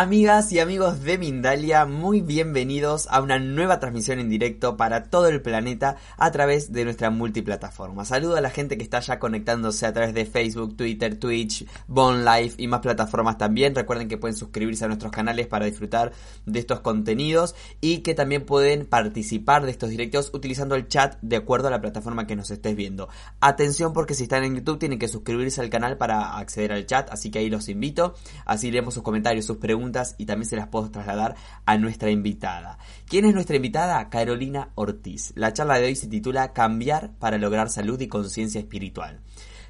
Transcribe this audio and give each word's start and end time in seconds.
Amigas 0.00 0.52
y 0.52 0.60
amigos 0.60 1.02
de 1.02 1.18
Mindalia, 1.18 1.84
muy 1.84 2.20
bienvenidos 2.20 3.08
a 3.10 3.20
una 3.20 3.40
nueva 3.40 3.80
transmisión 3.80 4.20
en 4.20 4.28
directo 4.30 4.76
para 4.76 5.10
todo 5.10 5.26
el 5.26 5.42
planeta 5.42 5.96
a 6.16 6.30
través 6.30 6.70
de 6.70 6.84
nuestra 6.84 7.10
multiplataforma. 7.10 8.04
Saludo 8.04 8.36
a 8.36 8.40
la 8.40 8.50
gente 8.50 8.76
que 8.76 8.84
está 8.84 9.00
ya 9.00 9.18
conectándose 9.18 9.86
a 9.86 9.92
través 9.92 10.14
de 10.14 10.24
Facebook, 10.24 10.76
Twitter, 10.76 11.18
Twitch, 11.18 11.66
Bon 11.88 12.24
Life 12.24 12.62
y 12.62 12.68
más 12.68 12.78
plataformas 12.78 13.38
también. 13.38 13.74
Recuerden 13.74 14.06
que 14.06 14.18
pueden 14.18 14.36
suscribirse 14.36 14.84
a 14.84 14.86
nuestros 14.86 15.10
canales 15.10 15.48
para 15.48 15.66
disfrutar 15.66 16.12
de 16.46 16.60
estos 16.60 16.78
contenidos 16.78 17.56
y 17.80 18.02
que 18.02 18.14
también 18.14 18.46
pueden 18.46 18.86
participar 18.86 19.64
de 19.64 19.72
estos 19.72 19.90
directos 19.90 20.30
utilizando 20.32 20.76
el 20.76 20.86
chat 20.86 21.18
de 21.22 21.34
acuerdo 21.34 21.66
a 21.66 21.72
la 21.72 21.80
plataforma 21.80 22.28
que 22.28 22.36
nos 22.36 22.52
estés 22.52 22.76
viendo. 22.76 23.08
Atención 23.40 23.92
porque 23.92 24.14
si 24.14 24.22
están 24.22 24.44
en 24.44 24.54
YouTube 24.54 24.78
tienen 24.78 25.00
que 25.00 25.08
suscribirse 25.08 25.60
al 25.60 25.70
canal 25.70 25.98
para 25.98 26.38
acceder 26.38 26.70
al 26.70 26.86
chat, 26.86 27.10
así 27.10 27.32
que 27.32 27.40
ahí 27.40 27.50
los 27.50 27.68
invito. 27.68 28.14
Así 28.44 28.70
leemos 28.70 28.94
sus 28.94 29.02
comentarios, 29.02 29.44
sus 29.44 29.56
preguntas 29.56 29.87
y 30.18 30.26
también 30.26 30.48
se 30.48 30.56
las 30.56 30.68
puedo 30.68 30.90
trasladar 30.90 31.34
a 31.64 31.78
nuestra 31.78 32.10
invitada. 32.10 32.78
¿Quién 33.06 33.24
es 33.24 33.34
nuestra 33.34 33.56
invitada? 33.56 34.08
Carolina 34.10 34.70
Ortiz. 34.74 35.32
La 35.34 35.52
charla 35.52 35.78
de 35.78 35.86
hoy 35.86 35.96
se 35.96 36.08
titula 36.08 36.52
Cambiar 36.52 37.12
para 37.18 37.38
lograr 37.38 37.70
salud 37.70 38.00
y 38.00 38.08
conciencia 38.08 38.60
espiritual. 38.60 39.20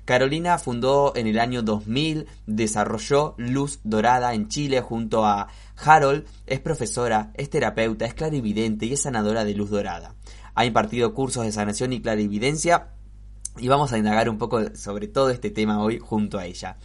Carolina 0.04 0.58
fundó 0.58 1.12
en 1.16 1.26
el 1.26 1.38
año 1.38 1.62
2000, 1.62 2.26
desarrolló 2.46 3.34
Luz 3.36 3.80
Dorada 3.84 4.32
en 4.32 4.48
Chile 4.48 4.80
junto 4.80 5.26
a 5.26 5.48
Harold, 5.76 6.24
es 6.46 6.60
profesora, 6.60 7.30
es 7.34 7.50
terapeuta, 7.50 8.06
es 8.06 8.14
clarividente 8.14 8.86
y 8.86 8.94
es 8.94 9.02
sanadora 9.02 9.44
de 9.44 9.54
Luz 9.54 9.68
Dorada. 9.68 10.14
Ha 10.54 10.64
impartido 10.64 11.12
cursos 11.12 11.44
de 11.44 11.52
sanación 11.52 11.92
y 11.92 12.00
clarividencia 12.00 12.88
y 13.58 13.68
vamos 13.68 13.92
a 13.92 13.98
indagar 13.98 14.30
un 14.30 14.38
poco 14.38 14.74
sobre 14.74 15.08
todo 15.08 15.30
este 15.30 15.50
tema 15.50 15.82
hoy 15.82 15.98
junto 15.98 16.38
a 16.38 16.46
ella. 16.46 16.78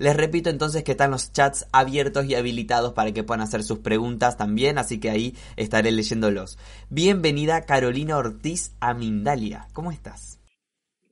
Les 0.00 0.16
repito 0.16 0.48
entonces 0.48 0.82
que 0.82 0.92
están 0.92 1.10
los 1.10 1.30
chats 1.30 1.66
abiertos 1.72 2.24
y 2.24 2.34
habilitados 2.34 2.94
para 2.94 3.12
que 3.12 3.22
puedan 3.22 3.42
hacer 3.42 3.62
sus 3.62 3.80
preguntas 3.80 4.38
también, 4.38 4.78
así 4.78 4.98
que 4.98 5.10
ahí 5.10 5.36
estaré 5.56 5.92
leyéndolos. 5.92 6.56
Bienvenida 6.88 7.66
Carolina 7.66 8.16
Ortiz 8.16 8.72
a 8.80 8.94
Mindalia. 8.94 9.68
¿Cómo 9.74 9.92
estás? 9.92 10.38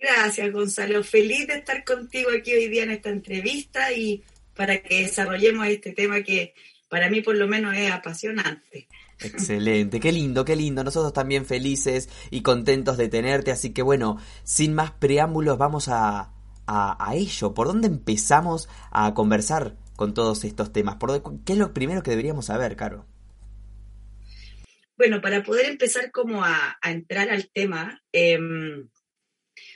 Gracias, 0.01 0.51
Gonzalo. 0.51 1.05
Feliz 1.05 1.47
de 1.49 1.57
estar 1.57 1.85
contigo 1.85 2.31
aquí 2.35 2.55
hoy 2.55 2.69
día 2.69 2.85
en 2.85 2.93
esta 2.93 3.11
entrevista 3.11 3.93
y 3.93 4.25
para 4.57 4.79
que 4.79 5.03
desarrollemos 5.03 5.67
este 5.67 5.93
tema 5.93 6.23
que 6.23 6.55
para 6.89 7.11
mí 7.11 7.21
por 7.21 7.37
lo 7.37 7.47
menos 7.47 7.77
es 7.77 7.93
apasionante. 7.93 8.89
Excelente, 9.21 10.01
qué 10.01 10.13
lindo, 10.13 10.47
qué 10.47 10.57
lindo. 10.57 10.83
Nosotros 10.83 11.13
también 11.13 11.45
felices 11.45 12.09
y 12.31 12.41
contentos 12.41 12.97
de 12.97 13.09
tenerte. 13.09 13.51
Así 13.51 13.75
que 13.75 13.83
bueno, 13.83 14.17
sin 14.45 14.75
más 14.75 14.93
preámbulos, 14.93 15.59
vamos 15.59 15.89
a, 15.89 16.33
a, 16.69 17.15
ello? 17.15 17.55
¿Por 17.55 17.67
dónde 17.67 17.89
empezamos 17.89 18.69
a 18.91 19.15
conversar 19.15 19.77
con 19.97 20.13
todos 20.15 20.45
estos 20.45 20.73
temas? 20.73 20.97
¿Por 20.97 21.23
¿Qué 21.45 21.55
es 21.55 21.59
lo 21.59 21.73
primero 21.73 22.03
que 22.03 22.11
deberíamos 22.11 22.47
saber, 22.47 22.77
Caro? 22.77 23.07
Bueno, 24.97 25.21
para 25.21 25.43
poder 25.43 25.67
empezar 25.67 26.11
como 26.11 26.45
a, 26.45 26.79
entrar 26.83 27.31
al 27.31 27.49
tema, 27.51 28.03
em, 28.13 28.89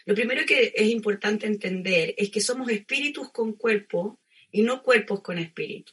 lo 0.04 0.14
primero 0.14 0.44
que 0.46 0.72
es 0.74 0.88
importante 0.90 1.46
entender 1.46 2.14
es 2.18 2.30
que 2.30 2.40
somos 2.40 2.68
espíritus 2.70 3.30
con 3.30 3.54
cuerpo 3.54 4.20
y 4.50 4.62
no 4.62 4.82
cuerpos 4.82 5.22
con 5.22 5.38
espíritu. 5.38 5.92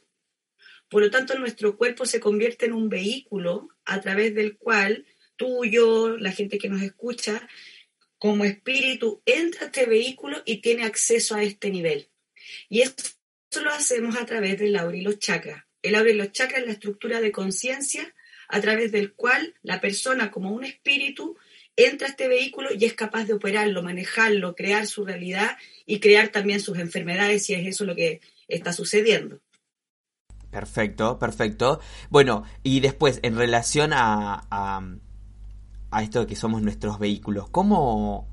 Por 0.90 1.04
lo 1.04 1.12
tanto, 1.12 1.38
nuestro 1.38 1.78
cuerpo 1.78 2.06
se 2.06 2.20
convierte 2.20 2.66
en 2.66 2.74
un 2.74 2.90
vehículo 2.90 3.70
a 3.86 4.02
través 4.02 4.34
del 4.34 4.58
cual 4.58 5.06
tú, 5.36 5.64
yo, 5.64 6.18
la 6.18 6.32
gente 6.32 6.58
que 6.58 6.68
nos 6.68 6.82
escucha, 6.82 7.48
como 8.20 8.44
espíritu 8.44 9.22
entra 9.26 9.64
a 9.64 9.66
este 9.68 9.86
vehículo 9.86 10.44
y 10.46 10.58
tiene 10.58 10.84
acceso 10.84 11.36
a 11.36 11.44
este 11.44 11.72
nivel. 11.72 12.10
Y 12.68 12.82
eso 12.82 12.94
lo 13.64 13.72
hacemos 13.72 14.18
a 14.18 14.26
través 14.26 14.60
del 14.60 14.76
aura 14.76 14.98
y 14.98 15.02
los 15.02 15.18
chakras. 15.18 15.64
El 15.82 15.96
aura 15.96 16.12
y 16.12 16.16
los 16.16 16.32
chakras 16.34 16.62
es 16.62 16.68
la 16.68 16.74
estructura 16.74 17.22
de 17.22 17.32
conciencia 17.32 18.14
a 18.50 18.60
través 18.60 18.92
del 18.92 19.14
cual 19.14 19.56
la 19.62 19.80
persona 19.80 20.32
como 20.32 20.52
un 20.52 20.66
espíritu 20.66 21.38
entra 21.78 22.08
a 22.08 22.12
este 22.12 22.28
vehículo 22.28 22.70
y 22.78 22.84
es 22.84 22.94
capaz 22.94 23.24
de 23.24 23.34
operarlo, 23.34 23.82
manejarlo, 23.82 24.54
crear 24.54 24.86
su 24.86 25.06
realidad 25.06 25.58
y 25.86 26.02
crear 26.02 26.28
también 26.28 26.60
sus 26.60 26.78
enfermedades 26.78 27.46
si 27.46 27.54
es 27.54 27.66
eso 27.66 27.86
lo 27.86 27.96
que 27.96 28.20
está 28.50 28.74
sucediendo. 28.74 29.40
Perfecto, 30.52 31.20
perfecto. 31.20 31.80
Bueno, 32.10 32.44
y 32.64 32.82
después, 32.82 33.20
en 33.22 33.38
relación 33.38 33.94
a 33.94 34.48
a 34.50 34.82
esto 35.98 36.22
de 36.22 36.28
que 36.28 36.36
somos 36.36 36.62
nuestros 36.62 37.00
vehículos, 37.00 37.50
¿cómo, 37.50 38.28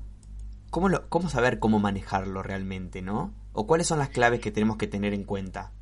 cómo, 0.69 0.89
cómo 1.09 1.29
saber 1.29 1.59
cómo 1.59 1.79
manejarlo 1.79 2.43
realmente, 2.43 3.01
no? 3.01 3.33
¿O 3.53 3.65
cuáles 3.65 3.87
son 3.87 3.99
las 3.99 4.09
claves 4.09 4.39
que 4.39 4.51
tenemos 4.51 4.77
que 4.77 4.87
tener 4.87 5.13
en 5.13 5.23
cuenta? 5.23 5.73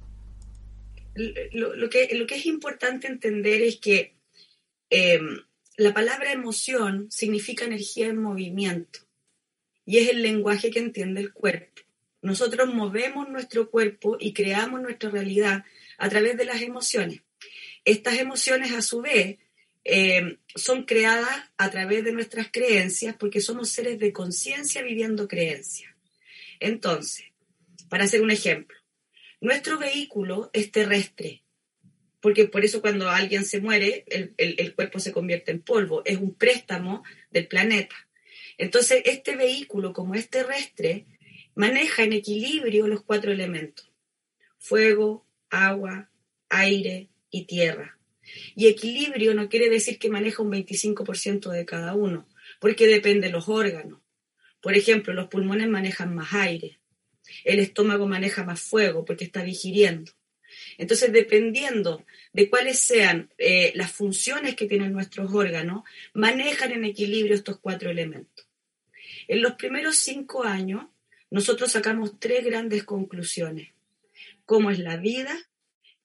Lo, 1.16 1.90
que, 1.90 2.09
lo 2.14 2.28
que 2.28 2.35
es 2.35 2.46
importante 2.46 3.08
entender 3.08 3.62
es 3.62 3.78
que 3.78 4.16
em, 4.90 5.40
la 5.78 5.94
palabra 5.94 6.31
emoción 6.31 7.08
significa 7.09 7.66
energía 7.66 8.08
en 8.08 8.22
movimiento 8.22 9.00
y 9.85 9.97
es 10.00 10.09
el 10.09 10.22
lenguaje 10.22 10.72
que 10.72 10.80
entiende 10.80 11.22
el 11.22 11.34
cuerpo. 11.34 11.81
Nosotros 12.22 12.74
movemos 12.74 13.30
nuestro 13.30 13.69
cuerpo 13.69 14.18
y 14.19 14.34
creamos 14.34 14.81
nuestra 14.81 15.09
realidad 15.09 15.64
a 15.97 16.09
través 16.09 16.38
de 16.38 16.46
las 16.46 16.62
emociones. 16.62 17.22
Estas 17.84 18.18
emociones, 18.18 18.72
a 18.72 18.81
su 18.81 19.02
vez, 19.02 19.38
eh, 19.85 20.40
son 20.56 20.84
creadas 20.84 21.51
a 21.57 21.69
través 21.69 22.03
de 22.03 22.12
nuestras 22.12 22.50
creencias 22.51 23.16
porque 23.18 23.40
somos 23.40 23.69
seres 23.69 24.00
de 24.00 24.12
conciencia 24.12 24.81
viviendo 24.81 25.28
creencias. 25.28 25.94
Entonces, 26.59 27.28
para 27.88 28.06
hacer 28.06 28.22
un 28.22 28.31
ejemplo, 28.31 28.78
nuestro 29.41 29.78
vehículo 29.78 30.50
es 30.53 30.72
terrestre, 30.72 31.44
porque 32.19 32.47
por 32.47 32.66
eso 32.66 32.81
cuando 32.81 33.09
alguien 33.09 33.46
se 33.46 33.62
muere, 33.62 34.03
el, 34.07 34.34
el 34.38 34.73
cuerpo 34.73 35.00
se 35.00 35.12
convierte 35.12 35.51
en 35.51 35.62
polvo, 35.62 36.02
es 36.03 36.17
un 36.17 36.34
préstamo 36.34 37.03
del 37.29 37.47
planeta. 37.47 37.96
Entonces, 38.57 39.03
este 39.06 39.35
vehículo, 39.35 39.94
como 39.94 40.16
es 40.16 40.29
terrestre, 40.29 41.06
maneja 41.53 42.03
en 42.03 42.13
equilibrio 42.13 42.88
los 42.88 43.03
cuatro 43.03 43.31
elementos, 43.31 43.91
fuego, 44.57 45.28
agua, 45.52 46.09
aire 46.50 47.09
y 47.29 47.46
tierra. 47.46 48.00
Y 48.56 48.68
equilibrio 48.68 49.34
no 49.34 49.50
quiere 49.50 49.69
decir 49.69 50.00
que 50.00 50.09
maneja 50.09 50.44
un 50.44 50.52
25% 50.52 51.50
de 51.52 51.66
cada 51.66 51.94
uno, 51.94 52.28
porque 52.59 52.88
depende 52.88 53.28
de 53.28 53.34
los 53.34 53.50
órganos. 53.50 54.00
Por 54.62 54.75
ejemplo, 54.75 55.13
los 55.13 55.28
pulmones 55.28 55.68
manejan 55.68 56.16
más 56.16 56.34
aire, 56.34 56.80
el 57.44 57.59
estómago 57.59 58.08
maneja 58.08 58.44
más 58.44 58.62
fuego 58.62 59.06
porque 59.06 59.25
está 59.25 59.44
digiriendo. 59.44 60.12
Entonces, 60.78 61.12
dependiendo 61.12 62.06
de 62.34 62.50
cuáles 62.50 62.80
sean 62.80 63.31
eh, 63.38 63.72
las 63.75 63.91
funciones 63.91 64.56
que 64.56 64.68
tienen 64.68 64.94
nuestros 64.94 65.34
órganos, 65.34 65.84
manejan 66.14 66.72
en 66.72 66.85
equilibrio 66.85 67.35
estos 67.35 67.59
cuatro 67.59 67.90
elementos. 67.90 68.47
En 69.28 69.41
los 69.41 69.53
primeros 69.53 69.97
cinco 69.97 70.44
años, 70.44 70.85
nosotros 71.30 71.72
sacamos 71.72 72.19
tres 72.19 72.46
grandes 72.46 72.84
conclusiones. 72.84 73.69
¿Cómo 74.46 74.69
es 74.72 74.80
la 74.80 74.97
vida? 74.97 75.35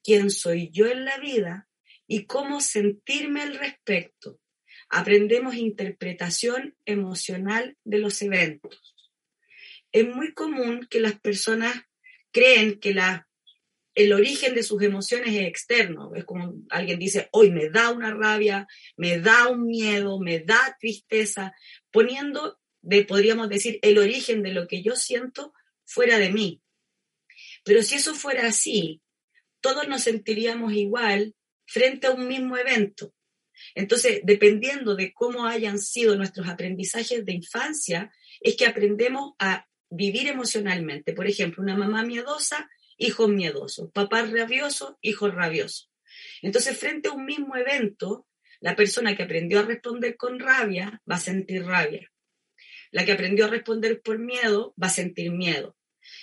¿Quién 0.03 0.31
soy 0.31 0.71
yo 0.71 0.87
en 0.87 1.05
la 1.05 1.19
vida? 1.19 1.69
Y 2.13 2.25
cómo 2.25 2.61
sentirme 2.61 3.41
al 3.41 3.57
respecto. 3.57 4.41
Aprendemos 4.89 5.55
interpretación 5.55 6.75
emocional 6.85 7.77
de 7.85 7.99
los 7.99 8.21
eventos. 8.21 8.97
Es 9.93 10.09
muy 10.09 10.35
común 10.35 10.89
que 10.91 10.99
las 10.99 11.21
personas 11.21 11.73
creen 12.33 12.81
que 12.81 12.95
la, 12.95 13.29
el 13.95 14.13
origen 14.13 14.57
de 14.57 14.65
sus 14.65 14.83
emociones 14.83 15.37
es 15.37 15.47
externo. 15.47 16.13
Es 16.17 16.25
como 16.25 16.55
alguien 16.71 16.99
dice, 16.99 17.29
hoy 17.31 17.53
me 17.53 17.69
da 17.69 17.93
una 17.93 18.13
rabia, 18.13 18.67
me 18.97 19.21
da 19.21 19.47
un 19.47 19.69
miedo, 19.69 20.19
me 20.19 20.41
da 20.41 20.77
tristeza, 20.81 21.55
poniendo, 21.93 22.59
de, 22.83 23.05
podríamos 23.05 23.49
decir, 23.49 23.79
el 23.83 23.99
origen 23.99 24.43
de 24.43 24.53
lo 24.53 24.67
que 24.67 24.83
yo 24.83 24.97
siento 24.97 25.55
fuera 25.85 26.19
de 26.19 26.31
mí. 26.31 26.61
Pero 27.63 27.85
si 27.85 27.95
eso 27.95 28.17
fuera 28.17 28.49
así, 28.49 29.01
todos 29.61 29.87
nos 29.87 30.03
sentiríamos 30.03 30.73
igual 30.73 31.37
frente 31.71 32.09
a 32.09 32.11
un 32.11 32.27
mismo 32.27 32.57
evento. 32.57 33.15
Entonces, 33.77 34.23
dependiendo 34.25 34.97
de 34.97 35.13
cómo 35.13 35.47
hayan 35.47 35.79
sido 35.79 36.17
nuestros 36.17 36.49
aprendizajes 36.49 37.25
de 37.25 37.33
infancia, 37.33 38.11
es 38.41 38.57
que 38.57 38.67
aprendemos 38.67 39.35
a 39.39 39.69
vivir 39.89 40.27
emocionalmente. 40.27 41.13
Por 41.13 41.29
ejemplo, 41.29 41.63
una 41.63 41.77
mamá 41.77 42.03
miedosa, 42.03 42.69
hijos 42.97 43.29
miedosos, 43.29 43.93
papá 43.93 44.23
rabioso, 44.23 44.99
hijos 45.01 45.33
rabiosos. 45.33 45.93
Entonces, 46.43 46.77
frente 46.77 47.09
a 47.09 47.13
un 47.13 47.25
mismo 47.25 47.55
evento, 47.55 48.27
la 48.59 48.75
persona 48.75 49.17
que 49.17 49.23
aprendió 49.23 49.61
a 49.61 49.65
responder 49.65 50.17
con 50.17 50.41
rabia 50.41 51.01
va 51.09 51.17
a 51.17 51.21
sentir 51.21 51.65
rabia. 51.65 52.11
La 52.91 53.05
que 53.05 53.13
aprendió 53.13 53.45
a 53.45 53.49
responder 53.49 54.03
por 54.03 54.19
miedo 54.19 54.75
va 54.83 54.89
a 54.89 54.91
sentir 54.91 55.31
miedo. 55.31 55.77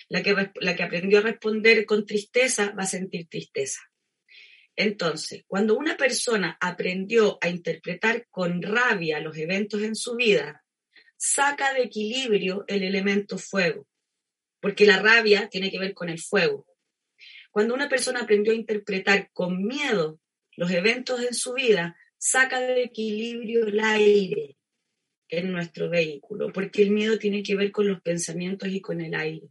La 0.09 0.21
que, 0.21 0.51
la 0.55 0.75
que 0.75 0.83
aprendió 0.83 1.19
a 1.19 1.21
responder 1.21 1.85
con 1.85 2.05
tristeza 2.05 2.73
va 2.77 2.83
a 2.83 2.87
sentir 2.87 3.29
tristeza. 3.29 3.79
Entonces, 4.79 5.43
cuando 5.47 5.75
una 5.75 5.97
persona 5.97 6.55
aprendió 6.61 7.39
a 7.41 7.49
interpretar 7.49 8.27
con 8.29 8.61
rabia 8.61 9.19
los 9.19 9.35
eventos 9.35 9.81
en 9.81 9.95
su 9.95 10.15
vida, 10.15 10.63
saca 11.17 11.73
de 11.73 11.81
equilibrio 11.81 12.63
el 12.67 12.83
elemento 12.83 13.39
fuego, 13.39 13.87
porque 14.61 14.85
la 14.85 15.01
rabia 15.01 15.49
tiene 15.49 15.71
que 15.71 15.79
ver 15.79 15.95
con 15.95 16.09
el 16.09 16.19
fuego. 16.19 16.67
Cuando 17.49 17.73
una 17.73 17.89
persona 17.89 18.21
aprendió 18.21 18.53
a 18.53 18.55
interpretar 18.55 19.31
con 19.33 19.65
miedo 19.65 20.19
los 20.55 20.69
eventos 20.69 21.23
en 21.23 21.33
su 21.33 21.53
vida, 21.55 21.97
saca 22.19 22.59
de 22.59 22.83
equilibrio 22.83 23.65
el 23.65 23.79
aire 23.79 24.57
en 25.27 25.51
nuestro 25.51 25.89
vehículo, 25.89 26.53
porque 26.53 26.83
el 26.83 26.91
miedo 26.91 27.17
tiene 27.17 27.41
que 27.41 27.55
ver 27.55 27.71
con 27.71 27.87
los 27.87 27.99
pensamientos 28.01 28.69
y 28.69 28.79
con 28.79 29.01
el 29.01 29.15
aire. 29.15 29.47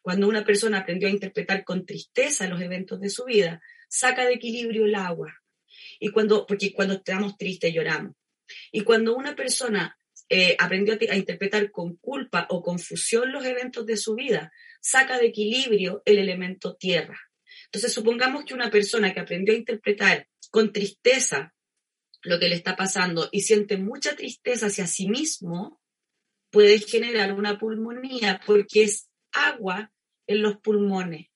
Cuando 0.00 0.28
una 0.28 0.46
persona 0.46 0.78
aprendió 0.78 1.08
a 1.08 1.12
interpretar 1.12 1.62
con 1.62 1.84
tristeza 1.84 2.48
los 2.48 2.62
eventos 2.62 3.00
de 3.00 3.10
su 3.10 3.26
vida, 3.26 3.60
saca 3.88 4.24
de 4.24 4.34
equilibrio 4.34 4.84
el 4.86 4.94
agua. 4.94 5.34
Y 5.98 6.10
cuando, 6.10 6.46
porque 6.46 6.72
cuando 6.72 6.94
estamos 6.94 7.36
tristes 7.36 7.72
lloramos. 7.72 8.14
Y 8.72 8.82
cuando 8.82 9.16
una 9.16 9.34
persona 9.34 9.96
eh, 10.28 10.56
aprendió 10.58 10.94
a, 11.10 11.16
interpretar 11.16 11.70
con 11.70 11.96
culpa 11.96 12.46
o 12.50 12.62
confusión 12.62 13.32
los 13.32 13.44
eventos 13.44 13.86
de 13.86 13.96
su 13.96 14.14
vida, 14.14 14.52
saca 14.80 15.18
de 15.18 15.26
equilibrio 15.26 16.02
el 16.04 16.18
elemento 16.18 16.76
tierra. 16.76 17.18
Entonces, 17.66 17.92
supongamos 17.92 18.44
que 18.44 18.54
una 18.54 18.70
persona 18.70 19.12
que 19.12 19.20
aprendió 19.20 19.54
a 19.54 19.58
interpretar 19.58 20.28
con 20.50 20.72
tristeza 20.72 21.54
lo 22.22 22.38
que 22.40 22.48
le 22.48 22.56
está 22.56 22.76
pasando 22.76 23.28
y 23.30 23.42
siente 23.42 23.76
mucha 23.76 24.16
tristeza 24.16 24.66
hacia 24.66 24.86
sí 24.86 25.08
mismo, 25.08 25.80
puede 26.50 26.78
generar 26.80 27.32
una 27.32 27.58
pulmonía 27.58 28.40
porque 28.44 28.82
es 28.82 29.08
agua 29.32 29.92
en 30.26 30.42
los 30.42 30.56
pulmones. 30.58 31.28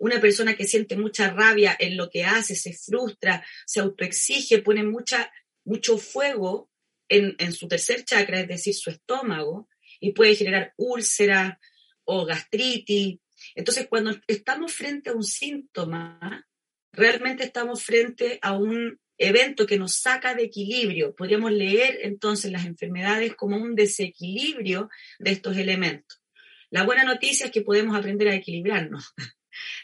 Una 0.00 0.18
persona 0.18 0.56
que 0.56 0.64
siente 0.64 0.96
mucha 0.96 1.30
rabia 1.30 1.76
en 1.78 1.98
lo 1.98 2.08
que 2.08 2.24
hace, 2.24 2.54
se 2.56 2.72
frustra, 2.72 3.44
se 3.66 3.80
autoexige, 3.80 4.62
pone 4.62 4.82
mucha, 4.82 5.30
mucho 5.64 5.98
fuego 5.98 6.70
en, 7.06 7.36
en 7.38 7.52
su 7.52 7.68
tercer 7.68 8.02
chakra, 8.04 8.40
es 8.40 8.48
decir, 8.48 8.74
su 8.74 8.88
estómago, 8.88 9.68
y 10.00 10.12
puede 10.12 10.34
generar 10.34 10.72
úlcera 10.78 11.60
o 12.04 12.24
gastritis. 12.24 13.18
Entonces, 13.54 13.88
cuando 13.88 14.18
estamos 14.26 14.72
frente 14.72 15.10
a 15.10 15.12
un 15.12 15.22
síntoma, 15.22 16.48
realmente 16.92 17.44
estamos 17.44 17.84
frente 17.84 18.38
a 18.40 18.56
un 18.56 18.98
evento 19.18 19.66
que 19.66 19.76
nos 19.76 19.92
saca 19.92 20.34
de 20.34 20.44
equilibrio. 20.44 21.14
Podríamos 21.14 21.52
leer 21.52 21.98
entonces 22.04 22.50
las 22.50 22.64
enfermedades 22.64 23.34
como 23.34 23.58
un 23.58 23.74
desequilibrio 23.74 24.88
de 25.18 25.32
estos 25.32 25.58
elementos. 25.58 26.22
La 26.70 26.84
buena 26.84 27.04
noticia 27.04 27.46
es 27.46 27.52
que 27.52 27.60
podemos 27.60 27.94
aprender 27.94 28.28
a 28.28 28.34
equilibrarnos, 28.34 29.12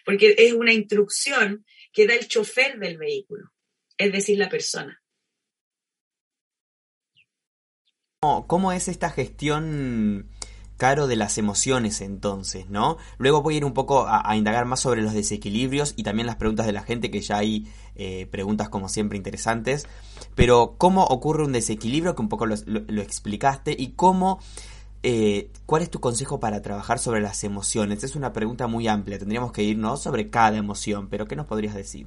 porque 0.04 0.34
es 0.38 0.52
una 0.52 0.72
instrucción 0.72 1.64
que 1.92 2.06
da 2.06 2.14
el 2.14 2.28
chofer 2.28 2.78
del 2.78 2.98
vehículo, 2.98 3.52
es 3.96 4.12
decir, 4.12 4.38
la 4.38 4.48
persona. 4.48 5.02
¿Cómo 8.46 8.72
es 8.72 8.88
esta 8.88 9.10
gestión, 9.10 10.30
Caro, 10.76 11.06
de 11.06 11.16
las 11.16 11.38
emociones 11.38 12.00
entonces, 12.00 12.68
no? 12.68 12.98
Luego 13.18 13.40
voy 13.40 13.54
a 13.54 13.56
ir 13.58 13.64
un 13.64 13.72
poco 13.72 14.06
a, 14.08 14.36
indagar 14.36 14.64
más 14.64 14.80
sobre 14.80 15.00
los 15.00 15.14
desequilibrios 15.14 15.94
y 15.96 16.02
también 16.02 16.26
las 16.26 16.36
preguntas 16.36 16.66
de 16.66 16.72
la 16.72 16.82
gente, 16.82 17.10
que 17.10 17.20
ya 17.20 17.38
hay 17.38 17.66
eh, 17.94 18.26
preguntas 18.26 18.68
como 18.68 18.88
siempre 18.88 19.16
interesantes. 19.16 19.86
Pero, 20.34 20.74
¿cómo 20.76 21.04
ocurre 21.04 21.44
un 21.44 21.52
desequilibrio? 21.52 22.14
Que 22.14 22.22
un 22.22 22.28
poco 22.28 22.46
lo 22.46 23.02
explicaste. 23.02 23.74
Y 23.78 23.92
cómo 23.92 24.40
eh, 25.02 25.50
¿cuál 25.66 25.82
es 25.82 25.90
tu 25.90 26.00
consejo 26.00 26.40
para 26.40 26.62
trabajar 26.62 26.98
sobre 26.98 27.20
las 27.20 27.44
emociones? 27.44 28.02
Es 28.04 28.16
una 28.16 28.32
pregunta 28.32 28.66
muy 28.66 28.88
amplia, 28.88 29.18
tendríamos 29.18 29.52
que 29.52 29.62
irnos 29.62 30.02
sobre 30.02 30.30
cada 30.30 30.56
emoción, 30.56 31.08
pero 31.08 31.26
¿qué 31.26 31.36
nos 31.36 31.46
podrías 31.46 31.74
decir? 31.74 32.06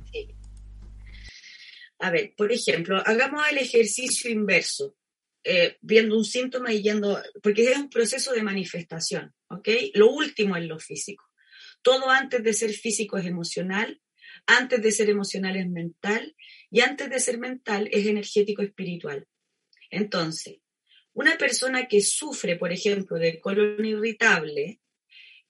A 1.99 2.11
ver, 2.11 2.33
por 2.37 2.51
ejemplo, 2.51 3.01
hagamos 3.05 3.43
el 3.51 3.57
ejercicio 3.57 4.29
inverso, 4.29 4.95
eh, 5.43 5.77
viendo 5.81 6.17
un 6.17 6.25
síntoma 6.25 6.73
y 6.73 6.81
yendo, 6.81 7.21
porque 7.41 7.71
es 7.71 7.77
un 7.77 7.89
proceso 7.89 8.33
de 8.33 8.43
manifestación, 8.43 9.33
¿ok? 9.49 9.67
Lo 9.93 10.09
último 10.11 10.55
es 10.55 10.65
lo 10.65 10.79
físico. 10.79 11.25
Todo 11.81 12.09
antes 12.09 12.43
de 12.43 12.53
ser 12.53 12.71
físico 12.71 13.17
es 13.17 13.25
emocional, 13.25 14.01
antes 14.45 14.81
de 14.81 14.91
ser 14.91 15.09
emocional 15.09 15.55
es 15.55 15.69
mental 15.69 16.35
y 16.71 16.81
antes 16.81 17.09
de 17.09 17.19
ser 17.19 17.37
mental 17.37 17.89
es 17.91 18.05
energético 18.05 18.61
espiritual. 18.61 19.27
Entonces, 19.89 20.59
una 21.13 21.37
persona 21.37 21.87
que 21.87 22.01
sufre, 22.01 22.55
por 22.55 22.71
ejemplo, 22.71 23.17
de 23.17 23.39
colon 23.39 23.83
irritable, 23.85 24.79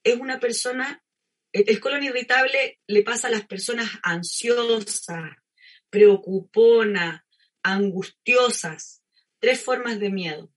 es 0.04 0.16
una 0.16 0.40
persona, 0.40 1.04
el 1.52 1.80
colon 1.80 2.04
irritable 2.04 2.80
le 2.88 3.04
pasa 3.04 3.28
a 3.28 3.32
las 3.32 3.46
personas 3.46 3.90
ansiosas, 4.04 5.36
preocuponas, 5.90 7.22
angustiosas, 7.64 9.04
tres 9.40 9.62
formas 9.62 10.00
de 10.00 10.10
miedo. 10.10 10.54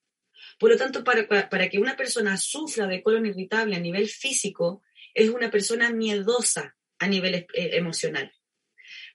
Por 0.58 0.70
lo 0.70 0.76
tanto, 0.76 1.02
para, 1.02 1.28
para, 1.48 1.68
que 1.68 1.78
una 1.78 1.96
persona 1.96 2.36
sufra 2.36 2.86
de 2.86 3.02
colon 3.02 3.26
irritable 3.26 3.76
a 3.76 3.80
nivel 3.80 4.08
físico, 4.08 4.82
es 5.14 5.28
una 5.30 5.50
persona 5.50 5.90
miedosa 5.90 6.76
a 6.98 7.08
nivel 7.08 7.34
eh, 7.34 7.46
emocional. 7.54 8.32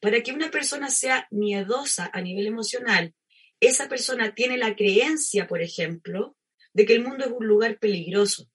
Para 0.01 0.21
que 0.21 0.31
una 0.31 0.51
persona 0.51 0.89
sea 0.89 1.27
miedosa 1.31 2.09
a 2.13 2.21
nivel 2.21 2.47
emocional, 2.47 3.15
esa 3.59 3.89
persona 3.89 4.35
tiene 4.35 4.57
la 4.57 4.75
creencia, 4.75 5.47
por 5.47 5.61
ejemplo, 5.61 6.37
de 6.73 6.85
que 6.85 6.93
el 6.93 7.03
mundo 7.03 7.25
es 7.25 7.31
un 7.31 7.47
lugar 7.47 7.79
peligroso. 7.79 8.49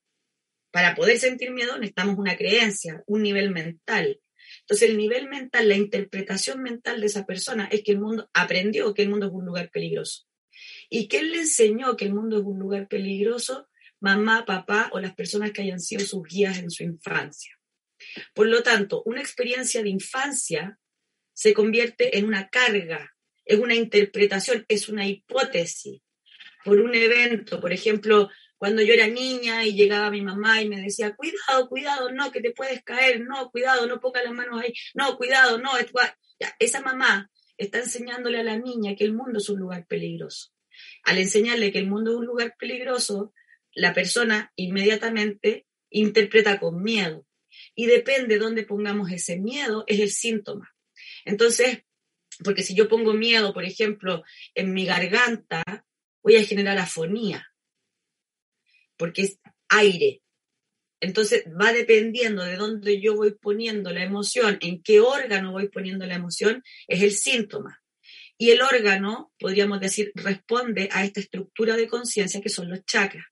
Para 0.71 0.95
poder 0.95 1.19
sentir 1.19 1.51
miedo 1.51 1.77
necesitamos 1.77 2.19
una 2.19 2.37
creencia, 2.37 3.03
un 3.07 3.23
nivel 3.23 3.51
mental. 3.51 4.21
Entonces 4.61 4.91
el 4.91 4.97
nivel 4.97 5.29
mental, 5.29 5.69
la 5.69 5.77
interpretación 5.77 6.63
mental 6.63 7.01
de 7.01 7.07
esa 7.07 7.27
persona 7.27 7.69
es 7.71 7.83
que 7.83 7.93
el 7.93 8.01
mundo 8.01 8.31
aprendió 8.33 8.95
que 8.95 9.03
el 9.03 9.11
mundo 9.11 9.27
es 9.27 9.33
un 9.33 9.45
lugar 9.45 9.71
peligroso. 9.71 10.27
¿Y 10.89 11.09
quién 11.09 11.31
le 11.31 11.39
enseñó 11.39 11.97
que 11.97 12.05
el 12.05 12.15
mundo 12.15 12.39
es 12.39 12.45
un 12.45 12.59
lugar 12.59 12.89
peligroso? 12.89 13.69
Mamá, 14.01 14.45
papá 14.45 14.91
o 14.93 15.01
las 15.01 15.15
personas 15.15 15.53
que 15.53 15.63
hayan 15.63 15.81
sido 15.81 16.05
sus 16.05 16.23
guías 16.23 16.59
en 16.59 16.71
su 16.71 16.83
infancia. 16.85 17.59
Por 18.35 18.47
lo 18.47 18.63
tanto, 18.63 19.03
una 19.05 19.21
experiencia 19.21 19.83
de 19.83 19.91
infancia 19.91 20.79
se 21.35 21.55
convierte 21.55 22.19
en 22.19 22.27
una 22.27 22.49
carga 22.49 23.12
es 23.45 23.59
una 23.59 23.75
interpretación, 23.75 24.65
es 24.69 24.89
una 24.89 25.07
hipótesis 25.07 26.01
por 26.65 26.81
un 26.81 26.95
evento. 26.95 27.61
Por 27.61 27.73
ejemplo, 27.73 28.31
cuando 28.57 28.83
yo 28.83 28.95
era 28.95 29.09
niña 29.09 29.67
y 29.67 29.75
llegaba 29.75 30.11
mi 30.11 30.23
mamá 30.23 30.63
y 30.63 30.69
me 30.69 30.81
decía, 30.81 31.15
cuidado, 31.17 31.69
cuidado, 31.69 32.13
no, 32.13 32.31
que 32.31 32.41
te 32.41 32.53
puedes 32.53 32.83
caer, 32.85 33.21
no, 33.21 33.51
cuidado, 33.51 33.87
no 33.87 34.01
ponga 34.01 34.23
las 34.23 34.33
manos 34.33 34.63
ahí, 34.63 34.73
no, 34.95 35.17
cuidado, 35.17 35.59
no. 35.59 35.71
esa 36.59 36.81
mamá 36.81 37.31
está 37.57 37.79
enseñándole 37.79 38.39
a 38.39 38.45
la 38.45 38.59
niña 38.59 38.95
que 38.95 39.05
el 39.05 39.15
mundo 39.15 39.39
es 39.39 39.49
un 39.49 39.59
lugar 39.59 39.87
peligroso. 39.87 40.53
Al 41.05 41.19
enseñarle 41.19 41.73
que 41.73 41.79
el 41.79 41.89
mundo 41.89 42.13
es 42.13 42.17
un 42.19 42.27
lugar 42.27 42.55
peligroso, 42.59 43.33
la 43.75 43.95
persona 43.95 44.53
inmediatamente 44.57 45.67
interpreta 45.91 46.59
con 46.61 46.83
miedo. 46.83 47.27
Y 47.75 47.87
depende 47.87 48.35
de 48.35 48.41
dónde 48.41 48.63
pongamos 48.63 49.11
ese 49.11 49.39
miedo, 49.39 49.85
es 49.87 50.01
el 50.01 50.11
síntoma. 50.11 50.75
Entonces, 51.25 51.83
porque 52.43 52.63
si 52.63 52.75
yo 52.75 52.89
pongo 52.89 53.13
miedo, 53.15 53.53
por 53.53 53.65
ejemplo, 53.65 54.23
en 54.55 54.73
mi 54.73 54.85
garganta, 54.85 55.63
voy 56.23 56.37
a 56.37 56.45
generar 56.45 56.79
afonía, 56.79 57.47
porque 58.97 59.23
es 59.23 59.39
aire. 59.69 60.23
Entonces 61.01 61.45
va 61.61 61.73
dependiendo 61.73 62.45
de 62.45 62.57
dónde 62.57 63.01
yo 63.01 63.17
voy 63.17 63.35
poniendo 63.35 63.93
la 63.93 64.05
emoción, 64.05 64.59
en 64.61 64.83
qué 64.83 65.01
órgano 65.01 65.51
voy 65.51 65.69
poniendo 65.69 66.07
la 66.07 66.15
emoción, 66.15 66.63
es 66.87 67.03
el 67.03 67.13
síntoma. 67.13 67.83
Y 68.39 68.51
el 68.51 68.63
órgano, 68.63 69.33
podríamos 69.39 69.81
decir, 69.81 70.13
responde 70.15 70.89
a 70.93 71.05
esta 71.05 71.21
estructura 71.21 71.77
de 71.77 71.89
conciencia 71.89 72.41
que 72.41 72.49
son 72.49 72.71
los 72.71 72.85
chakras. 72.85 73.27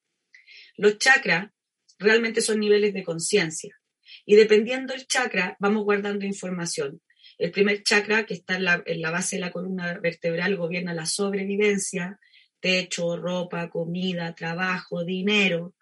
Los 0.77 0.99
chakras 0.99 1.51
realmente 1.99 2.41
son 2.41 2.61
niveles 2.61 2.93
de 2.95 3.05
conciencia. 3.05 3.77
Y 4.25 4.37
dependiendo 4.37 4.93
del 4.93 5.07
chakra, 5.07 5.57
vamos 5.61 5.85
guardando 5.85 6.25
información. 6.25 7.01
El 7.41 7.53
primer 7.53 7.83
chakra, 7.83 8.27
que 8.27 8.35
está 8.35 8.57
en 8.57 8.65
la, 9.01 9.11
base 9.11 9.37
de 9.37 9.41
la 9.41 9.51
columna 9.51 9.99
vertebral, 9.99 10.57
gobierna 10.57 10.93
la 10.93 11.07
sobrevivencia, 11.07 12.21
techo, 12.61 13.17
ropa, 13.17 13.71
comida, 13.71 14.35
trabajo, 14.35 15.07
dinero. 15.07 15.75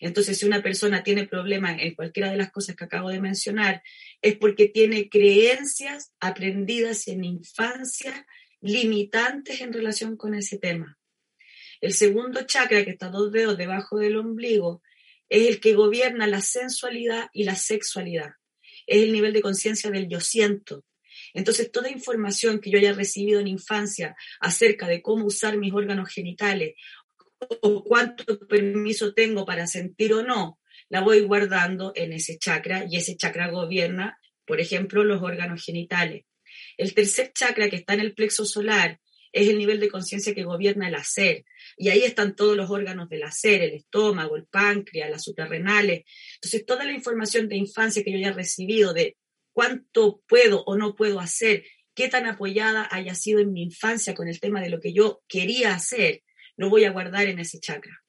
Entonces, 0.00 0.38
si 0.38 0.46
una 0.46 0.62
persona 0.62 1.02
tiene 1.02 1.26
problemas 1.26 1.76
en 1.78 1.94
cualquiera 1.94 2.30
de 2.30 2.38
las 2.38 2.50
cosas 2.50 2.74
que 2.74 2.84
acabo 2.84 3.10
de 3.10 3.20
mencionar, 3.20 3.82
es 4.22 4.38
porque 4.38 4.66
tiene 4.66 5.10
creencias 5.10 6.10
aprendidas 6.20 7.06
en 7.06 7.24
infancia 7.24 8.26
limitantes 8.62 9.60
en 9.60 9.74
relación 9.74 10.16
con 10.16 10.34
ese 10.34 10.56
tema. 10.58 10.98
El 11.82 11.92
segundo 11.92 12.46
chakra, 12.46 12.82
que 12.82 12.92
está 12.92 13.10
dos 13.10 13.30
dedos 13.30 13.58
debajo 13.58 13.98
del 13.98 14.16
ombligo, 14.16 14.80
es 15.28 15.48
el 15.48 15.60
que 15.60 15.74
gobierna 15.74 16.26
la 16.26 16.40
sensualidad 16.40 17.28
y 17.34 17.44
la 17.44 17.56
sexualidad. 17.56 18.30
Es 18.86 19.02
el 19.02 19.12
nivel 19.12 19.34
de 19.34 19.42
conciencia 19.42 19.90
del 19.90 20.08
yo 20.08 20.20
siento. 20.20 20.82
Entonces, 21.34 21.70
toda 21.70 21.90
información 21.90 22.60
que 22.60 22.70
yo 22.70 22.78
haya 22.78 22.94
recibido 22.94 23.40
en 23.40 23.48
infancia 23.48 24.16
acerca 24.40 24.86
de 24.88 25.02
cómo 25.02 25.26
usar 25.26 25.58
mis 25.58 25.74
órganos 25.74 26.08
genitales 26.08 26.74
o 27.60 27.84
cuánto 27.84 28.38
permiso 28.46 29.12
tengo 29.12 29.44
para 29.44 29.66
sentir 29.66 30.14
o 30.14 30.22
no, 30.22 30.60
la 30.88 31.00
voy 31.00 31.20
guardando 31.20 31.92
en 31.96 32.12
ese 32.12 32.38
chakra 32.38 32.86
y 32.88 32.96
ese 32.96 33.16
chakra 33.16 33.50
gobierna, 33.50 34.18
por 34.46 34.60
ejemplo, 34.60 35.02
los 35.04 35.20
órganos 35.22 35.64
genitales. 35.64 36.24
El 36.76 36.94
tercer 36.94 37.32
chakra 37.32 37.68
que 37.68 37.76
está 37.76 37.94
en 37.94 38.00
el 38.00 38.14
plexo 38.14 38.44
solar 38.44 39.00
es 39.32 39.48
el 39.48 39.58
nivel 39.58 39.80
de 39.80 39.88
conciencia 39.88 40.34
que 40.34 40.44
gobierna 40.44 40.88
el 40.88 40.94
hacer. 40.94 41.44
Y 41.76 41.88
ahí 41.88 42.02
están 42.04 42.36
todos 42.36 42.56
los 42.56 42.70
órganos 42.70 43.08
del 43.08 43.24
hacer, 43.24 43.62
el 43.62 43.74
estómago, 43.74 44.36
el 44.36 44.46
páncreas, 44.46 45.10
las 45.10 45.24
suprarrenales. 45.24 46.04
Entonces, 46.36 46.64
toda 46.64 46.84
la 46.84 46.92
información 46.92 47.48
de 47.48 47.56
infancia 47.56 48.04
que 48.04 48.12
yo 48.12 48.18
haya 48.18 48.32
recibido 48.32 48.94
de 48.94 49.16
cuánto 49.54 50.22
puedo 50.28 50.62
o 50.64 50.76
no 50.76 50.94
puedo 50.94 51.20
hacer, 51.20 51.64
qué 51.94 52.08
tan 52.08 52.26
apoyada 52.26 52.86
haya 52.90 53.14
sido 53.14 53.40
en 53.40 53.52
mi 53.52 53.62
infancia 53.62 54.14
con 54.14 54.28
el 54.28 54.40
tema 54.40 54.60
de 54.60 54.68
lo 54.68 54.80
que 54.80 54.92
yo 54.92 55.22
quería 55.28 55.74
hacer, 55.74 56.22
lo 56.56 56.68
voy 56.68 56.84
a 56.84 56.90
guardar 56.90 57.26
en 57.26 57.38
ese 57.38 57.60
chakra. 57.60 58.02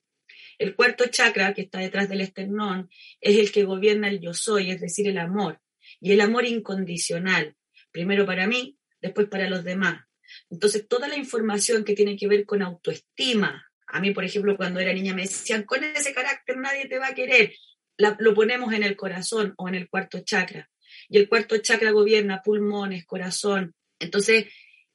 El 0.58 0.76
cuarto 0.76 1.06
chakra, 1.08 1.54
que 1.54 1.62
está 1.62 1.80
detrás 1.80 2.10
del 2.10 2.22
esternón, 2.22 2.90
es 3.22 3.38
el 3.38 3.52
que 3.52 3.64
gobierna 3.64 4.10
el 4.10 4.20
yo 4.20 4.34
soy, 4.34 4.72
es 4.72 4.82
decir, 4.82 5.08
el 5.08 5.18
amor. 5.18 5.62
Y 6.00 6.14
el 6.14 6.22
amor 6.22 6.46
incondicional, 6.46 7.56
primero 7.92 8.26
para 8.26 8.48
mí, 8.48 8.78
después 9.02 9.28
para 9.28 9.50
los 9.50 9.64
demás. 9.64 10.04
Entonces, 10.50 10.88
toda 10.88 11.08
la 11.08 11.18
información 11.18 11.84
que 11.84 11.94
tiene 11.94 12.18
que 12.18 12.28
ver 12.28 12.46
con 12.46 12.62
autoestima, 12.62 13.70
a 13.88 14.00
mí, 14.00 14.12
por 14.12 14.24
ejemplo, 14.24 14.58
cuando 14.58 14.80
era 14.80 14.94
niña 14.94 15.14
me 15.14 15.24
decían, 15.24 15.64
con 15.64 15.84
ese 15.84 16.14
carácter 16.14 16.58
nadie 16.58 16.88
te 16.88 16.98
va 16.98 17.10
a 17.10 17.16
querer, 17.16 17.54
lo 17.98 18.34
ponemos 18.34 18.74
en 18.74 18.84
el 18.84 18.96
corazón 18.96 19.54
o 19.58 19.68
en 19.68 19.76
el 19.76 19.90
cuarto 19.90 20.22
chakra. 20.22 20.70
Y 21.10 21.18
el 21.18 21.30
cuarto 21.30 21.58
chakra 21.58 21.92
gobierna 21.92 22.42
pulmones, 22.44 23.06
corazón. 23.06 23.76
Entonces, 24.00 24.46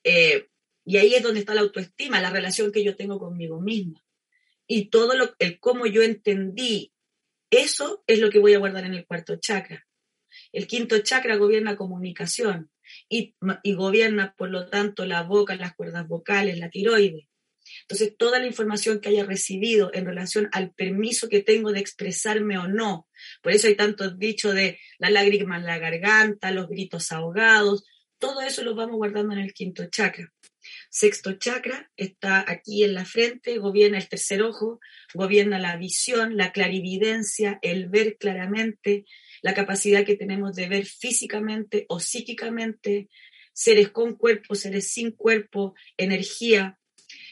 eh, 0.04 0.48
y 0.84 0.96
ahí 0.96 1.14
es 1.14 1.22
donde 1.22 1.40
está 1.40 1.54
la 1.54 1.60
autoestima, 1.60 2.20
la 2.20 2.30
relación 2.30 2.72
que 2.72 2.84
yo 2.84 2.96
tengo 2.96 3.18
conmigo 3.18 3.60
misma. 3.60 4.02
Y 4.66 4.90
todo 4.90 5.16
lo, 5.16 5.34
el 5.38 5.58
cómo 5.60 5.86
yo 5.86 6.02
entendí, 6.02 6.92
eso 7.50 8.02
es 8.06 8.20
lo 8.20 8.30
que 8.30 8.38
voy 8.38 8.54
a 8.54 8.58
guardar 8.58 8.84
en 8.84 8.94
el 8.94 9.06
cuarto 9.06 9.36
chakra. 9.36 9.86
El 10.52 10.66
quinto 10.66 10.98
chakra 11.00 11.36
gobierna 11.36 11.76
comunicación 11.76 12.70
y, 13.08 13.34
y 13.62 13.74
gobierna, 13.74 14.34
por 14.36 14.50
lo 14.50 14.68
tanto, 14.68 15.06
la 15.06 15.22
boca, 15.22 15.56
las 15.56 15.74
cuerdas 15.74 16.06
vocales, 16.06 16.58
la 16.58 16.70
tiroides. 16.70 17.26
Entonces, 17.82 18.14
toda 18.16 18.38
la 18.38 18.46
información 18.46 19.00
que 19.00 19.10
haya 19.10 19.24
recibido 19.24 19.90
en 19.92 20.06
relación 20.06 20.48
al 20.52 20.72
permiso 20.72 21.28
que 21.28 21.42
tengo 21.42 21.72
de 21.72 21.80
expresarme 21.80 22.58
o 22.58 22.68
no, 22.68 23.08
por 23.42 23.52
eso 23.52 23.66
hay 23.68 23.74
tantos 23.74 24.18
dichos 24.18 24.54
de 24.54 24.78
la 24.98 25.10
lágrima 25.10 25.56
en 25.56 25.64
la 25.64 25.78
garganta, 25.78 26.50
los 26.50 26.68
gritos 26.68 27.12
ahogados, 27.12 27.84
todo 28.18 28.42
eso 28.42 28.62
lo 28.62 28.74
vamos 28.74 28.96
guardando 28.96 29.32
en 29.32 29.40
el 29.40 29.54
quinto 29.54 29.86
chakra. 29.90 30.32
Sexto 30.90 31.32
chakra 31.34 31.90
está 31.96 32.44
aquí 32.46 32.84
en 32.84 32.94
la 32.94 33.04
frente, 33.04 33.58
gobierna 33.58 33.98
el 33.98 34.08
tercer 34.08 34.42
ojo, 34.42 34.78
gobierna 35.14 35.58
la 35.58 35.76
visión, 35.76 36.36
la 36.36 36.52
clarividencia, 36.52 37.58
el 37.62 37.88
ver 37.88 38.16
claramente, 38.18 39.04
la 39.42 39.54
capacidad 39.54 40.04
que 40.04 40.16
tenemos 40.16 40.54
de 40.54 40.68
ver 40.68 40.84
físicamente 40.84 41.86
o 41.88 41.98
psíquicamente, 41.98 43.08
seres 43.52 43.90
con 43.90 44.16
cuerpo, 44.16 44.54
seres 44.54 44.92
sin 44.92 45.12
cuerpo, 45.12 45.74
energía, 45.96 46.78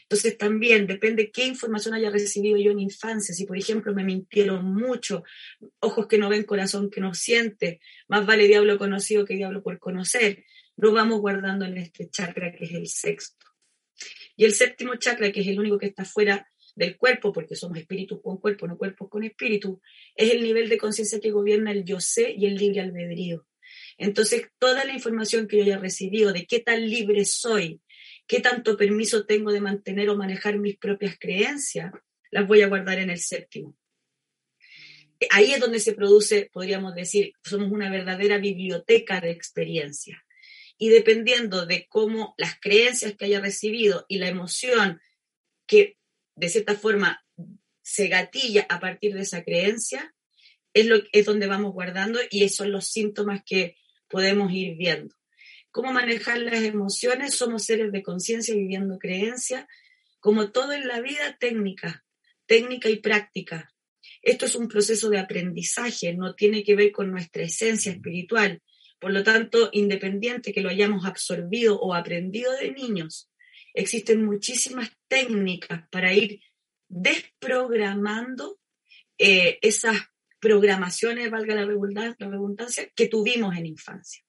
entonces 0.09 0.39
también 0.39 0.87
depende 0.87 1.29
qué 1.29 1.45
información 1.45 1.93
haya 1.93 2.09
recibido 2.09 2.57
yo 2.57 2.71
en 2.71 2.79
infancia. 2.79 3.35
Si, 3.35 3.45
por 3.45 3.59
ejemplo, 3.59 3.93
me 3.93 4.03
mintieron 4.03 4.65
mucho, 4.65 5.21
ojos 5.81 6.07
que 6.07 6.17
no 6.17 6.29
ven, 6.29 6.45
corazón 6.45 6.89
que 6.89 6.99
no 6.99 7.13
siente, 7.13 7.79
más 8.07 8.25
vale 8.25 8.47
diablo 8.47 8.79
conocido 8.79 9.23
que 9.23 9.35
diablo 9.35 9.61
por 9.61 9.77
conocer, 9.77 10.45
lo 10.77 10.93
vamos 10.93 11.19
guardando 11.19 11.65
en 11.65 11.77
este 11.77 12.09
chakra 12.09 12.51
que 12.51 12.65
es 12.65 12.71
el 12.71 12.87
sexto. 12.87 13.45
Y 14.35 14.45
el 14.45 14.55
séptimo 14.55 14.95
chakra, 14.95 15.31
que 15.31 15.41
es 15.41 15.47
el 15.47 15.59
único 15.59 15.77
que 15.77 15.85
está 15.85 16.05
fuera 16.05 16.49
del 16.75 16.97
cuerpo, 16.97 17.31
porque 17.31 17.55
somos 17.55 17.77
espíritus 17.77 18.19
con 18.19 18.39
cuerpo, 18.39 18.65
no 18.65 18.79
cuerpos 18.79 19.09
con 19.09 19.23
espíritu, 19.23 19.79
es 20.15 20.31
el 20.31 20.41
nivel 20.41 20.69
de 20.69 20.79
conciencia 20.79 21.19
que 21.19 21.29
gobierna 21.29 21.71
el 21.71 21.85
yo 21.85 21.99
sé 21.99 22.33
y 22.35 22.47
el 22.47 22.55
libre 22.55 22.81
albedrío. 22.81 23.45
Entonces, 23.99 24.47
toda 24.57 24.85
la 24.85 24.93
información 24.93 25.47
que 25.47 25.57
yo 25.57 25.63
haya 25.65 25.77
recibido 25.77 26.33
de 26.33 26.47
qué 26.47 26.61
tan 26.61 26.89
libre 26.89 27.25
soy, 27.25 27.79
qué 28.29 28.39
tanto 28.41 28.77
permiso 28.77 29.25
tengo 29.25 29.51
de 29.51 29.59
mantener 29.59 30.07
o 30.09 30.15
manejar 30.15 30.59
mis 30.59 30.77
propias 30.77 31.17
creencias, 31.19 31.91
las 32.29 32.47
voy 32.47 32.61
a 32.61 32.67
guardar 32.67 32.99
en 32.99 33.09
el 33.09 33.19
séptimo. 33.19 33.75
Ahí 35.31 35.51
es 35.51 35.59
donde 35.59 35.79
se 35.79 35.93
produce, 35.93 36.47
podríamos 36.53 36.93
decir, 36.93 37.33
somos 37.43 37.71
una 37.71 37.89
verdadera 37.89 38.37
biblioteca 38.37 39.19
de 39.19 39.31
experiencia. 39.31 40.23
Y 40.77 40.89
dependiendo 40.89 41.65
de 41.65 41.87
cómo 41.89 42.35
las 42.37 42.59
creencias 42.59 43.15
que 43.15 43.25
haya 43.25 43.41
recibido 43.41 44.05
y 44.07 44.19
la 44.19 44.27
emoción 44.27 45.01
que 45.65 45.97
de 46.35 46.49
cierta 46.49 46.75
forma 46.75 47.25
se 47.81 48.09
gatilla 48.09 48.67
a 48.69 48.79
partir 48.79 49.15
de 49.15 49.21
esa 49.21 49.43
creencia, 49.43 50.13
es, 50.75 50.85
lo, 50.85 50.97
es 51.13 51.25
donde 51.25 51.47
vamos 51.47 51.73
guardando 51.73 52.19
y 52.29 52.43
esos 52.43 52.57
son 52.57 52.71
los 52.71 52.85
síntomas 52.85 53.41
que 53.43 53.75
podemos 54.07 54.51
ir 54.53 54.77
viendo 54.77 55.18
cómo 55.71 55.91
manejar 55.93 56.39
las 56.39 56.61
emociones, 56.63 57.35
somos 57.35 57.63
seres 57.63 57.91
de 57.91 58.03
conciencia 58.03 58.55
viviendo 58.55 58.97
creencia, 58.97 59.67
como 60.19 60.51
todo 60.51 60.73
en 60.73 60.87
la 60.87 61.01
vida, 61.01 61.37
técnica, 61.39 62.03
técnica 62.45 62.89
y 62.89 62.97
práctica. 62.97 63.73
Esto 64.21 64.45
es 64.45 64.55
un 64.55 64.67
proceso 64.67 65.09
de 65.09 65.19
aprendizaje, 65.19 66.13
no 66.13 66.35
tiene 66.35 66.63
que 66.63 66.75
ver 66.75 66.91
con 66.91 67.11
nuestra 67.11 67.43
esencia 67.43 67.91
espiritual. 67.91 68.61
Por 68.99 69.13
lo 69.13 69.23
tanto, 69.23 69.69
independiente 69.71 70.51
que 70.51 70.61
lo 70.61 70.69
hayamos 70.69 71.05
absorbido 71.05 71.79
o 71.79 71.93
aprendido 71.93 72.51
de 72.57 72.71
niños, 72.71 73.29
existen 73.73 74.25
muchísimas 74.25 74.91
técnicas 75.07 75.87
para 75.89 76.13
ir 76.13 76.41
desprogramando 76.89 78.59
eh, 79.17 79.59
esas 79.61 79.95
programaciones, 80.39 81.29
valga 81.29 81.55
la 81.55 81.65
redundancia, 81.65 82.89
que 82.95 83.07
tuvimos 83.07 83.55
en 83.55 83.67
infancia. 83.67 84.23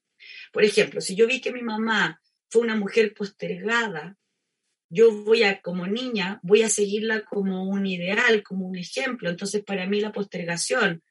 Por 0.50 0.64
ejemplo, 0.64 1.00
si 1.00 1.14
yo 1.14 1.26
vi 1.26 1.40
que 1.40 1.52
mi 1.52 1.62
mamá 1.62 2.21
fue 2.49 2.62
una 2.62 2.76
mujer 2.76 3.14
postergada, 3.14 4.16
yo 4.88 5.12
voy 5.25 5.45
a, 5.45 5.61
como 5.62 5.87
niña, 5.87 6.40
voy 6.42 6.62
a 6.62 6.69
seguirla 6.69 7.25
como 7.25 7.64
un 7.64 7.87
ideal, 7.87 8.42
como 8.42 8.66
un 8.66 8.76
ejemplo. 8.76 9.30
Entonces, 9.30 9.62
para 9.62 9.87
mí 9.87 10.00
la 10.00 10.12
postergación 10.12 11.02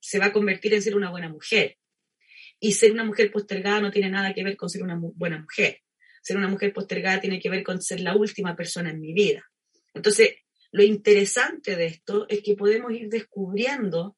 se 0.00 0.18
va 0.18 0.26
a 0.26 0.32
convertir 0.32 0.74
en 0.74 0.82
ser 0.82 0.96
una 0.96 1.10
buena 1.10 1.28
mujer. 1.28 1.78
Y 2.58 2.72
ser 2.72 2.92
una 2.92 3.04
mujer 3.04 3.30
postergada 3.30 3.80
no 3.80 3.90
tiene 3.90 4.10
nada 4.10 4.34
que 4.34 4.42
ver 4.42 4.56
con 4.56 4.68
ser 4.68 4.82
una 4.82 4.98
buena 4.98 5.38
mujer. 5.38 5.82
Ser 6.22 6.36
una 6.36 6.48
mujer 6.48 6.72
postergada 6.72 7.20
tiene 7.20 7.38
que 7.38 7.50
ver 7.50 7.62
con 7.62 7.80
ser 7.80 8.00
la 8.00 8.16
última 8.16 8.56
persona 8.56 8.90
en 8.90 9.00
mi 9.00 9.12
vida. 9.12 9.44
Entonces, 9.94 10.34
lo 10.72 10.82
interesante 10.82 11.76
de 11.76 11.86
esto 11.86 12.26
es 12.28 12.42
que 12.42 12.56
podemos 12.56 12.92
ir 12.92 13.08
descubriendo 13.08 14.15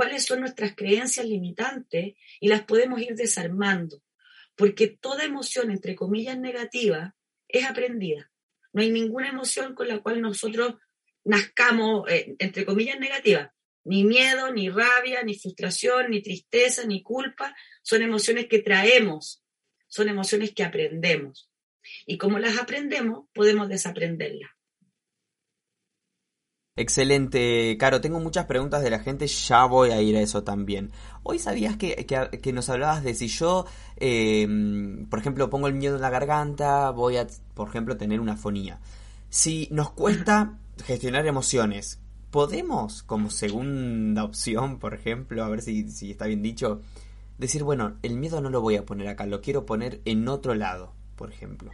cuáles 0.00 0.24
son 0.24 0.40
nuestras 0.40 0.74
creencias 0.74 1.26
limitantes 1.26 2.14
y 2.40 2.48
las 2.48 2.62
podemos 2.62 3.02
ir 3.02 3.16
desarmando, 3.16 4.02
porque 4.56 4.86
toda 4.86 5.24
emoción, 5.24 5.70
entre 5.70 5.94
comillas, 5.94 6.38
negativa 6.38 7.14
es 7.46 7.66
aprendida. 7.66 8.32
No 8.72 8.80
hay 8.80 8.90
ninguna 8.90 9.28
emoción 9.28 9.74
con 9.74 9.88
la 9.88 9.98
cual 9.98 10.22
nosotros 10.22 10.76
nazcamos, 11.22 12.10
eh, 12.10 12.34
entre 12.38 12.64
comillas, 12.64 12.98
negativa. 12.98 13.52
Ni 13.84 14.02
miedo, 14.02 14.50
ni 14.54 14.70
rabia, 14.70 15.22
ni 15.22 15.34
frustración, 15.34 16.10
ni 16.10 16.22
tristeza, 16.22 16.86
ni 16.86 17.02
culpa. 17.02 17.54
Son 17.82 18.00
emociones 18.00 18.46
que 18.46 18.60
traemos, 18.60 19.44
son 19.86 20.08
emociones 20.08 20.54
que 20.54 20.64
aprendemos. 20.64 21.50
Y 22.06 22.16
como 22.16 22.38
las 22.38 22.56
aprendemos, 22.56 23.26
podemos 23.34 23.68
desaprenderlas. 23.68 24.50
Excelente, 26.76 27.76
Caro. 27.78 28.00
Tengo 28.00 28.20
muchas 28.20 28.46
preguntas 28.46 28.82
de 28.82 28.90
la 28.90 29.00
gente, 29.00 29.26
ya 29.26 29.64
voy 29.66 29.90
a 29.90 30.00
ir 30.00 30.16
a 30.16 30.20
eso 30.20 30.44
también. 30.44 30.92
Hoy 31.22 31.38
sabías 31.38 31.76
que, 31.76 32.52
nos 32.54 32.68
hablabas 32.70 33.02
de 33.02 33.14
si 33.14 33.28
yo, 33.28 33.66
em, 33.96 35.06
por 35.06 35.18
ejemplo, 35.18 35.50
pongo 35.50 35.66
el 35.66 35.74
miedo 35.74 35.96
en 35.96 36.02
la 36.02 36.10
garganta, 36.10 36.90
voy 36.90 37.16
a, 37.16 37.26
por 37.54 37.68
ejemplo, 37.68 37.96
tener 37.96 38.20
una 38.20 38.36
fonía. 38.36 38.80
Si 39.28 39.68
nos 39.70 39.90
cuesta 39.90 40.58
gestionar 40.84 41.26
emociones, 41.26 42.00
¿podemos, 42.30 43.02
como 43.02 43.30
segunda 43.30 44.24
opción, 44.24 44.78
por 44.78 44.94
ejemplo, 44.94 45.44
a 45.44 45.48
ver 45.48 45.62
si, 45.62 45.90
si 45.90 46.12
está 46.12 46.26
bien 46.26 46.42
dicho, 46.42 46.80
decir, 47.36 47.64
bueno, 47.64 47.98
el 48.02 48.16
miedo 48.16 48.40
no 48.40 48.48
lo 48.48 48.60
voy 48.60 48.76
a 48.76 48.86
poner 48.86 49.08
acá, 49.08 49.26
lo 49.26 49.40
quiero 49.40 49.66
poner 49.66 50.00
en 50.04 50.28
otro 50.28 50.54
lado, 50.54 50.94
por 51.16 51.32
ejemplo? 51.32 51.72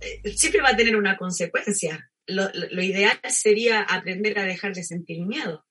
Eh, 0.00 0.36
siempre 0.36 0.62
va 0.62 0.70
a 0.70 0.76
tener 0.76 0.96
una 0.96 1.16
consecuencia 1.16 2.09
lo, 2.30 2.82
ideal 2.82 3.18
sería 3.30 3.82
aprender 3.82 4.38
a 4.38 4.44
dejar 4.44 4.74
de 4.74 4.84
sentir 4.84 5.24
miedo, 5.26 5.66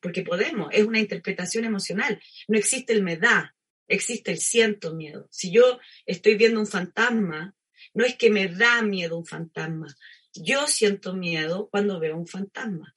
porque 0.00 0.22
podemos, 0.22 0.68
es 0.72 0.84
una 0.84 0.98
interpretación 0.98 1.64
emocional. 1.64 2.20
No 2.48 2.58
existe 2.58 2.92
el 2.92 3.02
me 3.02 3.16
da, 3.16 3.54
existe 3.88 4.30
el 4.30 4.38
siento 4.38 4.94
miedo. 4.94 5.28
Si 5.30 5.52
yo 5.52 5.78
estoy 6.06 6.36
viendo 6.36 6.60
un 6.60 6.66
fantasma, 6.66 7.54
no 7.94 8.04
es 8.04 8.16
que 8.16 8.30
me 8.30 8.48
da 8.48 8.82
miedo 8.82 9.18
un 9.18 9.26
fantasma, 9.26 9.94
yo 10.32 10.66
siento 10.66 11.14
miedo 11.14 11.68
cuando 11.70 11.98
veo 11.98 12.16
un 12.16 12.26
fantasma. 12.26 12.96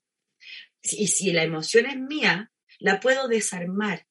Y 0.83 1.07
si 1.07 1.31
la 1.31 1.43
emoción 1.43 1.85
es 1.85 1.97
mía, 1.97 2.51
la 2.79 2.99
puedo 2.99 3.27
desarmar, 3.27 4.05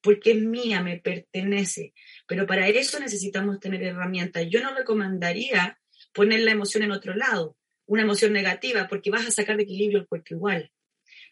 porque 0.00 0.32
es 0.32 0.42
mía, 0.42 0.82
me 0.82 0.98
pertenece. 0.98 1.94
Pero 2.26 2.46
para 2.46 2.68
eso 2.68 2.98
necesitamos 2.98 3.60
tener 3.60 3.82
herramientas. 3.82 4.46
Yo 4.50 4.60
no 4.60 4.74
recomendaría 4.74 5.80
poner 6.12 6.40
la 6.40 6.50
emoción 6.50 6.82
en 6.82 6.90
otro 6.90 7.14
lado 7.14 7.55
una 7.86 8.02
emoción 8.02 8.32
negativa, 8.32 8.88
porque 8.88 9.10
vas 9.10 9.26
a 9.26 9.30
sacar 9.30 9.56
de 9.56 9.62
equilibrio 9.62 10.00
el 10.00 10.06
cuerpo 10.06 10.34
igual. 10.34 10.70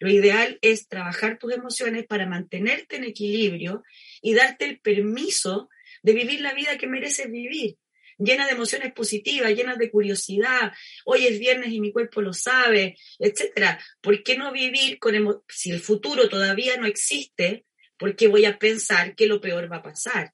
Lo 0.01 0.11
ideal 0.11 0.59
es 0.63 0.89
trabajar 0.89 1.39
tus 1.39 1.53
emociones 1.53 2.07
para 2.07 2.27
mantenerte 2.27 2.97
en 2.97 3.05
equilibrio 3.05 3.83
y 4.23 4.35
darte 4.35 4.65
el 4.65 4.81
permiso 4.81 5.69
de 6.03 6.13
vivir 6.13 6.41
la 6.41 6.55
vida 6.55 6.77
que 6.79 6.87
mereces 6.87 7.31
vivir, 7.31 7.77
llena 8.19 8.47
de 8.47 8.53
emociones 8.53 8.93
positivas, 8.93 9.55
llena 9.55 9.77
de 9.77 9.91
curiosidad. 9.91 10.73
Hoy 11.05 11.27
es 11.27 11.39
viernes 11.39 11.73
y 11.73 11.81
mi 11.81 11.93
cuerpo 11.93 12.21
lo 12.21 12.33
sabe, 12.33 12.97
etcétera. 13.19 13.81
¿Por 14.01 14.23
qué 14.23 14.37
no 14.37 14.53
vivir 14.53 14.99
con 14.99 15.43
si 15.49 15.71
el 15.71 15.81
futuro 15.81 16.29
todavía 16.29 16.77
no 16.77 16.87
existe? 16.87 17.65
¿Por 17.97 18.17
qué 18.17 18.29
voy 18.29 18.45
a 18.45 18.59
pensar 18.59 19.15
que 19.15 19.27
lo 19.27 19.41
peor 19.41 19.71
va 19.71 19.77
a 19.77 19.83
pasar? 19.83 20.33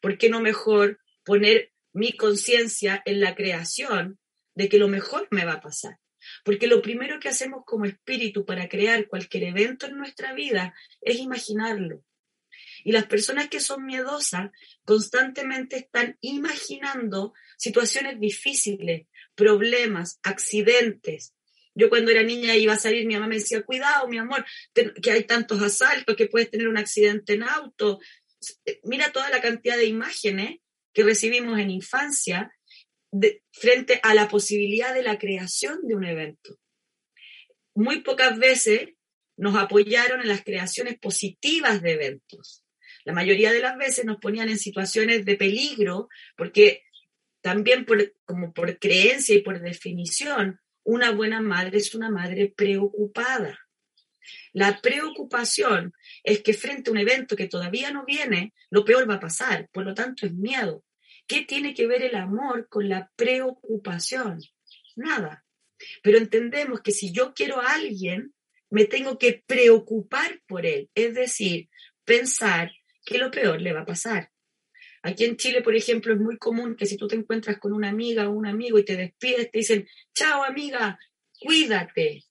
¿Por 0.00 0.18
qué 0.18 0.28
no 0.28 0.40
mejor 0.40 0.98
poner 1.24 1.72
mi 1.92 2.12
conciencia 2.12 3.02
en 3.04 3.20
la 3.20 3.34
creación 3.34 4.18
de 4.54 4.68
que 4.68 4.78
lo 4.78 4.88
mejor 4.88 5.28
me 5.30 5.44
va 5.44 5.54
a 5.54 5.60
pasar? 5.60 5.98
Porque 6.44 6.66
lo 6.66 6.82
primero 6.82 7.18
que 7.20 7.28
hacemos 7.28 7.62
como 7.64 7.84
espíritu 7.84 8.44
para 8.44 8.68
crear 8.68 9.08
cualquier 9.08 9.44
evento 9.44 9.86
en 9.86 9.96
nuestra 9.96 10.32
vida 10.34 10.74
es 11.00 11.18
imaginarlo. 11.18 12.04
Y 12.84 12.92
las 12.92 13.06
personas 13.06 13.48
que 13.48 13.60
son 13.60 13.84
miedosas 13.84 14.50
constantemente 14.84 15.76
están 15.76 16.16
imaginando 16.20 17.32
situaciones 17.56 18.18
difíciles, 18.18 19.06
problemas, 19.34 20.18
accidentes. 20.22 21.34
Yo 21.74 21.88
cuando 21.88 22.10
era 22.10 22.22
niña 22.22 22.56
iba 22.56 22.74
a 22.74 22.78
salir, 22.78 23.06
mi 23.06 23.14
mamá 23.14 23.28
me 23.28 23.36
decía, 23.36 23.62
cuidado, 23.62 24.08
mi 24.08 24.18
amor, 24.18 24.44
que 24.74 25.10
hay 25.10 25.24
tantos 25.24 25.62
asaltos, 25.62 26.16
que 26.16 26.26
puedes 26.26 26.50
tener 26.50 26.68
un 26.68 26.76
accidente 26.76 27.34
en 27.34 27.44
auto. 27.44 27.98
Mira 28.82 29.12
toda 29.12 29.30
la 29.30 29.40
cantidad 29.40 29.76
de 29.76 29.86
imágenes 29.86 30.58
que 30.92 31.04
recibimos 31.04 31.58
en 31.58 31.70
infancia 31.70 32.52
frente 33.52 34.00
a 34.02 34.14
la 34.14 34.28
posibilidad 34.28 34.94
de 34.94 35.02
la 35.02 35.18
creación 35.18 35.80
de 35.86 35.94
un 35.94 36.04
evento. 36.04 36.58
Muy 37.74 38.00
pocas 38.00 38.38
veces 38.38 38.90
nos 39.36 39.56
apoyaron 39.56 40.20
en 40.20 40.28
las 40.28 40.42
creaciones 40.42 40.98
positivas 40.98 41.82
de 41.82 41.92
eventos. 41.92 42.64
La 43.04 43.12
mayoría 43.12 43.52
de 43.52 43.60
las 43.60 43.76
veces 43.76 44.04
nos 44.04 44.18
ponían 44.18 44.48
en 44.48 44.58
situaciones 44.58 45.24
de 45.24 45.36
peligro 45.36 46.08
porque 46.36 46.82
también 47.40 47.84
como 48.24 48.52
por 48.52 48.78
creencia 48.78 49.34
y 49.34 49.40
por 49.40 49.60
definición, 49.60 50.60
una 50.84 51.10
buena 51.10 51.40
madre 51.40 51.78
es 51.78 51.94
una 51.94 52.10
madre 52.10 52.52
preocupada. 52.56 53.58
La 54.52 54.80
preocupación 54.80 55.92
es 56.22 56.42
que 56.42 56.54
frente 56.54 56.90
a 56.90 56.92
un 56.92 56.98
evento 56.98 57.34
que 57.34 57.48
todavía 57.48 57.90
no 57.90 58.04
viene, 58.04 58.54
lo 58.70 58.84
peor 58.84 59.08
va 59.08 59.14
a 59.14 59.20
pasar, 59.20 59.68
por 59.72 59.84
lo 59.84 59.94
tanto 59.94 60.26
es 60.26 60.34
miedo. 60.34 60.84
¿Qué 61.26 61.42
tiene 61.42 61.74
que 61.74 61.86
ver 61.86 62.02
el 62.02 62.14
amor 62.14 62.68
con 62.68 62.88
la 62.88 63.10
preocupación? 63.16 64.40
Nada. 64.96 65.44
Pero 66.02 66.18
entendemos 66.18 66.80
que 66.80 66.92
si 66.92 67.12
yo 67.12 67.32
quiero 67.34 67.60
a 67.60 67.74
alguien, 67.74 68.34
me 68.70 68.84
tengo 68.86 69.18
que 69.18 69.42
preocupar 69.46 70.40
por 70.46 70.64
él, 70.64 70.90
es 70.94 71.14
decir, 71.14 71.68
pensar 72.04 72.72
que 73.04 73.18
lo 73.18 73.30
peor 73.30 73.60
le 73.60 73.72
va 73.72 73.80
a 73.80 73.86
pasar. 73.86 74.30
Aquí 75.02 75.24
en 75.24 75.36
Chile, 75.36 75.62
por 75.62 75.74
ejemplo, 75.74 76.14
es 76.14 76.20
muy 76.20 76.38
común 76.38 76.76
que 76.76 76.86
si 76.86 76.96
tú 76.96 77.08
te 77.08 77.16
encuentras 77.16 77.58
con 77.58 77.72
una 77.72 77.88
amiga 77.88 78.28
o 78.28 78.32
un 78.32 78.46
amigo 78.46 78.78
y 78.78 78.84
te 78.84 78.96
despides, 78.96 79.50
te 79.50 79.58
dicen, 79.58 79.88
chao 80.14 80.44
amiga, 80.44 80.98
cuídate. 81.40 82.24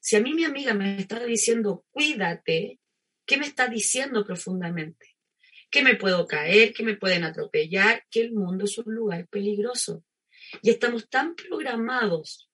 Si 0.00 0.16
a 0.16 0.20
mí 0.20 0.32
mi 0.32 0.44
amiga 0.44 0.72
me 0.72 0.98
está 0.98 1.24
diciendo, 1.24 1.84
cuídate, 1.90 2.80
¿qué 3.26 3.36
me 3.36 3.46
está 3.46 3.68
diciendo 3.68 4.24
profundamente? 4.24 5.07
Que 5.70 5.82
me 5.82 5.96
puedo 5.96 6.26
caer, 6.26 6.72
que 6.72 6.82
me 6.82 6.96
pueden 6.96 7.24
atropellar, 7.24 8.04
que 8.10 8.22
el 8.22 8.32
mundo 8.32 8.64
es 8.64 8.78
un 8.78 8.94
lugar 8.94 9.28
peligroso. 9.28 10.04
Y 10.62 10.70
estamos 10.70 11.08
tan 11.08 11.34
programados 11.34 12.48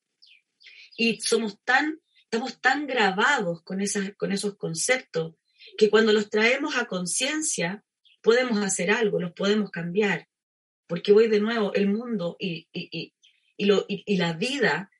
y 0.97 1.21
somos 1.21 1.61
tan, 1.65 2.01
estamos 2.25 2.61
tan 2.61 2.87
grabados 2.87 3.63
con, 3.63 3.81
esas, 3.81 4.15
con 4.17 4.33
esos 4.33 4.57
conceptos 4.57 5.35
que 5.79 5.91
cuando 5.91 6.13
los 6.13 6.31
traemos 6.31 6.77
a 6.77 6.87
conciencia, 6.87 7.85
podemos 8.23 8.59
hacer 8.59 8.91
algo, 8.91 9.21
los 9.21 9.33
podemos 9.33 9.71
cambiar. 9.71 10.29
Porque 10.87 11.13
voy 11.13 11.29
de 11.29 11.41
nuevo, 11.41 11.73
el 11.75 11.89
mundo 11.89 12.37
y, 12.39 12.69
y, 12.73 13.65
lo, 13.65 13.87
y 13.89 14.17
la 14.17 14.35
vida 14.35 14.91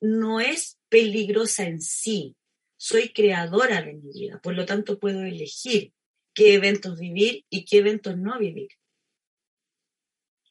no 0.00 0.40
es 0.40 0.78
peligrosa 0.88 1.64
en 1.64 1.80
sí. 1.80 2.36
Soy 2.76 3.10
creadora 3.10 3.82
de 3.82 3.94
mi 3.94 4.12
vida, 4.12 4.40
por 4.42 4.54
lo 4.54 4.66
tanto 4.66 4.98
puedo 4.98 5.22
elegir 5.22 5.92
qué 6.36 6.54
eventos 6.54 7.00
vivir 7.00 7.44
y 7.50 7.64
qué 7.64 7.78
eventos 7.78 8.16
no 8.16 8.38
vivir. 8.38 8.68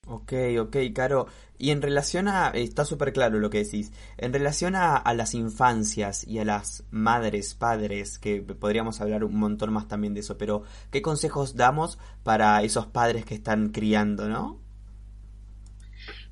Ok, 0.07 0.33
ok, 0.59 0.77
Caro. 0.93 1.27
Y 1.57 1.71
en 1.71 1.81
relación 1.81 2.27
a, 2.27 2.49
está 2.49 2.85
súper 2.85 3.13
claro 3.13 3.39
lo 3.39 3.49
que 3.49 3.63
decís, 3.63 3.91
en 4.17 4.33
relación 4.33 4.75
a, 4.75 5.01
las 5.13 5.33
infancias 5.33 6.27
y 6.27 6.39
a 6.39 6.45
las 6.45 6.83
madres, 6.91 7.55
padres, 7.55 8.19
que 8.19 8.41
podríamos 8.41 8.99
hablar 8.99 9.23
un 9.23 9.37
montón 9.37 9.71
más 9.71 9.87
también 9.87 10.13
de 10.13 10.19
eso, 10.19 10.37
pero 10.37 10.63
¿qué 10.91 11.01
consejos 11.01 11.55
damos 11.55 11.97
para 12.23 12.61
esos 12.63 12.87
padres 12.87 13.25
que 13.25 13.35
están 13.35 13.69
criando, 13.69 14.27
no? 14.27 14.61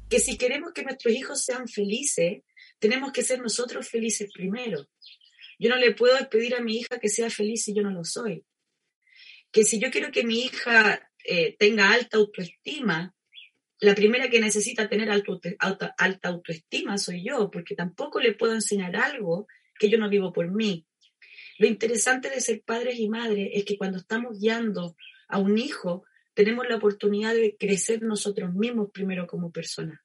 Que 0.10 0.20
si 0.20 0.38
queremos 0.38 0.74
que 0.74 0.84
nuestros 0.84 1.13
hijos 1.13 1.44
sean 1.44 1.68
felices, 1.68 2.44
tenemos 2.80 3.12
que 3.12 3.24
ser 3.24 3.39
nosotros 3.39 3.88
felices 3.88 4.30
primero. 4.34 4.88
Yo 5.58 5.70
no 5.70 5.78
le 5.78 5.96
puedo 5.96 6.18
pedir 6.30 6.56
a 6.56 6.62
mi 6.62 6.78
hija 6.78 7.00
que 7.00 7.10
sea 7.10 7.30
feliz 7.30 7.63
si 7.63 7.74
yo 7.74 7.82
no 7.82 7.92
lo 7.92 8.04
soy. 8.04 8.44
Que 9.54 9.63
si 9.63 9.80
yo 9.80 9.89
quiero 9.89 10.12
que 10.12 10.26
mi 10.26 10.42
hija 10.42 11.10
eh, 11.24 11.56
tenga 11.58 11.94
alta 11.94 12.18
autoestima, 12.18 13.16
la 13.80 13.96
primera 13.96 14.30
que 14.30 14.42
necesita 14.42 14.89
tener 14.89 15.10
alta, 15.10 15.96
autoestima 16.24 16.98
soy 16.98 17.24
yo, 17.24 17.50
porque 17.52 17.76
tampoco 17.76 18.20
le 18.20 18.34
puedo 18.34 18.54
enseñar 18.54 18.96
algo 18.96 19.48
que 19.78 19.89
yo 19.89 19.98
no 19.98 20.10
vivo 20.10 20.34
por 20.34 20.52
mí. 20.52 20.86
Lo 21.58 21.68
interesante 21.68 22.30
de 22.30 22.42
ser 22.42 22.63
padres 22.63 23.00
y 23.00 23.10
madres 23.10 23.50
es 23.54 23.63
que 23.63 23.78
cuando 23.78 24.00
estamos 24.00 24.39
guiando 24.39 24.96
a 25.28 25.38
un 25.38 25.58
hijo, 25.58 26.04
tenemos 26.34 26.68
la 26.68 26.78
oportunidad 26.78 27.34
de 27.34 27.56
crecer 27.58 28.02
nosotros 28.02 28.54
mismos 28.54 28.89
primero 28.92 29.28
como 29.28 29.52
personas. 29.52 30.00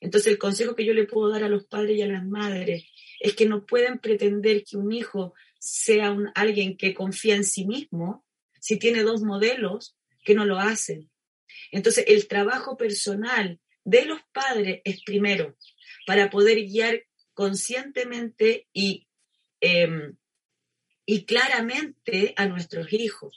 Entonces 0.00 0.32
el 0.32 0.38
consejo 0.38 0.74
que 0.74 0.84
yo 0.84 0.94
le 0.94 1.04
puedo 1.04 1.30
dar 1.30 1.44
a 1.44 1.48
los 1.48 1.66
padres 1.66 1.96
y 1.96 2.02
a 2.02 2.08
las 2.08 2.26
madres 2.26 2.86
es 3.20 3.34
que 3.34 3.46
no 3.46 3.66
pueden 3.66 3.98
pretender 3.98 4.64
que 4.64 4.76
un 4.76 4.92
hijo 4.92 5.34
sea 5.58 6.10
un, 6.10 6.30
alguien 6.34 6.76
que 6.76 6.94
confía 6.94 7.36
en 7.36 7.44
sí 7.44 7.66
mismo 7.66 8.24
si 8.60 8.78
tiene 8.78 9.02
dos 9.02 9.22
modelos 9.22 9.96
que 10.24 10.34
no 10.34 10.44
lo 10.44 10.58
hacen. 10.58 11.10
Entonces, 11.72 12.04
el 12.08 12.28
trabajo 12.28 12.76
personal 12.76 13.60
de 13.84 14.04
los 14.04 14.20
padres 14.32 14.80
es 14.84 15.02
primero 15.02 15.56
para 16.06 16.30
poder 16.30 16.58
guiar 16.64 17.02
conscientemente 17.34 18.68
y, 18.72 19.08
em, 19.60 20.16
y 21.06 21.24
claramente 21.24 22.34
a 22.36 22.46
nuestros 22.46 22.92
hijos. 22.92 23.36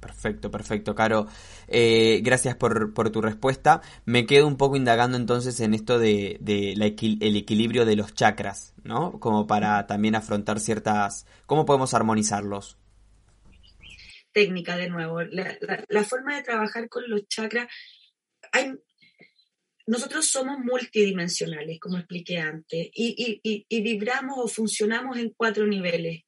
Perfecto, 0.00 0.50
perfecto, 0.50 0.94
Caro. 0.94 1.26
Eh, 1.66 2.20
gracias 2.22 2.54
por, 2.54 2.92
tu 3.10 3.20
respuesta. 3.20 3.82
Me 4.04 4.24
quedo 4.24 4.46
un 4.46 4.56
poco 4.56 4.76
indagando 4.76 5.16
entonces 5.16 5.58
en 5.60 5.74
esto 5.74 5.98
de, 5.98 6.38
el 6.40 7.36
equilibrio 7.36 7.84
de 7.84 7.96
los 7.96 8.14
chakras, 8.14 8.74
¿no? 8.84 9.18
Como 9.18 9.46
para 9.46 9.86
también 9.86 10.14
afrontar 10.14 10.60
ciertas... 10.60 11.26
¿Cómo 11.46 11.64
podemos 11.64 11.92
armonizarlos? 11.92 12.78
Técnica 14.36 14.76
de 14.76 14.90
nuevo. 14.90 15.22
La, 15.22 16.04
forma 16.04 16.36
de 16.36 16.42
trabajar 16.42 16.90
con 16.90 17.08
los 17.08 17.26
chakras, 17.26 17.68
hay, 18.52 18.74
nosotros 19.86 20.26
somos 20.28 20.58
multidimensionales, 20.58 21.80
como 21.80 21.96
expliqué 21.96 22.36
antes, 22.36 22.90
y, 22.92 23.80
vibramos 23.80 24.36
o 24.36 24.46
funcionamos 24.46 25.16
en 25.16 25.30
cuatro 25.30 25.66
niveles. 25.66 26.24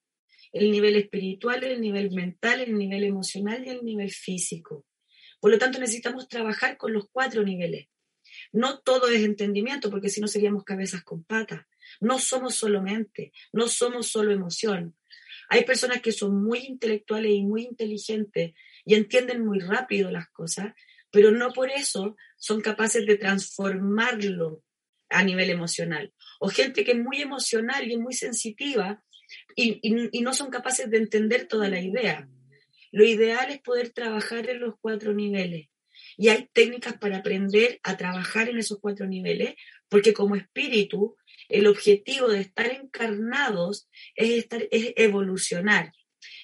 El 0.53 0.71
nivel 0.71 0.97
espiritual, 0.97 1.62
el 1.64 1.83
nivel 1.83 2.11
mental, 2.12 2.62
el 2.62 2.79
nivel 2.79 3.05
emocional 3.05 3.62
y 3.66 3.68
el 3.68 3.85
nivel 3.85 4.11
físico. 4.11 4.87
Por 5.38 5.51
lo 5.51 5.59
tanto, 5.59 5.79
necesitamos 5.79 6.29
trabajar 6.29 6.79
con 6.79 6.94
los 6.94 7.11
cuatro 7.12 7.42
niveles. 7.42 7.88
No 8.53 8.81
todo 8.81 9.09
es 9.09 9.23
entendimiento, 9.23 9.90
porque 9.90 10.09
si 10.09 10.23
no 10.23 10.29
seríamos 10.29 10.64
cabezas 10.64 11.05
con 11.05 11.25
patas. 11.25 11.66
No 12.01 12.18
somos 12.18 12.55
solo 12.55 12.81
mente, 12.81 13.33
no 13.53 13.68
somos 13.68 14.09
solo 14.09 14.33
emoción, 14.33 14.97
hay 15.49 15.65
personas 15.65 16.03
que 16.03 16.13
son 16.13 16.43
muy 16.43 16.61
intelectuales 16.61 17.33
y 17.33 17.43
muy 17.43 17.65
inteligentes 17.65 18.53
y 18.85 18.95
entienden 18.95 19.45
muy 19.45 19.61
rápido 19.61 20.11
las 20.11 20.29
cosas, 20.29 20.75
pero 21.11 21.31
no 21.31 21.53
por 21.53 21.71
eso 21.71 22.17
son 22.37 22.61
capaces 22.61 23.07
de 23.07 23.17
transformarlo 23.17 24.63
a 25.09 25.25
nivel 25.25 25.49
emocional. 25.51 26.13
O 26.39 26.49
gente 26.49 26.85
que 26.85 26.93
es 26.93 26.99
muy 26.99 27.23
emocional 27.23 27.91
y 27.91 27.97
muy 27.97 28.13
sensitiva 28.13 29.03
y, 29.57 29.81
y, 29.83 30.21
no 30.21 30.33
son 30.35 30.51
capaces 30.51 30.91
de 30.91 30.99
entender 30.99 31.49
toda 31.49 31.69
la 31.69 31.81
idea. 31.81 32.29
Lo 32.93 33.05
ideal 33.05 33.51
es 33.51 33.61
poder 33.61 33.91
trabajar 33.91 34.49
en 34.49 34.61
los 34.61 34.75
cuatro 34.81 35.15
niveles. 35.15 35.69
Y 36.17 36.29
hay 36.29 36.49
técnicas 36.53 36.99
para 36.99 37.19
aprender 37.19 37.81
a 37.83 37.97
trabajar 37.97 38.49
en 38.49 38.59
esos 38.59 38.79
cuatro 38.81 39.07
niveles, 39.07 39.55
porque 39.89 40.13
como 40.13 40.37
espíritu 40.37 41.17
el 41.49 41.67
objetivo 41.67 42.29
de 42.29 42.41
estar 42.41 42.71
encarnados 42.71 43.89
es, 44.15 44.31
estar, 44.31 44.63
es 44.71 44.93
evolucionar. 44.97 45.93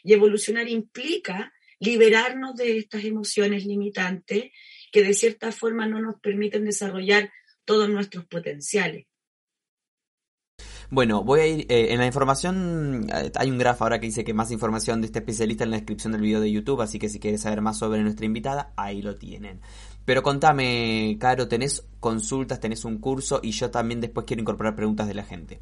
Y 0.02 0.12
evolucionar 0.12 0.68
implica 0.68 1.52
liberarnos 1.78 2.56
de 2.56 2.78
estas 2.78 3.04
emociones 3.04 3.66
limitantes 3.66 4.50
que 4.92 5.02
de 5.02 5.14
cierta 5.14 5.52
forma 5.52 5.86
no 5.86 6.00
nos 6.00 6.20
permiten 6.20 6.64
desarrollar 6.64 7.32
todos 7.64 7.88
nuestros 7.88 8.26
potenciales. 8.26 9.06
Bueno, 10.90 11.24
voy 11.24 11.40
a 11.40 11.46
ir 11.46 11.66
eh, 11.68 11.92
en 11.92 11.98
la 11.98 12.06
información, 12.06 13.08
eh, 13.12 13.32
hay 13.34 13.50
un 13.50 13.58
grafo 13.58 13.84
ahora 13.84 13.98
que 13.98 14.06
dice 14.06 14.22
que 14.22 14.34
más 14.34 14.50
información 14.50 15.00
de 15.00 15.06
este 15.06 15.18
especialista 15.18 15.64
en 15.64 15.70
la 15.70 15.78
descripción 15.78 16.12
del 16.12 16.22
video 16.22 16.40
de 16.40 16.52
YouTube, 16.52 16.82
así 16.82 16.98
que 16.98 17.08
si 17.08 17.18
quieres 17.18 17.40
saber 17.40 17.62
más 17.62 17.78
sobre 17.78 18.02
nuestra 18.02 18.26
invitada, 18.26 18.72
ahí 18.76 19.02
lo 19.02 19.16
tienen. 19.16 19.60
Pero 20.04 20.22
contame, 20.22 21.16
Caro, 21.18 21.48
¿tenés 21.48 21.86
consultas, 22.00 22.60
tenés 22.60 22.84
un 22.84 22.98
curso? 22.98 23.40
Y 23.42 23.52
yo 23.52 23.70
también 23.70 24.00
después 24.00 24.26
quiero 24.26 24.42
incorporar 24.42 24.76
preguntas 24.76 25.08
de 25.08 25.14
la 25.14 25.24
gente. 25.24 25.60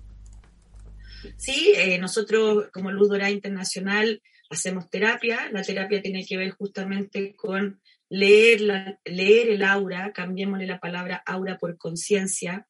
Sí, 1.36 1.72
eh, 1.76 1.98
nosotros 1.98 2.68
como 2.72 2.90
Luz 2.90 3.08
Dorada 3.08 3.30
Internacional 3.30 4.20
hacemos 4.50 4.90
terapia. 4.90 5.48
La 5.52 5.62
terapia 5.62 6.02
tiene 6.02 6.24
que 6.26 6.36
ver 6.36 6.50
justamente 6.50 7.34
con 7.36 7.80
leer, 8.08 8.60
la, 8.60 8.98
leer 9.04 9.50
el 9.50 9.62
aura, 9.62 10.12
cambiémosle 10.12 10.66
la 10.66 10.80
palabra 10.80 11.22
aura 11.24 11.58
por 11.58 11.78
conciencia. 11.78 12.66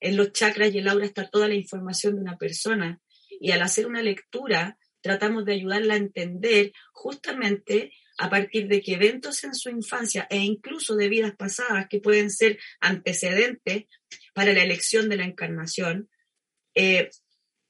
En 0.00 0.16
los 0.16 0.32
chakras 0.32 0.72
y 0.72 0.78
el 0.78 0.88
aura 0.88 1.04
está 1.04 1.28
toda 1.28 1.48
la 1.48 1.54
información 1.54 2.14
de 2.14 2.22
una 2.22 2.36
persona. 2.36 3.00
Y 3.40 3.50
al 3.50 3.62
hacer 3.62 3.86
una 3.86 4.02
lectura, 4.02 4.78
tratamos 5.00 5.44
de 5.44 5.54
ayudarla 5.54 5.94
a 5.94 5.98
entender 5.98 6.72
justamente 6.92 7.92
a 8.18 8.28
partir 8.28 8.66
de 8.68 8.82
que 8.82 8.94
eventos 8.94 9.44
en 9.44 9.54
su 9.54 9.70
infancia 9.70 10.26
e 10.28 10.38
incluso 10.38 10.96
de 10.96 11.08
vidas 11.08 11.34
pasadas 11.36 11.86
que 11.88 12.00
pueden 12.00 12.30
ser 12.30 12.58
antecedentes 12.80 13.84
para 14.34 14.52
la 14.52 14.62
elección 14.62 15.08
de 15.08 15.16
la 15.16 15.24
encarnación, 15.24 16.10
eh, 16.74 17.10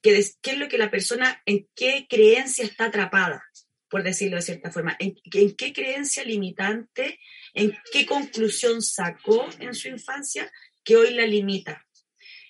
qué 0.02 0.16
es 0.16 0.58
lo 0.58 0.68
que 0.68 0.78
la 0.78 0.90
persona, 0.90 1.42
en 1.44 1.68
qué 1.74 2.06
creencia 2.08 2.64
está 2.64 2.86
atrapada, 2.86 3.44
por 3.90 4.02
decirlo 4.02 4.36
de 4.36 4.42
cierta 4.42 4.70
forma, 4.70 4.96
en, 4.98 5.16
en 5.24 5.54
qué 5.54 5.72
creencia 5.72 6.24
limitante, 6.24 7.20
en 7.52 7.76
qué 7.92 8.06
conclusión 8.06 8.80
sacó 8.82 9.48
en 9.60 9.74
su 9.74 9.88
infancia 9.88 10.50
que 10.82 10.96
hoy 10.96 11.12
la 11.12 11.26
limita. 11.26 11.86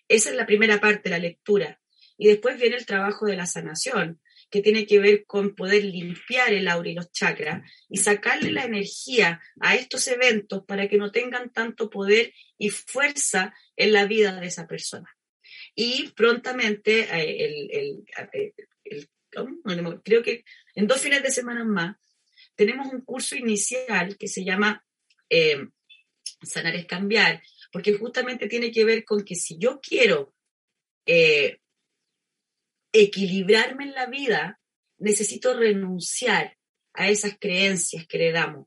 Esa 0.07 0.31
es 0.31 0.37
la 0.37 0.47
primera 0.47 0.81
parte, 0.81 1.11
la 1.11 1.19
lectura. 1.19 1.81
Y 2.17 2.29
después 2.29 2.59
viene 2.59 2.77
el 2.77 2.87
trabajo 2.87 3.27
de 3.27 3.37
la 3.37 3.47
sanación, 3.47 4.21
que 4.51 4.63
tiene 4.63 4.87
que 4.87 4.99
ver 4.99 5.25
con 5.27 5.55
poder 5.55 5.85
limpiar 5.85 6.53
el 6.53 6.69
aura 6.69 6.89
y 6.89 6.95
los 6.95 7.13
chakras 7.13 7.71
y 7.89 7.99
sacarle 7.99 8.51
la 8.51 8.65
energía 8.65 9.41
a 9.61 9.75
estos 9.75 10.09
eventos 10.09 10.65
para 10.67 10.89
que 10.89 10.97
no 10.97 11.11
tengan 11.11 11.53
tanto 11.53 11.91
poder 11.91 12.33
y 12.57 12.71
fuerza 12.71 13.55
en 13.77 13.93
la 13.93 14.07
vida 14.07 14.41
de 14.41 14.47
esa 14.47 14.67
persona. 14.67 15.15
Y 15.75 16.11
prontamente, 16.17 17.09
eh, 17.13 17.67
el, 17.71 18.05
creo 20.03 20.23
que 20.23 20.45
en 20.75 20.87
dos 20.87 21.01
fines 21.01 21.23
de 21.23 21.31
semana 21.31 21.65
más, 21.65 21.97
tenemos 22.55 22.93
un 22.93 23.03
curso 23.03 23.37
inicial 23.37 24.17
que 24.17 24.29
se 24.29 24.45
llama 24.45 24.85
eh, 25.31 25.69
Sanar 26.43 26.75
es 26.75 26.87
Cambiar, 26.87 27.43
porque 27.71 27.95
justamente 27.95 28.49
tiene 28.49 28.71
que 28.71 28.85
ver 28.85 29.05
con 29.05 29.25
que 29.25 29.35
si 29.35 29.59
yo 29.59 29.81
quiero 29.81 30.35
eh, 31.07 31.61
equilibrarme 32.92 33.85
en 33.85 33.92
la 33.92 34.07
vida, 34.07 34.61
necesito 34.98 35.55
renunciar 35.55 36.57
a 36.94 37.09
esas 37.09 37.37
creencias 37.38 38.07
que 38.07 38.18
le 38.18 38.33
damos. 38.33 38.66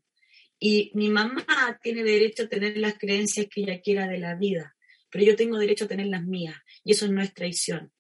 Y 0.60 0.92
mi 0.94 1.10
mamá 1.10 1.46
tiene 1.82 2.04
derecho 2.04 2.44
a 2.44 2.50
tener 2.50 2.78
las 2.78 2.98
creencias 2.98 3.48
que 3.50 3.62
ella 3.62 3.82
quiera 3.82 4.08
de 4.08 4.20
la 4.20 4.36
vida, 4.36 4.76
pero 5.10 5.26
yo 5.26 5.36
tengo 5.36 5.58
derecho 5.58 5.86
a 5.86 5.90
tener 5.90 6.08
las 6.08 6.24
mías, 6.24 6.56
y 6.84 6.92
eso 6.92 7.08
no 7.08 7.22
es 7.22 7.34
traición. 7.34 7.92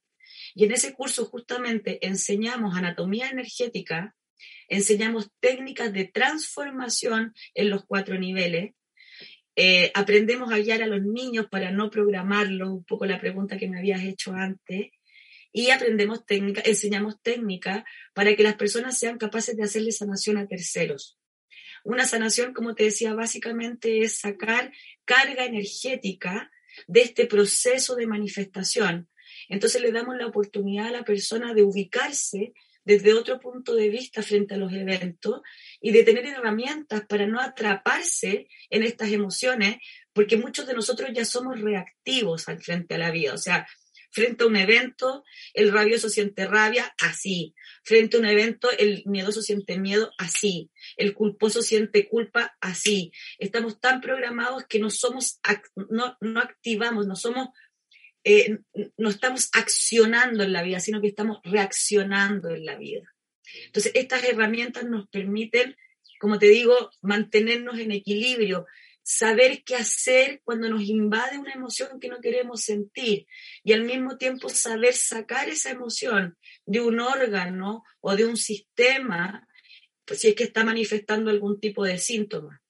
Y 0.53 0.65
en 0.65 0.71
ese 0.71 0.93
curso 0.93 1.25
justamente 1.25 2.05
enseñamos 2.05 2.75
anatomía 2.75 3.29
energética, 3.29 4.15
enseñamos 4.67 5.29
técnicas 5.39 5.91
de 5.91 6.05
transformación 6.05 7.33
en 7.53 7.69
los 7.69 7.85
cuatro 7.85 8.17
niveles, 8.17 8.73
eh, 9.55 9.91
aprendemos 9.95 10.51
a 10.51 10.59
guiar 10.59 10.81
a 10.81 10.87
los 10.87 11.01
niños 11.01 11.47
para 11.49 11.71
no 11.71 11.89
programarlos, 11.89 12.69
un 12.69 12.85
poco 12.85 13.05
la 13.05 13.19
pregunta 13.19 13.57
que 13.57 13.67
me 13.67 13.79
habías 13.79 14.03
hecho 14.03 14.33
antes, 14.33 14.91
y 15.51 15.69
aprendemos 15.69 16.25
técnica, 16.25 16.61
enseñamos 16.65 17.21
técnica 17.21 17.85
para 18.13 18.35
que 18.35 18.43
las 18.43 18.55
personas 18.55 18.97
sean 18.97 19.17
capaces 19.17 19.55
de 19.55 19.63
hacerle 19.63 19.91
sanación 19.91 20.37
a 20.37 20.47
terceros. 20.47 21.19
Una 21.83 22.05
sanación, 22.05 22.53
como 22.53 22.75
te 22.75 22.83
decía, 22.83 23.13
básicamente 23.13 24.01
es 24.01 24.19
sacar 24.19 24.71
carga 25.05 25.45
energética 25.45 26.51
de 26.87 27.01
este 27.01 27.25
proceso 27.25 27.95
de 27.95 28.07
manifestación. 28.07 29.09
Entonces 29.49 29.81
le 29.81 29.91
damos 29.91 30.15
la 30.17 30.27
oportunidad 30.27 30.87
a 30.87 30.91
la 30.91 31.03
persona 31.03 31.53
de 31.53 31.63
ubicarse 31.63 32.53
desde 32.83 33.13
otro 33.13 33.39
punto 33.39 33.75
de 33.75 33.89
vista 33.89 34.23
frente 34.23 34.55
a 34.55 34.57
los 34.57 34.73
eventos 34.73 35.41
y 35.79 35.91
de 35.91 36.03
tener 36.03 36.25
herramientas 36.25 37.05
para 37.07 37.27
no 37.27 37.39
atraparse 37.39 38.47
en 38.69 38.83
estas 38.83 39.11
emociones, 39.11 39.77
porque 40.13 40.37
muchos 40.37 40.65
de 40.67 40.73
nosotros 40.73 41.09
ya 41.13 41.25
somos 41.25 41.61
reactivos 41.61 42.47
al 42.47 42.61
frente 42.61 42.95
a 42.95 42.97
la 42.97 43.11
vida. 43.11 43.33
O 43.33 43.37
sea, 43.37 43.67
Frente 44.11 44.43
a 44.43 44.47
un 44.47 44.57
evento, 44.57 45.23
el 45.53 45.71
rabioso 45.71 46.09
siente 46.09 46.45
rabia, 46.45 46.93
así. 46.99 47.55
Frente 47.83 48.17
a 48.17 48.19
un 48.19 48.25
evento, 48.25 48.69
el 48.77 49.03
miedoso 49.05 49.41
siente 49.41 49.79
miedo, 49.79 50.11
así. 50.17 50.69
El 50.97 51.13
culposo 51.13 51.61
siente 51.61 52.07
culpa, 52.07 52.57
así. 52.59 53.11
Estamos 53.39 53.79
tan 53.79 54.01
programados 54.01 54.65
que 54.67 54.79
no 54.79 54.89
somos, 54.89 55.39
no, 55.89 56.17
no 56.19 56.39
activamos, 56.41 57.07
no 57.07 57.15
somos, 57.15 57.49
eh, 58.23 58.59
no 58.97 59.09
estamos 59.09 59.49
accionando 59.53 60.43
en 60.43 60.53
la 60.53 60.63
vida, 60.63 60.79
sino 60.79 61.01
que 61.01 61.07
estamos 61.07 61.39
reaccionando 61.43 62.49
en 62.49 62.65
la 62.65 62.77
vida. 62.77 63.15
Entonces, 63.65 63.93
estas 63.95 64.23
herramientas 64.23 64.85
nos 64.85 65.07
permiten, 65.07 65.75
como 66.19 66.37
te 66.37 66.47
digo, 66.47 66.91
mantenernos 67.01 67.79
en 67.79 67.91
equilibrio, 67.91 68.65
saber 69.03 69.63
qué 69.63 69.75
hacer 69.75 70.41
cuando 70.43 70.69
nos 70.69 70.83
invade 70.83 71.37
una 71.37 71.53
emoción 71.53 71.99
que 71.99 72.07
no 72.07 72.19
queremos 72.21 72.61
sentir 72.61 73.25
y 73.63 73.73
al 73.73 73.83
mismo 73.83 74.17
tiempo 74.17 74.49
saber 74.49 74.93
sacar 74.93 75.49
esa 75.49 75.71
emoción 75.71 76.37
de 76.65 76.81
un 76.81 76.99
órgano 76.99 77.83
o 77.99 78.15
de 78.15 78.25
un 78.25 78.37
sistema 78.37 79.47
pues, 80.05 80.19
si 80.19 80.29
es 80.29 80.35
que 80.35 80.43
está 80.43 80.63
manifestando 80.63 81.31
algún 81.31 81.59
tipo 81.59 81.85
de 81.85 81.97
síntoma. 81.97 82.61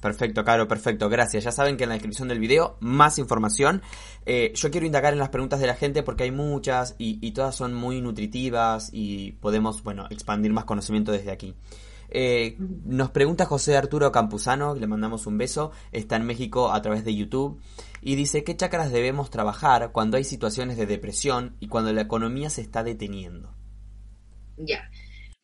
Perfecto, 0.00 0.44
Caro, 0.44 0.68
perfecto, 0.68 1.08
gracias. 1.08 1.44
Ya 1.44 1.52
saben 1.52 1.78
que 1.78 1.84
en 1.84 1.88
la 1.88 1.94
descripción 1.94 2.28
del 2.28 2.38
video 2.38 2.76
más 2.80 3.18
información. 3.18 3.80
Eh, 4.26 4.52
yo 4.54 4.70
quiero 4.70 4.84
indagar 4.84 5.14
en 5.14 5.18
las 5.18 5.30
preguntas 5.30 5.60
de 5.60 5.66
la 5.66 5.74
gente 5.74 6.02
porque 6.02 6.24
hay 6.24 6.30
muchas 6.30 6.94
y, 6.98 7.18
y 7.26 7.32
todas 7.32 7.56
son 7.56 7.72
muy 7.72 8.02
nutritivas 8.02 8.90
y 8.92 9.32
podemos, 9.32 9.82
bueno, 9.82 10.06
expandir 10.10 10.52
más 10.52 10.66
conocimiento 10.66 11.10
desde 11.10 11.30
aquí. 11.30 11.54
Eh, 12.16 12.54
nos 12.58 13.10
pregunta 13.10 13.44
José 13.44 13.76
Arturo 13.76 14.12
Campuzano, 14.12 14.76
le 14.76 14.86
mandamos 14.86 15.26
un 15.26 15.36
beso, 15.36 15.72
está 15.90 16.14
en 16.14 16.24
México 16.24 16.72
a 16.72 16.80
través 16.80 17.04
de 17.04 17.12
YouTube, 17.12 17.60
y 18.02 18.14
dice, 18.14 18.44
¿qué 18.44 18.56
chakras 18.56 18.92
debemos 18.92 19.30
trabajar 19.30 19.90
cuando 19.90 20.16
hay 20.16 20.22
situaciones 20.22 20.76
de 20.76 20.86
depresión 20.86 21.56
y 21.58 21.66
cuando 21.66 21.92
la 21.92 22.02
economía 22.02 22.50
se 22.50 22.60
está 22.60 22.84
deteniendo? 22.84 23.52
Ya, 24.56 24.88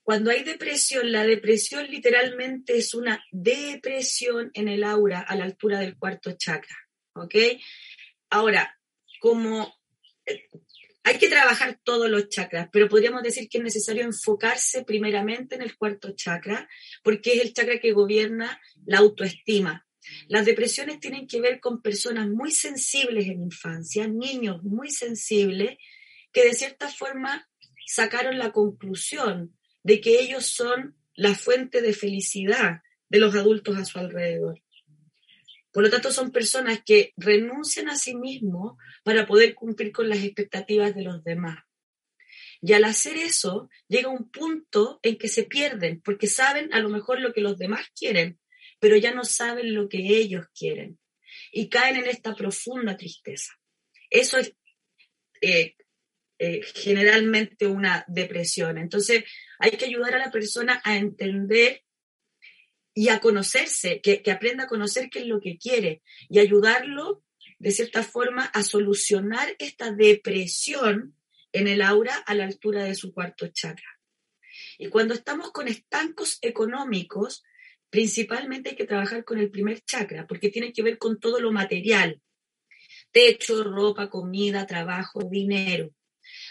cuando 0.05 0.31
hay 0.31 0.45
depresión, 0.45 1.11
la 1.11 1.25
depresión 1.25 1.89
literalmente 1.91 2.79
es 2.79 2.95
una 2.95 3.21
depresión 3.33 4.53
en 4.55 4.69
el 4.69 4.85
aura 4.85 5.23
a 5.23 5.35
la 5.35 5.47
altura 5.47 5.81
del 5.81 5.97
cuarto 5.97 6.35
chakra, 6.39 6.77
¿ok? 7.15 7.35
Ahora, 8.31 8.79
como 9.19 9.75
eh, 10.25 10.47
hay 11.03 11.19
que 11.19 11.29
trabajar 11.29 11.81
todos 11.83 12.11
los 12.11 12.29
chakras, 12.29 12.69
pero 12.73 12.89
podríamos 12.89 13.23
decir 13.23 13.49
que 13.49 13.59
es 13.59 13.65
necesario 13.65 14.05
enfocarse 14.05 14.85
primeramente 14.85 15.55
en 15.55 15.63
el 15.63 15.77
cuarto 15.77 16.13
chakra, 16.15 16.69
porque 17.03 17.35
es 17.35 17.43
el 17.43 17.55
chakra 17.55 17.79
que 17.79 17.93
gobierna 17.93 18.61
la 18.85 18.99
autoestima. 18.99 19.87
Las 20.29 20.47
depresiones 20.47 21.01
tienen 21.01 21.27
que 21.27 21.41
ver 21.41 21.61
con 21.61 21.83
personas 21.83 22.29
muy 22.29 22.51
sensibles 22.51 23.27
en 23.27 23.43
infancia, 23.43 24.09
niños 24.09 24.63
muy 24.63 24.91
sensibles, 24.91 25.79
que 26.33 26.45
de 26.45 26.55
cierta 26.55 26.89
forma 26.89 27.49
sacaron 27.87 28.39
la 28.39 28.53
conclusión 28.53 29.57
de 29.83 30.01
que 30.01 30.21
ellos 30.21 30.47
son 30.47 30.97
la 31.15 31.35
fuente 31.35 31.81
de 31.81 31.93
felicidad 31.93 32.83
de 33.09 33.19
los 33.19 33.35
adultos 33.35 33.77
a 33.77 33.85
su 33.85 33.99
alrededor. 33.99 34.63
Por 35.73 35.85
lo 35.85 35.91
tanto, 35.91 36.11
son 36.11 36.33
personas 36.33 36.81
que 36.85 37.13
renuncian 37.17 37.89
a 37.89 37.97
sí 37.97 38.15
mismos 38.15 38.77
para 39.05 39.27
poder 39.27 39.55
cumplir 39.55 39.93
con 39.93 40.09
las 40.09 40.19
expectativas 40.25 40.95
de 40.95 41.03
los 41.03 41.23
demás. 41.23 41.59
Y 42.63 42.73
al 42.75 42.85
hacer 42.85 43.17
eso, 43.17 43.71
llega 43.89 44.09
un 44.09 44.31
punto 44.31 45.01
en 45.03 45.17
que 45.17 45.29
se 45.29 45.45
pierden, 45.45 46.01
porque 46.03 46.27
saben 46.27 46.73
a 46.75 46.81
lo 46.81 46.89
mejor 46.89 47.21
lo 47.21 47.33
que 47.33 47.41
los 47.41 47.57
demás 47.57 47.87
quieren, 47.99 48.39
pero 48.79 48.97
ya 48.97 49.15
no 49.15 49.25
saben 49.25 49.75
lo 49.75 49.89
que 49.89 49.99
ellos 49.99 50.47
quieren. 50.55 50.99
Y 51.53 51.69
caen 51.69 51.97
en 51.97 52.07
esta 52.07 52.35
profunda 52.35 52.97
tristeza. 52.97 53.53
Eso 54.11 54.39
es 54.39 54.55
eh, 55.41 55.77
eh, 56.39 56.63
generalmente 56.75 57.67
una 57.67 58.05
depresión. 58.09 58.79
Entonces, 58.79 59.25
hay 59.59 59.73
que 59.73 59.87
ayudar 59.87 60.15
a 60.15 60.19
la 60.19 60.31
persona 60.31 60.81
a 60.85 60.97
entender 60.97 61.83
y 62.95 63.09
a 63.09 63.21
conocerse, 63.21 64.01
que, 64.01 64.23
aprenda 64.31 64.65
a 64.65 64.69
conocer 64.69 65.11
qué 65.11 65.21
es 65.21 65.27
lo 65.27 65.41
que 65.41 65.59
quiere 65.59 66.03
y 66.29 66.39
ayudarlo 66.39 67.23
de 67.59 67.71
cierta 67.71 68.03
forma 68.03 68.45
a 68.45 68.63
solucionar 68.63 69.55
esta 69.59 69.93
depresión 69.93 71.15
en 71.53 71.69
el 71.69 71.83
aura 71.83 72.17
a 72.17 72.35
la 72.35 72.45
altura 72.45 72.85
de 72.85 72.95
su 72.95 73.13
cuarto 73.13 73.49
chakra. 73.49 74.01
Y 74.79 74.89
cuando 74.89 75.15
estamos 75.15 75.53
con 75.53 75.69
estancos 75.69 76.39
económicos, 76.43 77.45
principalmente 77.91 78.71
hay 78.71 78.77
que 78.77 78.87
trabajar 78.87 79.25
con 79.25 79.39
el 79.39 79.51
primer 79.51 79.83
chakra, 79.83 80.27
porque 80.27 80.51
tiene 80.51 80.73
que 80.73 80.83
ver 80.83 80.99
con 80.99 81.21
todo 81.21 81.41
lo 81.41 81.53
material, 81.53 82.21
techo, 83.13 83.63
ropa, 83.65 84.09
comida, 84.09 84.67
trabajo, 84.67 85.21
dinero. 85.31 85.91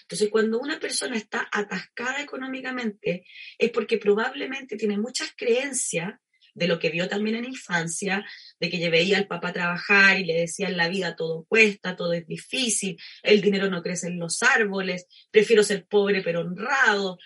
Entonces, 0.01 0.29
cuando 0.29 0.59
una 0.59 0.79
persona 0.79 1.15
está 1.15 1.47
atascada 1.51 2.21
económicamente, 2.21 3.25
es 3.57 3.71
porque 3.71 3.97
probablemente 3.97 4.75
tiene 4.75 4.97
muchas 4.97 5.33
creencias 5.35 6.19
de 6.53 6.67
lo 6.67 6.79
que 6.79 6.89
vio 6.89 7.07
también 7.07 7.35
en 7.35 7.45
infancia, 7.45 8.25
de 8.59 8.69
que 8.69 8.89
veía 8.89 9.17
al 9.17 9.27
papá 9.27 9.53
trabajar 9.53 10.19
y 10.19 10.25
le 10.25 10.33
decía 10.33 10.67
en 10.67 10.77
la 10.77 10.89
vida 10.89 11.15
todo 11.15 11.45
cuesta, 11.45 11.95
todo 11.95 12.13
es 12.13 12.27
difícil, 12.27 12.97
el 13.23 13.41
dinero 13.41 13.69
no 13.69 13.81
crece 13.81 14.07
en 14.07 14.19
los 14.19 14.41
árboles, 14.43 15.07
prefiero 15.31 15.63
ser 15.63 15.85
pobre 15.85 16.21
pero 16.21 16.41
honrado. 16.41 17.17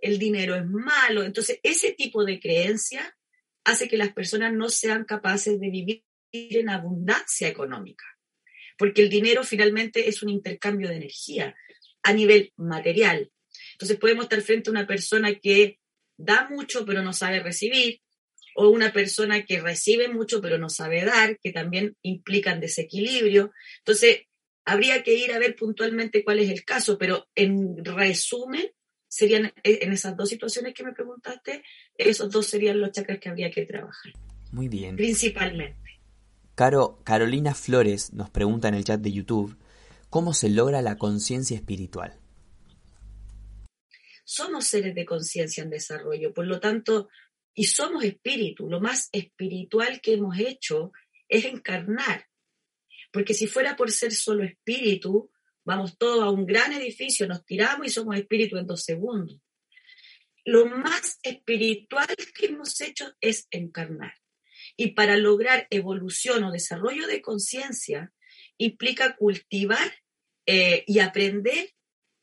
el 0.00 0.18
dinero 0.18 0.54
es 0.54 0.64
malo. 0.66 1.22
Entonces, 1.24 1.60
ese 1.62 1.92
tipo 1.92 2.24
de 2.24 2.40
creencia 2.40 3.16
hace 3.64 3.88
que 3.88 3.96
las 3.96 4.12
personas 4.12 4.52
no 4.52 4.68
sean 4.68 5.04
capaces 5.04 5.60
de 5.60 5.70
vivir 5.70 6.04
en 6.32 6.68
abundancia 6.70 7.48
económica, 7.48 8.04
porque 8.78 9.02
el 9.02 9.10
dinero 9.10 9.44
finalmente 9.44 10.08
es 10.08 10.22
un 10.22 10.30
intercambio 10.30 10.88
de 10.88 10.96
energía 10.96 11.54
a 12.02 12.12
nivel 12.12 12.52
material. 12.56 13.30
Entonces 13.72 13.98
podemos 13.98 14.24
estar 14.24 14.40
frente 14.42 14.70
a 14.70 14.72
una 14.72 14.86
persona 14.86 15.34
que 15.34 15.78
da 16.16 16.48
mucho 16.48 16.84
pero 16.84 17.02
no 17.02 17.12
sabe 17.12 17.40
recibir, 17.40 18.00
o 18.54 18.68
una 18.68 18.92
persona 18.92 19.44
que 19.44 19.60
recibe 19.60 20.08
mucho 20.08 20.40
pero 20.40 20.58
no 20.58 20.68
sabe 20.68 21.04
dar, 21.04 21.38
que 21.38 21.52
también 21.52 21.96
implican 22.02 22.60
desequilibrio. 22.60 23.52
Entonces, 23.78 24.22
habría 24.64 25.02
que 25.02 25.14
ir 25.14 25.32
a 25.32 25.38
ver 25.38 25.56
puntualmente 25.56 26.24
cuál 26.24 26.38
es 26.38 26.50
el 26.50 26.64
caso, 26.64 26.98
pero 26.98 27.28
en 27.34 27.84
resumen, 27.84 28.70
serían 29.08 29.46
eh, 29.64 29.80
en 29.82 29.92
esas 29.92 30.16
dos 30.16 30.28
situaciones 30.28 30.72
que 30.72 30.84
me 30.84 30.92
preguntaste, 30.92 31.62
esos 31.96 32.30
dos 32.30 32.46
serían 32.46 32.80
los 32.80 32.92
chakras 32.92 33.18
que 33.18 33.28
habría 33.28 33.50
que 33.50 33.66
trabajar. 33.66 34.12
Muy 34.52 34.68
bien. 34.68 34.96
Principalmente. 34.96 36.00
Caro, 36.54 37.00
Carolina 37.04 37.54
Flores 37.54 38.12
nos 38.12 38.30
pregunta 38.30 38.68
en 38.68 38.74
el 38.74 38.84
chat 38.84 39.00
de 39.00 39.12
YouTube, 39.12 39.56
¿cómo 40.10 40.34
se 40.34 40.50
logra 40.50 40.82
la 40.82 40.96
conciencia 40.96 41.56
espiritual? 41.56 42.18
Somos 44.24 44.66
seres 44.66 44.94
de 44.94 45.04
conciencia 45.04 45.64
en 45.64 45.70
desarrollo, 45.70 46.32
por 46.32 46.46
lo 46.46 46.60
tanto, 46.60 47.08
y 47.54 47.64
somos 47.64 48.04
espíritu. 48.04 48.68
Lo 48.68 48.80
más 48.80 49.08
espiritual 49.12 50.00
que 50.00 50.14
hemos 50.14 50.38
hecho 50.38 50.92
es 51.28 51.44
encarnar. 51.44 52.26
Porque 53.12 53.34
si 53.34 53.46
fuera 53.46 53.76
por 53.76 53.90
ser 53.90 54.12
solo 54.12 54.44
espíritu, 54.44 55.30
vamos 55.64 55.98
todos 55.98 56.22
a 56.22 56.30
un 56.30 56.46
gran 56.46 56.72
edificio, 56.72 57.26
nos 57.26 57.44
tiramos 57.44 57.86
y 57.86 57.90
somos 57.90 58.16
espíritu 58.16 58.56
en 58.56 58.66
dos 58.66 58.82
segundos. 58.82 59.40
Lo 60.44 60.66
más 60.66 61.18
espiritual 61.22 62.08
que 62.34 62.46
hemos 62.46 62.80
hecho 62.80 63.12
es 63.20 63.46
encarnar. 63.50 64.14
Y 64.76 64.92
para 64.92 65.16
lograr 65.16 65.66
evolución 65.70 66.44
o 66.44 66.52
desarrollo 66.52 67.06
de 67.06 67.20
conciencia 67.20 68.12
implica 68.56 69.16
cultivar 69.16 69.92
eh, 70.46 70.84
y 70.86 71.00
aprender 71.00 71.70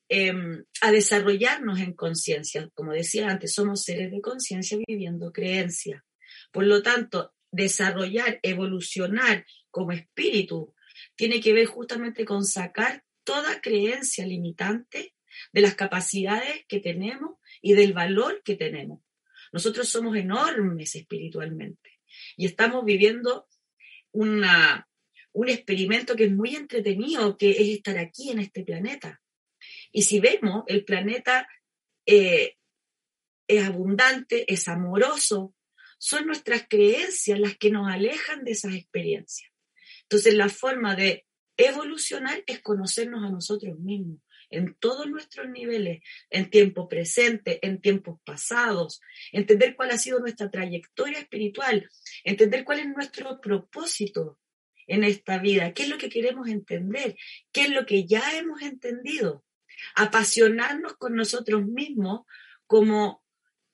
Em, 0.10 0.64
a 0.80 0.92
desarrollarnos 0.92 1.80
en 1.80 1.94
conciencia. 1.94 2.70
Como 2.74 2.94
decía 2.94 3.28
antes, 3.28 3.54
somos 3.54 3.84
seres 3.84 4.10
de 4.10 4.22
conciencia 4.22 4.78
viviendo 4.88 5.34
creencia. 5.34 6.06
Por 6.52 6.66
lo 6.66 6.82
tanto, 6.82 7.34
desarrollar, 7.52 8.40
evolucionar 8.42 9.46
como 9.70 9.92
espíritu 9.92 10.74
tiene 11.16 11.42
que 11.42 11.52
ver 11.52 11.66
justamente 11.66 12.24
con 12.24 12.46
sacar 12.46 13.04
toda 13.26 13.60
creencia 13.60 14.26
limitante 14.26 15.14
de 15.52 15.62
las 15.62 15.76
capacidades 15.76 16.66
que 16.70 16.80
tenemos 16.80 17.38
y 17.62 17.74
del 17.74 17.92
valor 17.92 18.42
que 18.46 18.56
tenemos. 18.56 19.02
Nosotros 19.52 19.90
somos 19.90 20.16
enormes 20.16 20.96
espiritualmente 20.96 22.00
y 22.38 22.46
estamos 22.46 22.86
viviendo 22.86 23.48
una, 24.12 24.88
un 25.34 25.50
experimento 25.50 26.16
que 26.16 26.26
es 26.26 26.32
muy 26.32 26.56
entretenido, 26.56 27.36
que 27.36 27.52
es 27.52 27.68
estar 27.70 27.98
aquí 27.98 28.32
en 28.32 28.40
este 28.40 28.64
planeta. 28.64 29.22
Y 29.98 30.04
si 30.04 30.20
vemos, 30.20 30.64
el 30.68 30.86
planeta 30.86 31.50
eh, 32.06 32.58
es 33.48 33.66
abundante, 33.66 34.46
es 34.54 34.68
amoroso, 34.68 35.56
son 35.98 36.28
nuestras 36.28 36.68
creencias 36.70 37.40
las 37.40 37.58
que 37.58 37.72
nos 37.72 37.92
alejan 37.92 38.44
de 38.44 38.52
esas 38.52 38.76
experiencias. 38.76 39.52
Entonces, 40.04 40.36
la 40.36 40.50
forma 40.50 40.96
de 40.96 41.26
evolucionar 41.58 42.44
es 42.46 42.62
conocernos 42.62 43.24
a 43.24 43.32
nosotros 43.32 43.80
mismos 43.80 44.20
en 44.52 44.76
todos 44.76 45.08
nuestros 45.08 45.50
niveles, 45.50 46.04
en 46.30 46.52
tiempo 46.52 46.88
presente, 46.88 47.58
en 47.66 47.82
tiempos 47.82 48.20
pasados, 48.24 49.02
entender 49.32 49.76
cuál 49.76 49.90
ha 49.90 49.98
sido 49.98 50.20
nuestra 50.20 50.52
trayectoria 50.52 51.18
espiritual, 51.18 51.90
entender 52.24 52.66
cuál 52.66 52.82
es 52.82 52.88
nuestro 52.88 53.42
propósito 53.42 54.40
en 54.86 55.04
esta 55.04 55.40
vida, 55.40 55.74
qué 55.74 55.84
es 55.84 55.90
lo 55.90 55.98
que 55.98 56.10
queremos 56.10 56.50
entender, 56.50 57.18
qué 57.52 57.62
es 57.62 57.70
lo 57.72 57.88
que 57.88 58.06
ya 58.06 58.38
hemos 58.38 58.62
entendido 58.62 59.44
apasionarnos 59.96 60.96
con 60.98 61.16
nosotros 61.16 61.66
mismos 61.66 62.22
como, 62.66 63.24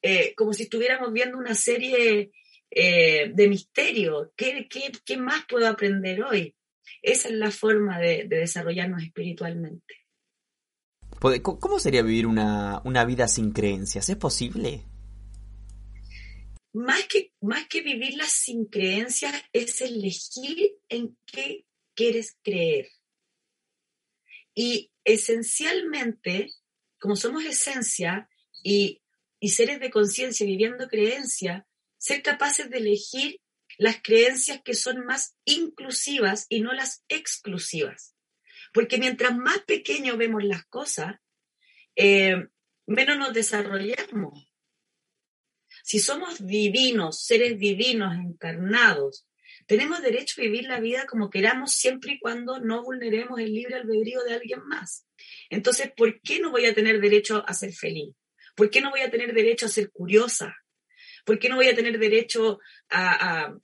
eh, 0.02 0.34
como 0.36 0.54
si 0.54 0.64
estuviéramos 0.64 1.12
viendo 1.12 1.38
una 1.38 1.56
serie 1.56 2.32
eh, 2.72 3.32
de 3.34 3.48
misterio. 3.48 4.34
¿Qué, 4.36 4.68
¿Qué, 5.06 5.18
más 5.18 5.46
puedo 5.48 5.68
aprender 5.68 6.24
hoy? 6.24 6.56
Esa 7.02 7.30
es 7.30 7.36
la 7.36 7.52
forma 7.52 8.00
de, 8.00 8.26
desarrollarnos 8.28 9.04
espiritualmente. 9.04 9.96
¿Cómo 11.42 11.80
sería 11.80 12.02
vivir 12.02 12.28
una, 12.28 12.82
una 12.84 13.06
vida 13.06 13.28
sin 13.28 13.52
creencias? 13.52 14.10
¿Es 14.10 14.18
posible? 14.18 14.84
Más 16.74 17.04
que, 17.08 17.32
más 17.40 17.68
que 17.68 17.82
vivirla 17.82 18.26
sin 18.28 18.66
creencias 18.66 19.34
es 19.54 19.80
elegir 19.82 20.74
en 20.90 21.16
qué 21.26 21.66
quieres 21.94 22.36
creer. 22.42 22.88
Y 24.56 24.92
esencialmente, 25.04 26.52
como 27.00 27.16
somos 27.16 27.44
esencia 27.46 28.30
y, 28.64 29.02
seres 29.42 29.80
de 29.82 29.90
conciencia 29.90 30.46
viviendo 30.46 30.88
creencia, 30.88 31.68
ser 31.98 32.22
capaces 32.22 32.70
de 32.70 32.78
elegir 32.78 33.42
las 33.78 34.02
creencias 34.02 34.62
que 34.64 34.74
son 34.74 35.06
más 35.06 35.36
inclusivas 35.44 36.46
y 36.48 36.62
no 36.62 36.72
las 36.72 37.04
exclusivas. 37.10 38.16
Porque 38.74 38.98
mientras 38.98 39.36
más 39.36 39.60
pequeño 39.60 40.16
vemos 40.16 40.44
las 40.44 40.66
cosas, 40.66 41.18
eh, 41.96 42.48
menos 42.86 43.18
nos 43.18 43.34
desarrollamos. 43.34 44.50
Si 45.84 46.00
somos 46.00 46.46
divinos, 46.46 47.24
seres 47.26 47.60
divinos 47.60 48.16
encarnados, 48.16 49.28
tenemos 49.74 50.04
derecho 50.04 50.36
a 50.38 50.44
vivir 50.44 50.66
la 50.66 50.80
vida 50.80 51.08
como 51.08 51.32
queramos 51.32 51.72
siempre 51.74 52.12
y 52.12 52.20
cuando 52.20 52.60
no 52.60 52.84
vulneremos 52.84 53.40
el 53.40 53.56
libre 53.56 53.74
albedrío 53.74 54.24
de 54.24 54.36
alguien 54.36 54.60
más. 54.68 55.08
Entonces, 55.50 55.92
¿por 55.98 56.22
qué 56.22 56.40
no 56.40 56.52
voy 56.52 56.68
a 56.68 56.76
tener 56.76 57.02
derecho 57.02 57.44
a 57.48 57.56
ser 57.56 57.74
feliz? 57.74 58.14
¿Por 58.56 58.70
qué 58.70 58.82
no 58.82 58.92
voy 58.92 59.02
a 59.02 59.10
tener 59.10 59.34
derecho 59.34 59.66
a 59.66 59.70
ser 59.70 59.90
curiosa? 59.90 60.56
¿Por 61.26 61.40
qué 61.40 61.50
no 61.50 61.56
voy 61.56 61.70
a 61.70 61.76
tener 61.76 61.98
derecho 61.98 62.60
a, 62.92 63.56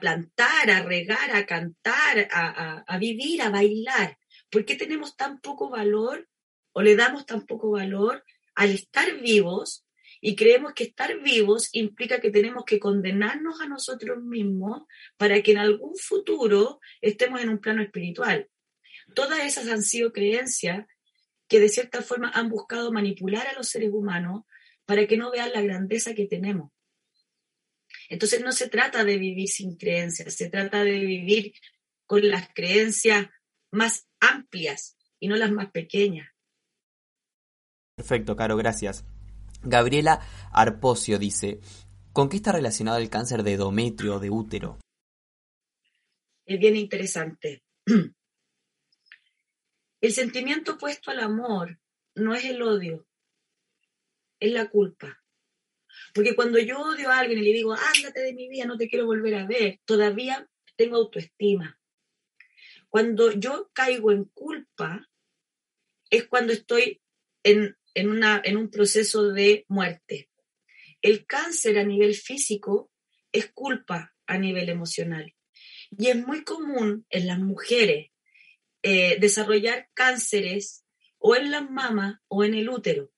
plantar, 0.00 0.70
a 0.70 0.82
regar, 0.84 1.34
a 1.34 1.44
cantar, 1.46 2.28
a, 2.30 2.98
vivir, 3.00 3.42
a 3.42 3.50
bailar? 3.50 4.16
¿Por 4.52 4.64
qué 4.64 4.76
tenemos 4.76 5.16
tan 5.16 5.40
poco 5.40 5.68
valor 5.68 6.28
o 6.70 6.82
le 6.82 6.94
damos 6.94 7.26
tan 7.26 7.44
poco 7.44 7.72
valor 7.72 8.22
al 8.54 8.70
estar 8.70 9.20
vivos 9.20 9.84
y 10.26 10.34
creemos 10.34 10.72
que 10.74 10.82
estar 10.82 11.22
vivos 11.22 11.68
implica 11.70 12.20
que 12.20 12.32
tenemos 12.32 12.64
que 12.64 12.80
condenarnos 12.80 13.60
a 13.60 13.68
nosotros 13.68 14.20
mismos 14.24 14.82
para 15.16 15.40
que 15.40 15.52
en 15.52 15.58
algún 15.58 15.94
futuro 15.96 16.80
estemos 17.00 17.40
en 17.40 17.48
un 17.50 17.60
plano 17.60 17.80
espiritual. 17.80 18.50
Todas 19.14 19.38
esas 19.44 19.68
han 19.68 19.82
sido 19.82 20.12
creencias 20.12 20.84
que 21.46 21.60
de 21.60 21.68
cierta 21.68 22.02
forma 22.02 22.32
han 22.34 22.48
buscado 22.48 22.90
manipular 22.90 23.46
a 23.46 23.52
los 23.52 23.68
seres 23.68 23.90
humanos 23.92 24.42
para 24.84 25.06
que 25.06 25.16
no 25.16 25.30
vean 25.30 25.52
la 25.52 25.62
grandeza 25.62 26.12
que 26.12 26.26
tenemos. 26.26 26.72
Entonces 28.08 28.42
no 28.42 28.50
se 28.50 28.68
trata 28.68 29.04
de 29.04 29.18
vivir 29.18 29.46
sin 29.46 29.76
creencias, 29.76 30.34
se 30.34 30.50
trata 30.50 30.82
de 30.82 30.98
vivir 30.98 31.52
con 32.04 32.28
las 32.28 32.48
creencias 32.52 33.28
más 33.70 34.08
amplias 34.18 34.96
y 35.20 35.28
no 35.28 35.36
las 35.36 35.52
más 35.52 35.70
pequeñas. 35.70 36.28
Perfecto, 37.94 38.34
Caro, 38.34 38.56
gracias. 38.56 39.04
Gabriela 39.66 40.20
Arpocio 40.52 41.18
dice, 41.18 41.60
¿con 42.12 42.28
qué 42.28 42.36
está 42.36 42.52
relacionado 42.52 42.98
el 42.98 43.10
cáncer 43.10 43.42
de 43.42 43.52
endometrio 43.52 44.18
de 44.18 44.30
útero? 44.30 44.78
Es 46.44 46.58
bien 46.58 46.76
interesante. 46.76 47.62
El 50.00 50.12
sentimiento 50.12 50.74
opuesto 50.74 51.10
al 51.10 51.20
amor 51.20 51.80
no 52.14 52.34
es 52.34 52.44
el 52.44 52.62
odio, 52.62 53.06
es 54.38 54.52
la 54.52 54.68
culpa. 54.68 55.20
Porque 56.14 56.36
cuando 56.36 56.58
yo 56.58 56.78
odio 56.78 57.10
a 57.10 57.18
alguien 57.18 57.40
y 57.40 57.42
le 57.42 57.52
digo, 57.52 57.72
ándate 57.72 58.20
de 58.20 58.34
mi 58.34 58.48
vida, 58.48 58.66
no 58.66 58.76
te 58.76 58.88
quiero 58.88 59.06
volver 59.06 59.34
a 59.34 59.46
ver, 59.46 59.80
todavía 59.84 60.48
tengo 60.76 60.96
autoestima. 60.96 61.80
Cuando 62.88 63.32
yo 63.32 63.70
caigo 63.72 64.12
en 64.12 64.24
culpa, 64.26 65.08
es 66.10 66.26
cuando 66.28 66.52
estoy 66.52 67.00
en 67.42 67.76
en, 67.96 68.10
una, 68.10 68.42
en 68.44 68.58
un 68.58 68.70
proceso 68.70 69.32
de 69.32 69.64
muerte. 69.68 70.30
El 71.00 71.26
cáncer 71.26 71.78
a 71.78 71.84
nivel 71.84 72.14
físico 72.14 72.92
es 73.32 73.50
culpa 73.52 74.14
a 74.26 74.38
nivel 74.38 74.68
emocional. 74.68 75.34
Y 75.98 76.08
es 76.08 76.16
muy 76.16 76.44
común 76.44 77.06
en 77.08 77.26
las 77.26 77.38
mujeres 77.38 78.10
eh, 78.82 79.16
desarrollar 79.18 79.88
cánceres 79.94 80.84
o 81.18 81.36
en 81.36 81.50
las 81.50 81.70
mamas 81.70 82.20
o 82.28 82.44
en 82.44 82.54
el 82.54 82.68
útero. 82.68 83.10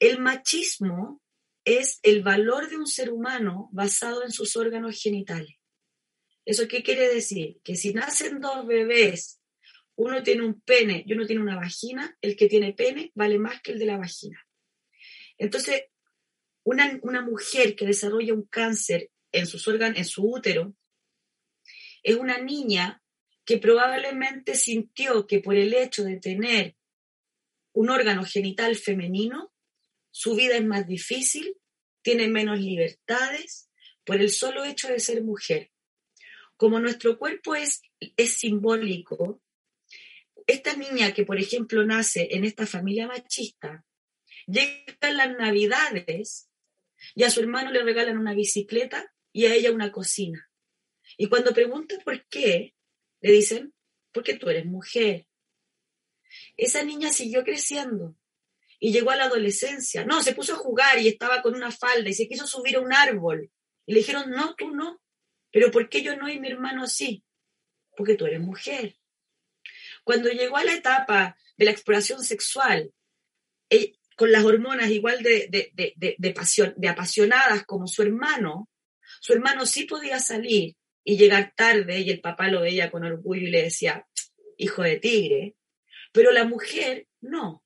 El 0.00 0.18
machismo 0.18 1.22
es 1.64 2.00
el 2.02 2.22
valor 2.22 2.68
de 2.68 2.78
un 2.78 2.86
ser 2.88 3.12
humano 3.12 3.68
basado 3.70 4.24
en 4.24 4.32
sus 4.32 4.56
órganos 4.56 5.00
genitales. 5.00 5.56
¿Eso 6.44 6.66
qué 6.66 6.82
quiere 6.82 7.14
decir? 7.14 7.60
Que 7.62 7.76
si 7.76 7.94
nacen 7.94 8.40
dos 8.40 8.66
bebés 8.66 9.39
uno 10.00 10.22
tiene 10.22 10.42
un 10.42 10.58
pene 10.62 11.04
y 11.06 11.12
uno 11.12 11.26
tiene 11.26 11.42
una 11.42 11.56
vagina, 11.56 12.16
el 12.22 12.34
que 12.34 12.48
tiene 12.48 12.72
pene 12.72 13.12
vale 13.14 13.38
más 13.38 13.60
que 13.60 13.72
el 13.72 13.78
de 13.78 13.84
la 13.84 13.98
vagina. 13.98 14.46
Entonces, 15.36 15.84
una, 16.62 16.98
una 17.02 17.20
mujer 17.20 17.76
que 17.76 17.84
desarrolla 17.84 18.32
un 18.32 18.46
cáncer 18.46 19.10
en, 19.30 19.46
sus 19.46 19.68
órganos, 19.68 19.98
en 19.98 20.06
su 20.06 20.24
útero 20.24 20.74
es 22.02 22.16
una 22.16 22.38
niña 22.38 23.02
que 23.44 23.58
probablemente 23.58 24.54
sintió 24.54 25.26
que 25.26 25.40
por 25.40 25.54
el 25.54 25.74
hecho 25.74 26.02
de 26.02 26.16
tener 26.16 26.76
un 27.72 27.90
órgano 27.90 28.24
genital 28.24 28.76
femenino, 28.76 29.52
su 30.10 30.34
vida 30.34 30.56
es 30.56 30.64
más 30.64 30.86
difícil, 30.86 31.58
tiene 32.00 32.26
menos 32.26 32.58
libertades 32.58 33.68
por 34.02 34.18
el 34.18 34.30
solo 34.30 34.64
hecho 34.64 34.88
de 34.88 34.98
ser 34.98 35.22
mujer. 35.22 35.70
Como 36.56 36.80
nuestro 36.80 37.18
cuerpo 37.18 37.54
es, 37.54 37.82
es 38.16 38.32
simbólico, 38.32 39.42
esta 40.50 40.74
niña 40.76 41.12
que, 41.12 41.24
por 41.24 41.38
ejemplo, 41.38 41.84
nace 41.84 42.28
en 42.32 42.44
esta 42.44 42.66
familia 42.66 43.06
machista, 43.06 43.84
llega 44.46 44.96
en 45.00 45.16
las 45.16 45.36
navidades 45.36 46.48
y 47.14 47.24
a 47.24 47.30
su 47.30 47.40
hermano 47.40 47.70
le 47.70 47.82
regalan 47.82 48.18
una 48.18 48.34
bicicleta 48.34 49.12
y 49.32 49.46
a 49.46 49.54
ella 49.54 49.72
una 49.72 49.92
cocina. 49.92 50.50
Y 51.16 51.28
cuando 51.28 51.52
pregunta 51.52 51.96
por 52.04 52.26
qué, 52.26 52.74
le 53.20 53.32
dicen, 53.32 53.74
porque 54.12 54.34
tú 54.34 54.48
eres 54.48 54.66
mujer. 54.66 55.26
Esa 56.56 56.82
niña 56.84 57.10
siguió 57.12 57.44
creciendo 57.44 58.16
y 58.78 58.92
llegó 58.92 59.10
a 59.10 59.16
la 59.16 59.24
adolescencia. 59.24 60.04
No, 60.04 60.22
se 60.22 60.34
puso 60.34 60.54
a 60.54 60.58
jugar 60.58 60.98
y 60.98 61.08
estaba 61.08 61.42
con 61.42 61.54
una 61.54 61.70
falda 61.70 62.08
y 62.08 62.14
se 62.14 62.28
quiso 62.28 62.46
subir 62.46 62.76
a 62.76 62.80
un 62.80 62.92
árbol. 62.92 63.50
Y 63.86 63.92
le 63.92 63.98
dijeron, 63.98 64.30
no, 64.30 64.54
tú 64.54 64.70
no. 64.70 65.00
Pero 65.52 65.70
¿por 65.70 65.88
qué 65.88 66.02
yo 66.02 66.16
no 66.16 66.28
y 66.28 66.38
mi 66.40 66.48
hermano 66.48 66.86
sí? 66.86 67.24
Porque 67.96 68.14
tú 68.14 68.26
eres 68.26 68.40
mujer. 68.40 68.99
Cuando 70.04 70.28
llegó 70.30 70.56
a 70.56 70.64
la 70.64 70.74
etapa 70.74 71.36
de 71.56 71.64
la 71.64 71.70
exploración 71.70 72.22
sexual, 72.22 72.92
eh, 73.68 73.92
con 74.16 74.32
las 74.32 74.44
hormonas 74.44 74.90
igual 74.90 75.22
de, 75.22 75.48
de, 75.48 76.30
pasión, 76.32 76.74
de 76.76 76.88
apasionadas 76.88 77.64
como 77.64 77.86
su 77.86 78.02
hermano, 78.02 78.68
su 79.20 79.32
hermano 79.32 79.64
sí 79.64 79.84
podía 79.84 80.20
salir 80.20 80.76
y 81.04 81.16
llegar 81.16 81.54
tarde 81.56 82.00
y 82.00 82.10
el 82.10 82.20
papá 82.20 82.48
lo 82.48 82.60
veía 82.60 82.90
con 82.90 83.04
orgullo 83.04 83.46
y 83.46 83.50
le 83.50 83.62
decía, 83.62 84.06
hijo 84.58 84.82
de 84.82 84.98
tigre, 84.98 85.56
pero 86.12 86.32
la 86.32 86.44
mujer 86.44 87.06
no. 87.20 87.64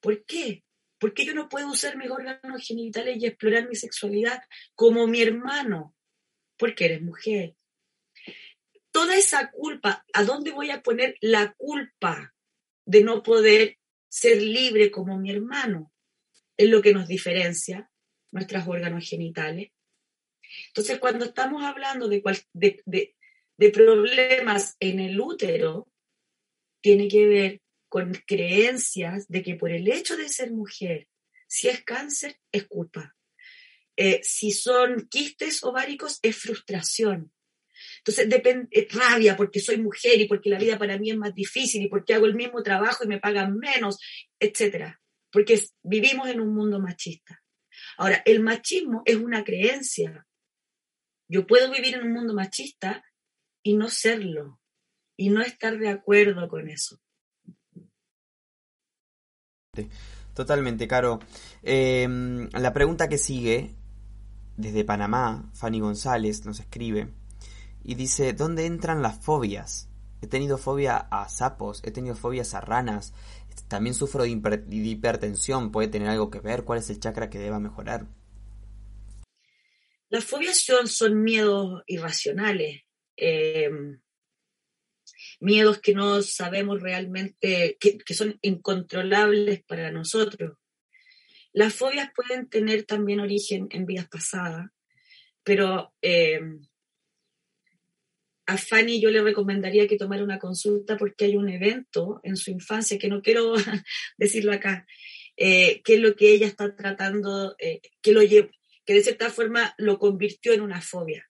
¿Por 0.00 0.24
qué? 0.24 0.64
Porque 0.98 1.24
yo 1.24 1.34
no 1.34 1.48
puedo 1.48 1.68
usar 1.68 1.96
mis 1.96 2.10
órganos 2.10 2.64
genitales 2.64 3.18
y 3.18 3.26
explorar 3.26 3.68
mi 3.68 3.74
sexualidad 3.74 4.40
como 4.74 5.06
mi 5.06 5.20
hermano, 5.20 5.96
porque 6.56 6.86
eres 6.86 7.02
mujer. 7.02 7.56
Toda 8.90 9.16
esa 9.16 9.50
culpa, 9.50 10.04
¿a 10.12 10.24
dónde 10.24 10.52
voy 10.52 10.70
a 10.70 10.82
poner 10.82 11.16
la 11.20 11.54
culpa 11.54 12.34
de 12.84 13.02
no 13.02 13.22
poder 13.22 13.78
ser 14.08 14.40
libre 14.40 14.90
como 14.90 15.18
mi 15.18 15.30
hermano? 15.30 15.92
Es 16.56 16.68
lo 16.68 16.82
que 16.82 16.92
nos 16.92 17.06
diferencia 17.06 17.90
nuestros 18.30 18.66
órganos 18.66 19.08
genitales. 19.08 19.70
Entonces, 20.68 20.98
cuando 20.98 21.26
estamos 21.26 21.62
hablando 21.62 22.08
de, 22.08 22.22
problemas 23.72 24.76
en 24.80 25.00
el 25.00 25.20
útero, 25.20 25.88
tiene 26.80 27.08
que 27.08 27.26
ver 27.26 27.60
con 27.88 28.12
creencias 28.26 29.28
de 29.28 29.42
que 29.42 29.54
por 29.54 29.70
el 29.70 29.90
hecho 29.90 30.16
de 30.16 30.28
ser 30.28 30.52
mujer, 30.52 31.08
si 31.46 31.68
es 31.68 31.82
cáncer, 31.84 32.38
es 32.52 32.66
culpa. 32.66 33.16
Eh, 33.96 34.20
si 34.22 34.52
son 34.52 35.08
quistes 35.08 35.64
ováricos, 35.64 36.18
es 36.22 36.36
frustración. 36.36 37.32
Entonces, 38.08 38.30
depende, 38.30 38.88
rabia 38.90 39.36
porque 39.36 39.60
soy 39.60 39.76
mujer 39.76 40.18
y 40.18 40.26
porque 40.26 40.48
la 40.48 40.58
vida 40.58 40.78
para 40.78 40.98
mí 40.98 41.10
es 41.10 41.16
más 41.18 41.34
difícil 41.34 41.82
y 41.82 41.88
porque 41.88 42.14
hago 42.14 42.24
el 42.24 42.34
mismo 42.34 42.62
trabajo 42.62 43.04
y 43.04 43.06
me 43.06 43.20
pagan 43.20 43.58
menos, 43.58 43.98
etc. 44.40 44.94
Porque 45.30 45.62
vivimos 45.82 46.26
en 46.30 46.40
un 46.40 46.54
mundo 46.54 46.80
machista. 46.80 47.42
Ahora, 47.98 48.22
el 48.24 48.40
machismo 48.40 49.02
es 49.04 49.16
una 49.16 49.44
creencia, 49.44 50.26
yo 51.28 51.46
puedo 51.46 51.70
vivir 51.70 51.96
en 51.96 52.04
un 52.04 52.14
mundo 52.14 52.32
machista 52.32 53.04
y 53.62 53.76
no 53.76 53.90
serlo, 53.90 54.58
y 55.14 55.28
no 55.28 55.42
estar 55.42 55.78
de 55.78 55.90
acuerdo 55.90 56.48
con 56.48 56.70
eso. 56.70 56.98
Totalmente, 60.34 60.88
Caro. 60.88 61.20
Em, 61.62 62.48
la 62.52 62.72
pregunta 62.72 63.06
que 63.06 63.18
sigue, 63.18 63.74
desde 64.56 64.86
Panamá, 64.86 65.52
Fanny 65.52 65.80
González 65.80 66.46
nos 66.46 66.58
escribe 66.60 67.12
y 67.88 67.94
dice, 67.94 68.34
¿dónde 68.34 68.66
entran 68.66 69.00
las 69.00 69.18
fobias? 69.18 69.88
He 70.20 70.26
tenido 70.26 70.58
fobia 70.58 70.98
a 70.98 71.26
sapos, 71.30 71.80
he 71.82 71.90
tenido 71.90 72.14
fobias 72.14 72.52
a 72.52 72.60
ranas, 72.60 73.14
también 73.66 73.94
sufro 73.94 74.24
de, 74.24 74.28
hipertensión, 74.28 75.72
¿puede 75.72 75.88
tener 75.88 76.10
algo 76.10 76.28
que 76.28 76.40
ver? 76.40 76.64
¿Cuál 76.64 76.80
es 76.80 76.90
el 76.90 77.00
chakra 77.00 77.30
que 77.30 77.38
deba 77.38 77.58
mejorar? 77.58 78.06
Las 80.10 80.26
fobias 80.26 80.62
son, 80.86 81.22
miedos 81.22 81.82
irracionales, 81.86 82.82
eh, 83.16 83.70
miedos 85.40 85.78
que 85.78 85.94
no 85.94 86.20
sabemos 86.20 86.82
realmente, 86.82 87.78
que, 87.80 87.98
son 88.12 88.38
incontrolables 88.42 89.64
para 89.64 89.90
nosotros. 89.90 90.58
Las 91.54 91.72
fobias 91.74 92.10
pueden 92.14 92.50
tener 92.50 92.84
también 92.84 93.20
origen 93.20 93.66
en 93.70 93.86
vidas 93.86 94.08
pasadas, 94.08 94.66
pero 95.42 95.94
eh, 96.02 96.38
a 98.48 98.56
Fanny 98.56 99.00
yo 99.00 99.10
le 99.10 99.22
recomendaría 99.22 99.86
que 99.86 99.96
tomara 99.96 100.24
una 100.24 100.38
consulta 100.38 100.96
porque 100.96 101.26
hay 101.26 101.36
un 101.36 101.48
evento 101.48 102.20
en 102.24 102.36
su 102.36 102.50
infancia 102.50 102.98
que 102.98 103.08
no 103.08 103.22
quiero 103.22 103.54
decirlo 104.16 104.52
acá, 104.52 104.86
eh, 105.36 105.82
que 105.82 105.94
es 105.94 106.00
lo 106.00 106.16
que 106.16 106.32
ella 106.32 106.46
está 106.46 106.74
tratando, 106.74 107.54
que 107.58 108.12
lo 108.12 108.20
que 108.22 108.94
de 108.94 109.02
cierta 109.02 109.28
forma 109.30 109.74
lo 109.76 109.98
convirtió 109.98 110.52
en 110.54 110.62
una 110.62 110.80
fobia. 110.80 111.28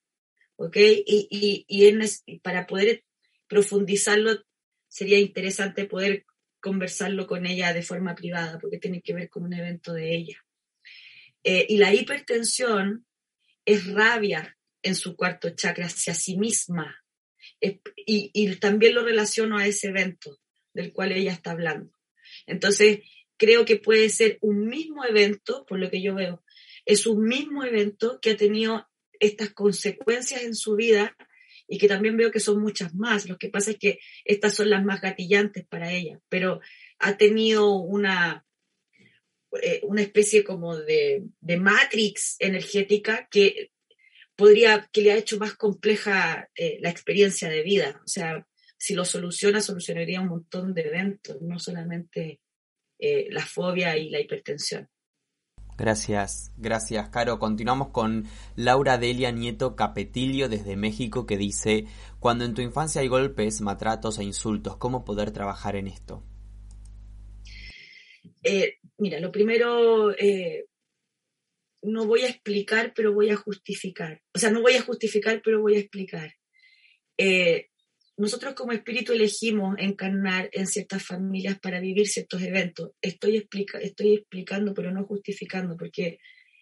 ¿Ok? 0.55 0.77
Y, 0.77 1.27
y, 1.69 2.39
para 2.39 2.65
poder 2.65 3.03
profundizarlo 3.47 4.43
sería 4.87 5.19
interesante 5.19 5.85
poder 5.85 6.25
conversarlo 6.61 7.27
con 7.27 7.45
ella 7.45 7.73
de 7.73 7.81
forma 7.81 8.15
privada, 8.15 8.59
porque 8.59 8.79
tiene 8.79 9.01
que 9.01 9.13
ver 9.13 9.29
con 9.29 9.43
un 9.43 9.53
evento 9.53 9.93
de 9.93 10.15
ella. 10.15 10.37
Eh, 11.43 11.65
y 11.69 11.77
la 11.77 11.93
hipertensión 11.93 13.05
es 13.65 13.87
rabia 13.87 14.57
en 14.81 14.95
su 14.95 15.15
cuarto 15.15 15.49
chakra 15.51 15.85
hacia 15.85 16.13
sí 16.13 16.37
misma. 16.37 17.03
Y, 17.61 18.55
también 18.57 18.95
lo 18.95 19.03
relaciono 19.03 19.57
a 19.57 19.67
ese 19.67 19.87
evento 19.87 20.39
del 20.73 20.93
cual 20.93 21.11
ella 21.11 21.31
está 21.31 21.51
hablando. 21.51 21.91
Entonces, 22.45 22.99
creo 23.37 23.65
que 23.65 23.77
puede 23.77 24.09
ser 24.09 24.37
un 24.41 24.67
mismo 24.67 25.05
evento, 25.05 25.65
por 25.65 25.79
lo 25.79 25.89
que 25.89 26.01
yo 26.01 26.15
veo, 26.15 26.43
es 26.85 27.05
un 27.05 27.23
mismo 27.23 27.63
evento 27.63 28.19
que 28.21 28.31
ha 28.31 28.37
tenido 28.37 28.87
estas 29.19 29.51
consecuencias 29.51 30.43
en 30.43 30.55
su 30.55 30.75
vida 30.75 31.15
y 31.67 31.77
que 31.77 31.87
también 31.87 32.17
veo 32.17 32.31
que 32.31 32.39
son 32.39 32.61
muchas 32.61 32.95
más. 32.95 33.27
Lo 33.27 33.37
que 33.37 33.49
pasa 33.49 33.71
es 33.71 33.77
que 33.77 33.99
estas 34.25 34.55
son 34.55 34.69
las 34.69 34.83
más 34.83 35.01
gatillantes 35.01 35.65
para 35.65 35.91
ella, 35.91 36.19
pero 36.29 36.61
ha 36.97 37.17
tenido 37.17 37.75
una, 37.75 38.45
eh, 39.61 39.79
una 39.83 40.01
especie 40.01 40.43
como 40.43 40.75
de, 40.77 41.23
matrix 41.41 42.35
energética 42.39 43.27
que 43.31 43.71
podría, 44.39 44.89
que 44.93 45.01
le 45.01 45.11
ha 45.11 45.17
hecho 45.17 45.37
más 45.37 45.53
compleja 45.55 46.49
eh, 46.55 46.77
la 46.81 46.89
experiencia 46.89 47.49
de 47.49 47.61
vida. 47.61 48.01
O 48.05 48.07
sea, 48.07 48.47
si 48.77 48.95
lo 48.95 49.03
soluciona, 49.03 49.59
solucionaría 49.59 50.21
un 50.21 50.29
montón 50.29 50.73
de 50.73 50.83
eventos, 50.83 51.41
no 51.41 51.59
solamente 51.59 52.39
eh, 52.97 53.27
la 53.31 53.45
fobia 53.45 53.97
y 53.97 54.09
la 54.09 54.21
hipertensión. 54.21 54.87
Gracias, 55.77 56.53
gracias, 56.57 57.09
Caro. 57.09 57.37
Continuamos 57.37 57.89
con 57.89 58.27
Laura 58.55 58.97
Delia 58.97 59.31
Nieto 59.31 59.75
Capetilio 59.75 60.47
desde 60.47 60.77
México 60.77 61.25
que 61.25 61.37
dice, 61.37 61.85
cuando 62.19 62.45
en 62.45 62.53
tu 62.53 62.61
infancia 62.61 63.01
hay 63.01 63.09
golpes, 63.09 63.59
maltratos 63.59 64.19
e 64.19 64.23
insultos, 64.23 64.77
¿cómo 64.77 65.03
poder 65.03 65.31
trabajar 65.31 65.75
en 65.75 65.87
esto? 65.87 66.23
Eh, 68.43 68.77
mira, 68.97 69.19
lo 69.19 69.31
primero, 69.31 70.11
eh, 70.17 70.65
no 71.81 72.05
voy 72.05 72.21
a 72.21 72.29
explicar, 72.29 72.93
pero 72.95 73.13
voy 73.13 73.29
a 73.29 73.35
justificar. 73.35 74.21
O 74.33 74.39
sea, 74.39 74.51
no 74.51 74.61
voy 74.61 74.73
a 74.73 74.81
justificar, 74.81 75.41
pero 75.43 75.61
voy 75.61 75.75
a 75.75 75.79
explicar. 75.79 76.33
Eh, 77.17 77.67
nosotros 78.17 78.53
como 78.53 78.73
espíritu 78.73 79.13
elegimos 79.13 79.75
encarnar 79.77 80.49
en 80.51 80.67
ciertas 80.67 81.03
familias 81.03 81.57
para 81.59 81.79
vivir 81.79 82.07
ciertos 82.07 82.41
eventos. 82.41 82.91
Estoy, 83.01 83.37
explica, 83.37 83.79
estoy 83.79 84.15
explicando, 84.15 84.73
pero 84.73 84.91
no 84.91 85.05
justificando, 85.05 85.77
porque 85.77 86.19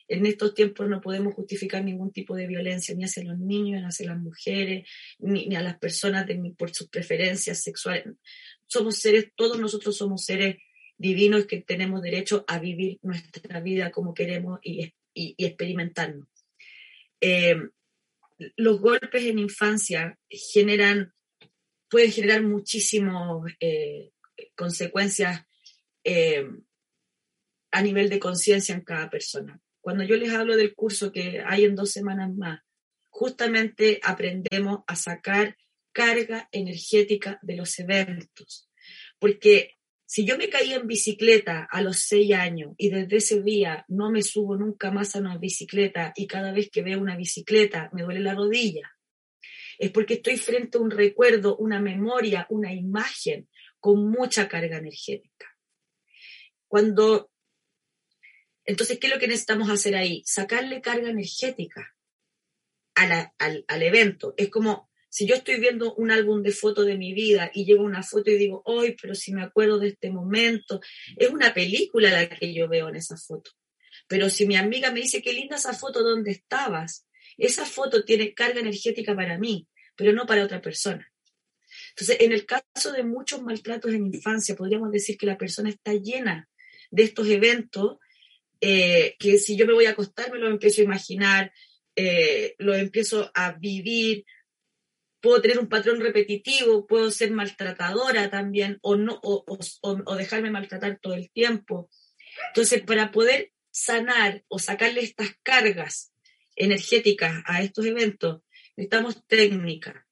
en 0.07 0.25
estos 0.25 0.53
tiempos 0.53 0.87
no 0.87 1.01
podemos 1.01 1.33
justificar 1.33 1.83
ningún 1.83 2.11
tipo 2.11 2.35
de 2.35 2.47
violencia, 2.47 2.95
ni 2.95 3.03
hacia 3.03 3.23
los 3.23 3.39
niños, 3.39 3.81
ni 3.81 3.87
hacia 3.87 4.07
las 4.07 4.19
mujeres, 4.19 4.87
ni, 5.19 5.53
a 5.55 5.61
las 5.61 5.79
personas 5.79 6.27
por 6.57 6.73
sus 6.73 6.89
preferencias 6.89 7.61
sexuales. 7.63 8.15
Somos 8.67 8.97
seres, 8.97 9.31
todos 9.35 9.59
nosotros 9.59 9.97
somos 9.97 10.25
seres 10.25 10.57
divinos 10.97 11.45
que 11.45 11.61
tenemos 11.61 12.01
derecho 12.01 12.45
a 12.47 12.59
vivir 12.59 12.99
nuestra 13.01 13.61
vida 13.61 13.91
como 13.91 14.13
queremos 14.13 14.59
y, 14.63 14.93
experimentarnos. 15.37 16.27
Eh, 17.21 17.55
los 18.55 18.79
golpes 18.79 19.23
en 19.23 19.39
infancia 19.39 20.17
generan 20.29 21.13
pueden 21.89 22.11
generar 22.11 22.43
muchísimas 22.43 23.51
eh, 23.59 24.11
consecuencias 24.55 25.45
eh, 26.03 26.45
a 27.71 27.81
nivel 27.81 28.09
de 28.09 28.19
conciencia 28.19 28.75
en 28.75 28.81
cada 28.81 29.09
persona. 29.09 29.59
Cuando 29.81 30.03
yo 30.03 30.17
les 30.17 30.33
hablo 30.33 30.57
del 30.57 30.75
curso 30.75 31.11
que 31.11 31.41
hay 31.45 31.65
en 31.65 31.75
dos 31.75 31.91
semanas 31.91 32.33
más, 32.35 32.61
justamente 33.09 33.99
aprendemos 34.03 34.81
a 34.87 34.95
sacar 34.95 35.57
carga 35.93 36.49
energética 36.51 37.39
de 37.41 37.55
los 37.55 37.79
eventos. 37.79 38.69
Porque 39.19 39.76
si 40.09 40.25
yo 40.25 40.37
me 40.37 40.49
caí 40.49 40.73
en 40.73 40.87
bicicleta 40.87 41.67
a 41.69 41.81
los 41.81 41.99
seis 41.99 42.33
años 42.33 42.73
y 42.77 42.89
desde 42.89 43.17
ese 43.17 43.43
día 43.43 43.85
no 43.89 44.09
me 44.09 44.23
subo 44.23 44.55
nunca 44.55 44.89
más 44.89 45.15
a 45.15 45.19
una 45.19 45.37
bicicleta 45.37 46.13
y 46.15 46.27
cada 46.27 46.53
vez 46.53 46.69
que 46.71 46.81
veo 46.81 46.99
una 46.99 47.17
bicicleta 47.17 47.89
me 47.91 48.03
duele 48.03 48.21
la 48.21 48.33
rodilla, 48.33 48.89
es 49.77 49.91
porque 49.91 50.15
estoy 50.15 50.37
frente 50.37 50.77
a 50.77 50.81
un 50.81 50.91
recuerdo, 50.91 51.57
una 51.57 51.81
memoria, 51.81 52.47
una 52.49 52.73
imagen 52.73 53.49
con 53.81 54.09
mucha 54.09 54.47
carga 54.47 54.77
energética. 54.77 55.45
Cuando 56.67 57.29
entonces, 58.63 58.99
¿qué 58.99 59.07
es 59.07 59.13
lo 59.13 59.19
que 59.19 59.27
necesitamos 59.27 59.69
hacer 59.69 59.95
ahí? 59.95 60.23
Sacarle 60.25 60.81
carga 60.81 61.09
energética 61.09 61.95
al, 62.95 63.33
al, 63.39 63.83
evento. 63.83 64.33
Es 64.35 64.49
como 64.49 64.89
si 65.17 65.25
yo 65.25 65.33
estoy 65.33 65.59
viendo 65.59 65.95
un 65.95 66.11
álbum 66.11 66.43
de 66.43 66.51
fotos 66.51 66.85
de 66.85 66.95
mi 66.95 67.11
vida 67.11 67.49
y 67.51 67.65
llevo 67.65 67.83
una 67.83 68.03
foto 68.03 68.29
y 68.29 68.37
digo, 68.37 68.61
¡ay, 68.67 68.95
pero 69.01 69.15
si 69.15 69.33
me 69.33 69.41
acuerdo 69.41 69.79
de 69.79 69.87
este 69.87 70.11
momento! 70.11 70.79
Es 71.15 71.31
una 71.31 71.55
película 71.55 72.11
la 72.11 72.29
que 72.29 72.53
yo 72.53 72.67
veo 72.67 72.89
en 72.89 72.97
esa 72.97 73.17
foto. 73.17 73.49
Pero 74.07 74.29
si 74.29 74.45
mi 74.45 74.57
amiga 74.57 74.91
me 74.91 74.99
dice, 74.99 75.23
qué 75.23 75.33
linda 75.33 75.55
esa 75.55 75.73
foto, 75.73 76.03
¿dónde 76.03 76.29
estabas? 76.29 77.07
Esa 77.35 77.65
foto 77.65 78.05
tiene 78.05 78.35
carga 78.35 78.59
energética 78.59 79.15
para 79.15 79.39
mí, 79.39 79.67
pero 79.95 80.13
no 80.13 80.27
para 80.27 80.43
otra 80.43 80.61
persona. 80.61 81.11
Entonces, 81.89 82.17
en 82.19 82.31
el 82.31 82.45
caso 82.45 82.91
de 82.91 83.03
muchos 83.03 83.41
maltratos 83.41 83.95
en 83.95 84.05
infancia, 84.05 84.55
podríamos 84.55 84.91
decir 84.91 85.17
que 85.17 85.25
la 85.25 85.39
persona 85.39 85.71
está 85.71 85.95
llena 85.95 86.47
de 86.91 87.01
estos 87.01 87.27
eventos 87.27 87.97
eh, 88.61 89.15
que 89.17 89.39
si 89.39 89.57
yo 89.57 89.65
me 89.65 89.73
voy 89.73 89.87
a 89.87 89.91
acostar 89.91 90.31
me 90.31 90.37
lo 90.37 90.47
empiezo 90.47 90.81
a 90.81 90.83
imaginar, 90.85 91.51
eh, 91.95 92.53
lo 92.59 92.75
empiezo 92.75 93.31
a 93.33 93.53
vivir, 93.53 94.25
puedo 95.21 95.41
tener 95.41 95.59
un 95.59 95.67
patrón 95.67 95.99
repetitivo, 95.99 96.85
puedo 96.87 97.11
ser 97.11 97.31
maltratadora 97.31 98.29
también 98.29 98.77
o, 98.81 98.95
no, 98.95 99.19
o, 99.23 100.15
dejarme 100.15 100.51
maltratar 100.51 100.99
todo 101.01 101.13
el 101.13 101.29
tiempo. 101.31 101.89
Entonces, 102.49 102.83
para 102.83 103.11
poder 103.11 103.51
sanar 103.71 104.43
o 104.47 104.59
sacarle 104.59 105.01
estas 105.01 105.31
cargas 105.43 106.13
energéticas 106.55 107.43
a 107.45 107.61
estos 107.61 107.85
eventos, 107.85 108.41
necesitamos 108.75 109.25
técnica. 109.27 110.07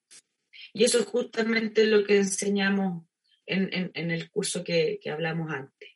Y 0.74 0.84
eso 0.84 1.00
es 1.00 1.06
justamente 1.06 1.86
lo 1.86 2.04
que 2.04 2.18
enseñamos 2.18 3.06
en, 3.46 3.92
en, 3.94 4.12
el 4.12 4.30
curso 4.30 4.64
que, 4.64 5.00
que 5.02 5.10
hablamos 5.10 5.52
antes. 5.52 5.90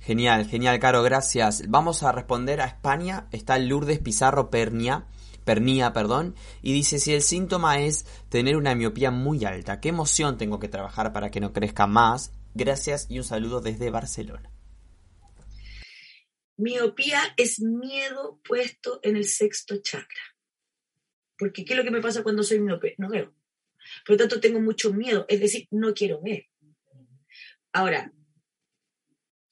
Genial, 0.00 0.46
genial, 0.46 0.78
Caro, 0.78 1.02
gracias. 1.02 1.68
Vamos 1.68 2.02
a 2.02 2.12
responder 2.12 2.60
a 2.60 2.66
España. 2.66 3.28
Está 3.32 3.58
Lourdes 3.58 3.98
Pizarro 3.98 4.48
Pernia, 4.50 5.06
Pernia, 5.48 5.94
perdón, 5.94 6.34
y 6.60 6.74
dice 6.74 6.98
si 6.98 7.14
el 7.14 7.22
síntoma 7.22 7.80
es 7.80 8.04
tener 8.28 8.54
una 8.58 8.74
miopía 8.74 9.10
muy 9.10 9.46
alta, 9.46 9.80
¿qué 9.80 9.88
emoción 9.88 10.36
tengo 10.36 10.58
que 10.58 10.68
trabajar 10.68 11.14
para 11.14 11.30
que 11.30 11.40
no 11.40 11.54
crezca 11.54 11.86
más? 11.86 12.34
Gracias 12.52 13.06
y 13.08 13.16
un 13.16 13.24
saludo 13.24 13.62
desde 13.62 13.88
Barcelona. 13.88 14.52
Miopía 16.58 17.22
es 17.38 17.60
miedo 17.60 18.42
puesto 18.46 19.00
en 19.02 19.16
el 19.16 19.24
sexto 19.24 19.78
chakra. 19.80 20.20
Porque 21.38 21.64
¿qué 21.64 21.72
es 21.72 21.78
lo 21.78 21.84
que 21.84 21.92
me 21.92 22.02
pasa 22.02 22.22
cuando 22.22 22.42
soy 22.42 22.60
miope? 22.60 22.94
No 22.98 23.08
veo. 23.08 23.32
Por 24.04 24.16
lo 24.16 24.16
tanto, 24.18 24.40
tengo 24.40 24.60
mucho 24.60 24.92
miedo, 24.92 25.24
es 25.30 25.40
decir, 25.40 25.66
no 25.70 25.94
quiero 25.94 26.20
ver. 26.20 26.44
Ahora, 27.72 28.12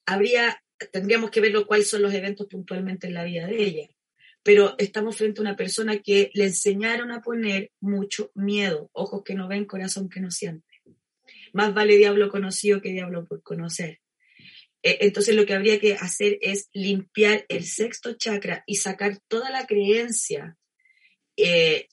habría, 0.05 0.62
tendríamos 0.92 1.30
que 1.30 1.40
ver 1.40 1.55
cuáles 1.64 1.88
son 1.88 2.03
los 2.03 2.12
eventos 2.12 2.49
puntualmente 2.49 3.07
en 3.07 3.14
la 3.14 3.24
vida 3.24 3.47
de 3.47 3.62
ella. 3.64 3.95
Pero 4.47 4.76
estamos 4.78 5.16
frente 5.16 5.40
a 5.40 5.42
una 5.42 5.57
persona 5.57 5.99
que 5.99 6.30
le 6.32 6.44
enseñaron 6.44 7.11
a 7.11 7.20
poner 7.20 7.72
mucho 7.80 8.30
miedo, 8.36 8.90
ojos 8.92 9.24
que 9.24 9.34
no 9.34 9.49
ven, 9.49 9.64
corazón 9.64 10.09
que 10.09 10.20
no 10.20 10.30
siente. 10.30 10.68
Más 11.53 11.74
vale 11.74 11.97
diablo 11.97 12.30
conocido 12.30 12.80
que 12.80 12.92
diablo 12.92 13.26
por 13.26 13.42
conocer. 13.42 13.99
E, 14.84 14.99
entonces 15.01 15.34
lo 15.34 15.47
que 15.47 15.55
habría 15.55 15.80
que 15.80 15.94
hacer 15.94 16.38
es 16.40 16.70
limpiar 16.72 17.44
el 17.49 17.64
sexto 17.64 18.12
chakra 18.12 18.62
y 18.68 18.76
sacar 18.76 19.18
toda 19.26 19.51
la 19.51 19.66
creencia 19.66 20.57
eh, 21.36 21.88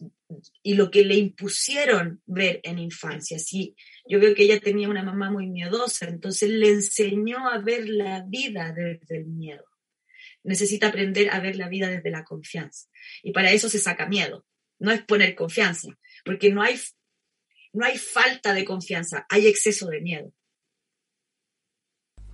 y 0.61 0.75
lo 0.75 0.91
que 0.91 1.05
le 1.05 1.15
impusieron 1.15 2.21
ver 2.27 2.59
en 2.61 2.77
infancia. 2.77 3.39
Si 3.39 3.75
yo 4.07 4.19
veo 4.19 4.35
que 4.35 4.43
ella 4.43 4.59
tenía 4.59 4.89
una 4.89 5.01
mamá 5.01 5.31
muy 5.31 5.47
miedosa, 5.47 6.07
entonces 6.07 6.51
le 6.51 6.69
enseñó 6.69 7.49
a 7.49 7.57
ver 7.57 7.89
la 7.89 8.23
vida 8.27 8.71
desde 8.73 9.17
el 9.17 9.25
miedo. 9.25 9.72
Necesita 10.43 10.87
aprender 10.87 11.29
a 11.31 11.39
ver 11.39 11.55
la 11.55 11.69
vida 11.69 11.89
desde 11.89 12.11
la 12.11 12.23
confianza. 12.23 12.89
Y 13.21 13.31
para 13.31 13.51
eso 13.51 13.69
se 13.69 13.79
saca 13.79 14.07
miedo. 14.07 14.45
No 14.79 14.91
es 14.91 15.01
poner 15.03 15.35
confianza, 15.35 15.89
porque 16.25 16.51
no 16.51 16.61
hay, 16.61 16.79
no 17.71 17.85
hay 17.85 17.97
falta 17.97 18.53
de 18.53 18.65
confianza, 18.65 19.25
hay 19.29 19.47
exceso 19.47 19.87
de 19.87 20.01
miedo. 20.01 20.33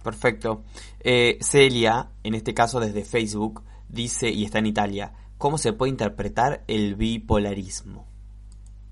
Perfecto. 0.03 0.66
Eh, 1.01 1.38
Celia, 1.41 2.12
en 2.24 2.34
este 2.34 2.53
caso 2.53 2.80
desde 2.80 3.03
Facebook, 3.03 3.64
dice, 3.88 4.30
y 4.30 4.45
está 4.45 4.60
en 4.60 4.66
Italia, 4.66 5.14
¿cómo 5.38 5.57
se 5.57 5.74
puede 5.74 5.91
interpretar 5.91 6.64
el 6.68 6.95
bipolarismo? 6.95 8.07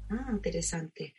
Ah, 0.09 0.29
interesante 0.31 1.15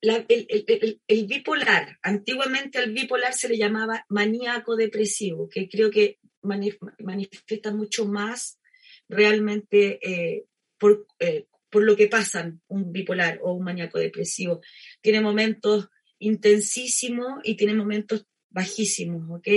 el, 0.00 1.26
bipolar, 1.26 1.98
antiguamente 2.02 2.78
al 2.78 2.92
bipolar 2.92 3.32
se 3.34 3.48
le 3.48 3.56
llamaba 3.56 4.04
maníaco 4.08 4.76
depresivo, 4.76 5.48
que 5.48 5.68
creo 5.68 5.90
que 5.90 6.18
manifiesta 6.42 7.72
mucho 7.72 8.06
más 8.06 8.60
realmente 9.08 9.98
eh, 10.02 10.46
por, 10.78 11.06
eh, 11.18 11.46
por, 11.70 11.82
lo 11.82 11.96
que 11.96 12.08
pasan 12.08 12.60
un 12.68 12.92
bipolar 12.92 13.40
o 13.42 13.52
un 13.52 13.64
maníaco 13.64 13.98
depresivo. 13.98 14.60
Tiene 15.00 15.20
momentos 15.20 15.88
intensísimos 16.18 17.40
y 17.44 17.56
tiene 17.56 17.74
momentos 17.74 18.26
bajísimos, 18.50 19.38
¿ok? 19.38 19.48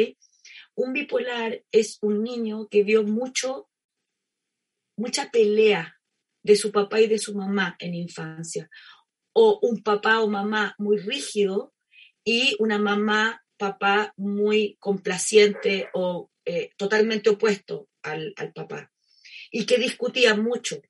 Un 0.75 0.93
bipolar 0.93 1.63
es 1.71 1.97
un 2.01 2.23
niño 2.23 2.67
que 2.69 2.83
vio 2.83 3.03
mucho, 3.03 3.69
mucha 4.97 5.29
pelea 5.31 5.99
de 6.43 6.55
su 6.55 6.71
papá 6.71 7.01
y 7.01 7.07
de 7.07 7.19
su 7.19 7.35
mamá 7.35 7.75
en 7.79 7.93
infancia 7.93 8.69
o 9.33 9.59
un 9.61 9.81
papá 9.83 10.21
o 10.21 10.27
mamá 10.27 10.75
muy 10.77 10.97
rígido 10.97 11.73
y 12.23 12.55
una 12.59 12.77
mamá, 12.77 13.43
papá 13.57 14.13
muy 14.17 14.77
complaciente 14.79 15.89
o 15.93 16.29
eh, 16.45 16.71
totalmente 16.77 17.29
opuesto 17.29 17.89
al, 18.01 18.33
papá 18.53 18.91
y 19.51 19.65
que 19.65 19.77
discutía 19.77 20.35
mucho. 20.35 20.81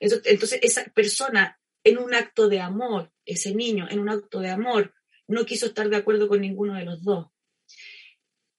Entonces, 0.00 0.58
esa 0.62 0.84
persona 0.86 1.60
en 1.84 1.98
un 1.98 2.14
acto 2.14 2.48
de 2.48 2.60
amor, 2.60 3.12
ese 3.24 3.54
niño 3.54 3.86
en 3.90 4.00
un 4.00 4.08
acto 4.08 4.40
de 4.40 4.50
amor, 4.50 4.94
no 5.28 5.46
quiso 5.46 5.66
estar 5.66 5.88
de 5.88 5.96
acuerdo 5.96 6.28
con 6.28 6.40
ninguno 6.40 6.74
de 6.74 6.84
los 6.84 7.02
dos. 7.02 7.26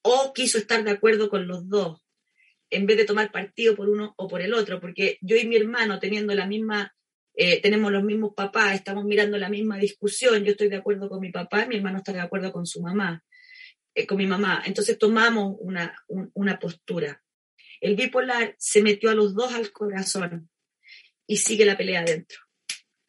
O 0.02 0.34
quiso 0.34 0.58
estar 0.58 0.84
de 0.84 0.92
acuerdo 0.92 1.30
con 1.30 1.48
los 1.48 1.68
dos, 1.68 2.02
en 2.70 2.86
vez 2.86 2.98
de 2.98 3.06
tomar 3.06 3.32
partido 3.32 3.76
por 3.76 3.90
uno 3.90 4.14
o 4.18 4.28
por 4.28 4.42
el 4.42 4.54
otro, 4.54 4.80
porque 4.80 5.18
yo 5.22 5.36
y 5.36 5.48
mi 5.48 5.56
hermano 5.56 6.00
teniendo 6.00 6.34
la 6.34 6.46
misma 6.46 6.94
eh, 7.36 7.62
tenemos 7.62 7.92
los 7.92 8.04
mismos 8.04 8.34
papás, 8.36 8.76
estamos 8.76 9.06
mirando 9.06 9.38
la 9.38 9.50
misma 9.50 9.78
discusión, 9.78 10.44
yo 10.44 10.52
estoy 10.52 10.70
de 10.70 10.76
acuerdo 10.76 11.10
con 11.10 11.20
mi 11.20 11.32
papá, 11.32 11.66
mi 11.66 11.78
hermano 11.78 11.98
está 11.98 12.14
de 12.14 12.20
acuerdo 12.20 12.52
con 12.52 12.68
su 12.68 12.80
mamá, 12.82 13.24
eh, 13.96 14.06
con 14.06 14.18
mi 14.18 14.28
mamá. 14.28 14.64
Entonces 14.66 14.98
tomamos 14.98 15.56
una, 15.60 15.96
una 16.34 16.60
postura. 16.60 17.24
El 17.82 17.96
bipolar 17.96 18.56
se 18.58 18.82
metió 18.82 19.10
a 19.10 19.16
los 19.16 19.36
dos 19.36 19.54
al 19.54 19.72
corazón 19.72 20.50
y 21.28 21.38
sigue 21.38 21.66
la 21.66 21.78
pelea 21.78 22.02
adentro. 22.02 22.40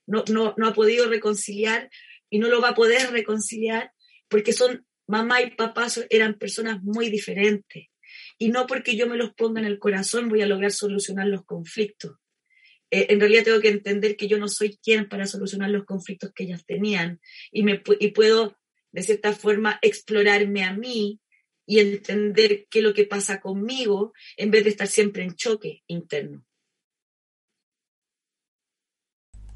No, 0.06 0.24
no, 0.30 0.54
no 0.56 0.68
ha 0.68 0.74
podido 0.74 1.08
reconciliar 1.08 1.90
y 2.28 2.38
no 2.38 2.48
lo 2.48 2.60
va 2.60 2.70
a 2.70 2.74
poder 2.74 3.10
reconciliar 3.10 3.92
porque 4.28 4.52
son 4.52 4.86
mamá 5.06 5.42
y 5.42 5.50
papá 5.50 5.86
eran 6.10 6.38
personas 6.38 6.82
muy 6.82 7.10
diferentes. 7.10 7.86
Y 8.38 8.48
no 8.48 8.66
porque 8.66 8.96
yo 8.96 9.06
me 9.06 9.16
los 9.16 9.34
ponga 9.34 9.60
en 9.60 9.66
el 9.66 9.78
corazón 9.78 10.28
voy 10.28 10.42
a 10.42 10.46
lograr 10.46 10.72
solucionar 10.72 11.28
los 11.28 11.44
conflictos. 11.44 12.16
Eh, 12.90 13.06
en 13.10 13.20
realidad 13.20 13.44
tengo 13.44 13.60
que 13.60 13.68
entender 13.68 14.16
que 14.16 14.28
yo 14.28 14.38
no 14.38 14.48
soy 14.48 14.78
quien 14.82 15.08
para 15.08 15.26
solucionar 15.26 15.70
los 15.70 15.84
conflictos 15.84 16.32
que 16.34 16.44
ellas 16.44 16.64
tenían 16.66 17.20
y, 17.50 17.62
me, 17.62 17.82
y 17.98 18.08
puedo, 18.08 18.56
de 18.94 19.02
cierta 19.02 19.32
forma, 19.32 19.80
explorarme 19.82 20.62
a 20.62 20.72
mí 20.72 21.20
y 21.66 21.80
entender 21.80 22.66
qué 22.70 22.78
es 22.78 22.84
lo 22.84 22.94
que 22.94 23.06
pasa 23.06 23.40
conmigo 23.40 24.12
en 24.36 24.52
vez 24.52 24.62
de 24.62 24.70
estar 24.70 24.86
siempre 24.86 25.24
en 25.24 25.34
choque 25.34 25.82
interno. 25.88 26.44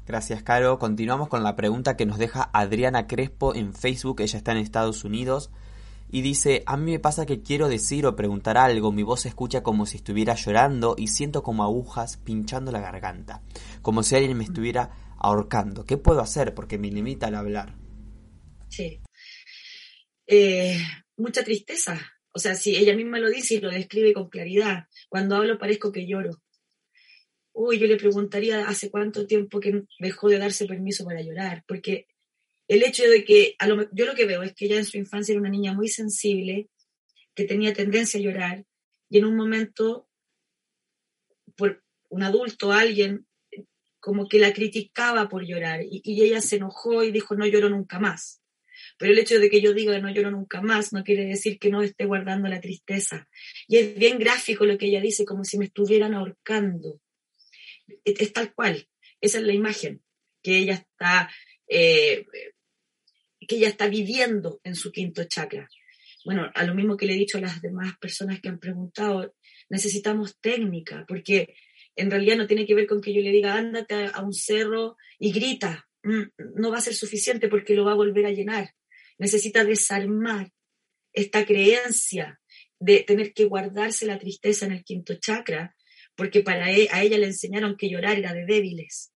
Gracias, 0.05 0.43
Caro. 0.43 0.77
Continuamos 0.77 1.29
con 1.29 1.41
la 1.43 1.55
pregunta 1.55 1.95
que 1.95 2.05
nos 2.05 2.17
deja 2.17 2.49
Adriana 2.51 3.07
Crespo 3.07 3.55
en 3.55 3.73
Facebook. 3.73 4.19
Ella 4.19 4.39
está 4.39 4.51
en 4.51 4.57
Estados 4.57 5.05
Unidos 5.05 5.51
y 6.11 6.21
dice, 6.21 6.63
a 6.65 6.75
mí 6.75 6.91
me 6.91 6.99
pasa 6.99 7.25
que 7.25 7.41
quiero 7.41 7.69
decir 7.69 8.05
o 8.05 8.17
preguntar 8.17 8.57
algo, 8.57 8.91
mi 8.91 9.03
voz 9.03 9.21
se 9.21 9.29
escucha 9.29 9.63
como 9.63 9.85
si 9.85 9.97
estuviera 9.97 10.35
llorando 10.35 10.95
y 10.97 11.07
siento 11.07 11.43
como 11.43 11.63
agujas 11.63 12.17
pinchando 12.17 12.73
la 12.73 12.81
garganta, 12.81 13.41
como 13.81 14.03
si 14.03 14.15
alguien 14.15 14.37
me 14.37 14.43
estuviera 14.43 14.89
ahorcando. 15.17 15.85
¿Qué 15.85 15.95
puedo 15.95 16.19
hacer? 16.19 16.53
Porque 16.53 16.77
me 16.77 16.91
limita 16.91 17.27
al 17.27 17.35
hablar. 17.35 17.75
Sí. 18.67 18.99
Eh, 20.31 20.77
mucha 21.17 21.43
tristeza. 21.43 21.99
O 22.31 22.37
sea, 22.37 22.53
si 22.53 22.75
ella 22.75 22.95
misma 22.95 23.17
lo 23.17 23.29
dice 23.29 23.55
y 23.55 23.59
lo 23.59 23.71
describe 23.71 24.13
con 24.13 24.29
claridad. 24.29 24.85
Cuando 25.09 25.35
hablo 25.35 25.57
parezco 25.57 25.91
que 25.91 26.05
lloro. 26.05 26.43
Uy, 27.51 27.79
yo 27.79 27.87
le 27.87 27.97
preguntaría 27.97 28.67
hace 28.67 28.91
cuánto 28.91 29.25
tiempo 29.25 29.59
que 29.59 29.85
dejó 29.97 30.29
de 30.29 30.37
darse 30.37 30.67
permiso 30.67 31.03
para 31.03 31.21
llorar, 31.21 31.63
porque 31.67 32.05
el 32.67 32.83
hecho 32.83 33.03
de 33.09 33.25
que, 33.25 33.55
a 33.57 33.67
lo, 33.67 33.89
yo 33.91 34.05
lo 34.05 34.13
que 34.13 34.27
veo 34.27 34.43
es 34.43 34.53
que 34.53 34.65
ella 34.65 34.77
en 34.77 34.85
su 34.85 34.97
infancia 34.97 35.33
era 35.33 35.41
una 35.41 35.49
niña 35.49 35.73
muy 35.73 35.87
sensible, 35.87 36.69
que 37.33 37.45
tenía 37.45 37.73
tendencia 37.73 38.19
a 38.19 38.23
llorar, 38.23 38.65
y 39.09 39.17
en 39.17 39.25
un 39.25 39.35
momento, 39.35 40.07
por 41.57 41.83
un 42.09 42.21
adulto, 42.21 42.71
alguien, 42.71 43.25
como 43.99 44.29
que 44.29 44.37
la 44.37 44.53
criticaba 44.53 45.27
por 45.27 45.43
llorar, 45.43 45.81
y, 45.81 46.01
y 46.05 46.21
ella 46.21 46.41
se 46.41 46.57
enojó 46.57 47.03
y 47.03 47.11
dijo, 47.11 47.35
no 47.35 47.47
lloro 47.47 47.69
nunca 47.69 47.99
más. 47.99 48.38
Pero 48.99 49.13
el 49.13 49.19
hecho 49.19 49.39
de 49.39 49.49
que 49.49 49.61
yo 49.61 49.73
diga 49.73 49.97
no 49.97 50.11
lloro 50.11 50.29
nunca 50.29 50.61
más 50.61 50.91
no 50.91 51.05
quiere 51.05 51.25
decir 51.25 51.57
que 51.57 51.69
no 51.69 51.81
esté 51.81 52.05
guardando 52.05 52.49
la 52.49 52.59
tristeza. 52.59 53.29
Y 53.65 53.77
es 53.77 53.95
bien 53.95 54.19
gráfico 54.19 54.65
lo 54.65 54.77
que 54.77 54.87
ella 54.87 54.99
dice, 54.99 55.23
como 55.23 55.45
si 55.45 55.57
me 55.57 55.65
estuvieran 55.65 56.13
ahorcando. 56.13 56.99
Es, 58.03 58.33
tal 58.33 58.53
cual. 58.53 58.89
Esa 59.21 59.37
es 59.37 59.45
la 59.45 59.53
imagen 59.53 60.01
que 60.43 60.57
ella 60.57 60.73
está, 60.73 61.31
eh, 61.69 62.25
que 63.47 63.55
ella 63.55 63.69
está 63.69 63.87
viviendo 63.87 64.59
en 64.65 64.75
su 64.75 64.91
quinto 64.91 65.23
chakra. 65.23 65.69
Bueno, 66.25 66.51
a 66.53 66.63
lo 66.65 66.75
mismo 66.75 66.97
que 66.97 67.05
le 67.05 67.13
he 67.13 67.17
dicho 67.17 67.37
a 67.37 67.41
las 67.41 67.61
demás 67.61 67.97
personas 67.99 68.41
que 68.41 68.49
han 68.49 68.59
preguntado, 68.59 69.33
necesitamos 69.69 70.37
técnica, 70.41 71.05
porque 71.07 71.55
en 71.95 72.11
realidad 72.11 72.35
no 72.35 72.47
tiene 72.47 72.65
que 72.65 72.75
ver 72.75 72.85
con 72.85 72.99
que 72.99 73.13
yo 73.13 73.21
le 73.21 73.31
diga, 73.31 73.55
ándate 73.55 74.09
a 74.13 74.21
un 74.21 74.33
cerro 74.33 74.97
y 75.17 75.31
grita. 75.31 75.87
Mm, 76.03 76.23
no 76.55 76.69
va 76.69 76.79
a 76.79 76.81
ser 76.81 76.95
suficiente 76.95 77.47
porque 77.47 77.75
lo 77.75 77.85
va 77.85 77.93
a 77.93 77.95
volver 77.95 78.25
a 78.25 78.31
llenar 78.31 78.73
necesita 79.19 79.63
desarmar 79.63 80.51
esta 81.13 81.45
creencia 81.45 82.39
de 82.79 83.03
tener 83.03 83.33
que 83.33 83.45
guardarse 83.45 84.05
la 84.05 84.17
tristeza 84.17 84.65
en 84.65 84.71
el 84.71 84.83
quinto 84.83 85.15
chakra, 85.15 85.75
porque 86.15 86.41
para 86.41 86.71
e, 86.71 86.87
a 86.91 87.03
ella 87.03 87.17
le 87.17 87.27
enseñaron 87.27 87.75
que 87.77 87.89
llorar 87.89 88.17
era 88.17 88.33
de 88.33 88.45
débiles. 88.45 89.11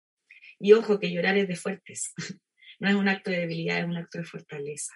Y 0.59 0.73
ojo, 0.73 0.99
que 0.99 1.11
llorar 1.11 1.37
es 1.37 1.47
de 1.47 1.55
fuertes. 1.55 2.13
No 2.79 2.89
es 2.89 2.95
un 2.95 3.07
acto 3.07 3.31
de 3.31 3.37
debilidad, 3.37 3.79
es 3.79 3.85
un 3.85 3.95
acto 3.95 4.17
de 4.17 4.25
fortaleza. 4.25 4.91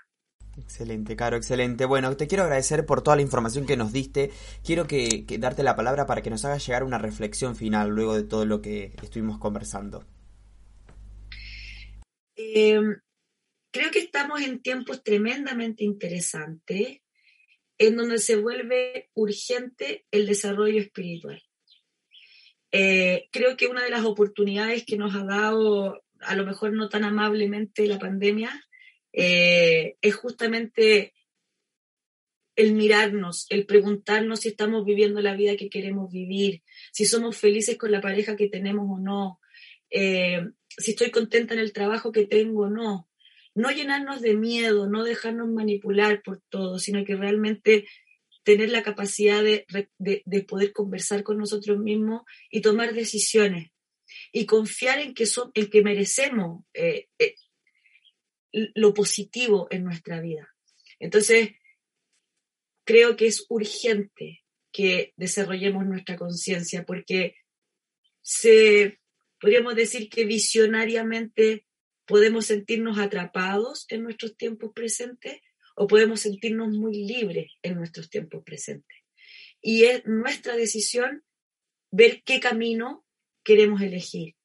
Excelente, 0.57 1.15
Caro, 1.15 1.37
excelente. 1.37 1.85
Bueno, 1.85 2.17
te 2.17 2.27
quiero 2.27 2.43
agradecer 2.43 2.85
por 2.85 3.01
toda 3.01 3.15
la 3.15 3.21
información 3.21 3.65
que 3.65 3.77
nos 3.77 3.93
diste. 3.93 4.31
Quiero 4.63 4.87
que, 4.87 5.25
darte 5.39 5.63
la 5.63 5.75
palabra 5.75 6.05
para 6.05 6.21
que 6.21 6.31
nos 6.31 6.43
hagas 6.43 6.65
llegar 6.65 6.83
una 6.83 6.97
reflexión 6.97 7.55
final 7.55 7.89
luego 7.89 8.15
de 8.15 8.23
todo 8.23 8.45
lo 8.45 8.61
que 8.61 8.93
estuvimos 9.01 9.37
conversando. 9.37 10.03
Eh, 12.35 12.81
creo 13.71 13.91
que 13.91 13.99
estamos 13.99 14.41
en 14.41 14.61
tiempos 14.61 15.03
tremendamente 15.03 15.83
interesantes 15.83 17.01
en 17.77 17.95
donde 17.95 18.17
se 18.17 18.35
vuelve 18.35 19.09
urgente 19.13 20.05
el 20.11 20.25
desarrollo 20.25 20.79
espiritual. 20.79 21.41
Eh, 22.71 23.29
creo 23.31 23.55
que 23.55 23.67
una 23.67 23.83
de 23.83 23.89
las 23.89 24.03
oportunidades 24.03 24.85
que 24.85 24.97
nos 24.97 25.15
ha 25.15 25.23
dado, 25.23 26.03
a 26.21 26.35
lo 26.35 26.45
mejor 26.45 26.73
no 26.73 26.89
tan 26.89 27.03
amablemente, 27.03 27.87
la 27.87 27.99
pandemia, 27.99 28.51
eh, 29.13 29.95
es 30.01 30.15
justamente 30.15 31.13
el 32.55 32.73
mirarnos, 32.73 33.45
el 33.49 33.65
preguntarnos 33.65 34.41
si 34.41 34.49
estamos 34.49 34.83
viviendo 34.83 35.21
la 35.21 35.35
vida 35.35 35.55
que 35.55 35.69
queremos 35.69 36.11
vivir, 36.11 36.63
si 36.91 37.05
somos 37.05 37.37
felices 37.37 37.77
con 37.77 37.91
la 37.91 38.01
pareja 38.01 38.35
que 38.35 38.49
tenemos 38.49 38.87
o 38.89 38.99
no, 38.99 39.39
eh, 39.91 40.41
si 40.69 40.91
estoy 40.91 41.11
contenta 41.11 41.53
en 41.53 41.59
el 41.59 41.71
trabajo 41.71 42.11
que 42.11 42.25
tengo 42.25 42.63
o 42.63 42.69
no, 42.69 43.06
no 43.57 43.71
llenarnos 43.71 44.21
de 44.21 44.35
miedo, 44.35 44.87
no 44.87 45.03
dejarnos 45.03 45.49
manipular 45.49 46.21
por 46.21 46.39
todo, 46.49 46.77
sino 46.77 47.03
que 47.03 47.15
realmente 47.15 47.87
tener 48.43 48.69
la 48.69 48.83
capacidad 48.83 49.43
de, 49.43 49.65
poder 50.47 50.73
conversar 50.73 51.23
con 51.23 51.39
nosotros 51.39 51.79
mismos 51.79 52.21
y 52.51 52.61
tomar 52.61 52.93
decisiones 52.93 53.71
y 54.31 54.45
confiar 54.45 54.99
en 54.99 55.15
que, 55.15 55.25
son, 55.25 55.49
en 55.55 55.71
que 55.71 55.81
merecemos 55.81 56.65
eh, 56.75 57.07
eh, 57.17 57.33
lo 58.51 58.93
positivo 58.93 59.67
en 59.71 59.83
nuestra 59.83 60.21
vida. 60.21 60.55
Entonces, 60.99 61.49
creo 62.85 63.17
que 63.17 63.25
es 63.25 63.47
urgente 63.49 64.45
que 64.71 65.13
desarrollemos 65.17 65.83
nuestra 65.87 66.15
conciencia 66.15 66.85
porque 66.85 67.35
se, 68.21 68.99
podríamos 69.39 69.75
decir 69.75 70.09
que 70.09 70.25
visionariamente 70.25 71.66
podemos 72.07 72.45
sentirnos 72.45 72.97
atrapados 72.97 73.85
en 73.89 74.03
nuestros 74.03 74.35
tiempos 74.37 74.71
presentes 74.73 75.41
o 75.75 75.85
podemos 75.85 76.21
sentirnos 76.21 76.69
muy 76.69 77.05
libres 77.05 77.51
en 77.61 77.75
nuestros 77.75 78.09
tiempos 78.09 78.43
presentes. 78.43 78.97
Y 79.61 79.83
es 79.83 80.05
nuestra 80.05 80.55
decisión 80.55 81.23
ver 81.91 82.23
qué 82.23 82.39
camino 82.39 83.05
queremos 83.43 83.81
elegir. 83.81 84.35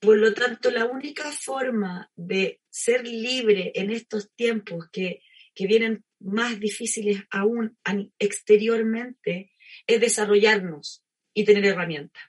Por 0.00 0.18
lo 0.18 0.32
tanto, 0.34 0.70
la 0.70 0.86
única 0.86 1.30
forma 1.32 2.10
de 2.16 2.60
ser 2.70 3.06
libre 3.06 3.72
en 3.74 3.90
estos 3.90 4.32
tiempos 4.34 4.88
que, 4.90 5.20
que 5.54 5.66
vienen 5.66 6.04
más 6.18 6.58
difíciles 6.58 7.22
aún 7.30 7.76
exteriormente 8.18 9.52
es 9.86 10.00
desarrollarnos 10.00 11.04
y 11.34 11.44
tener 11.44 11.64
herramientas. 11.66 12.22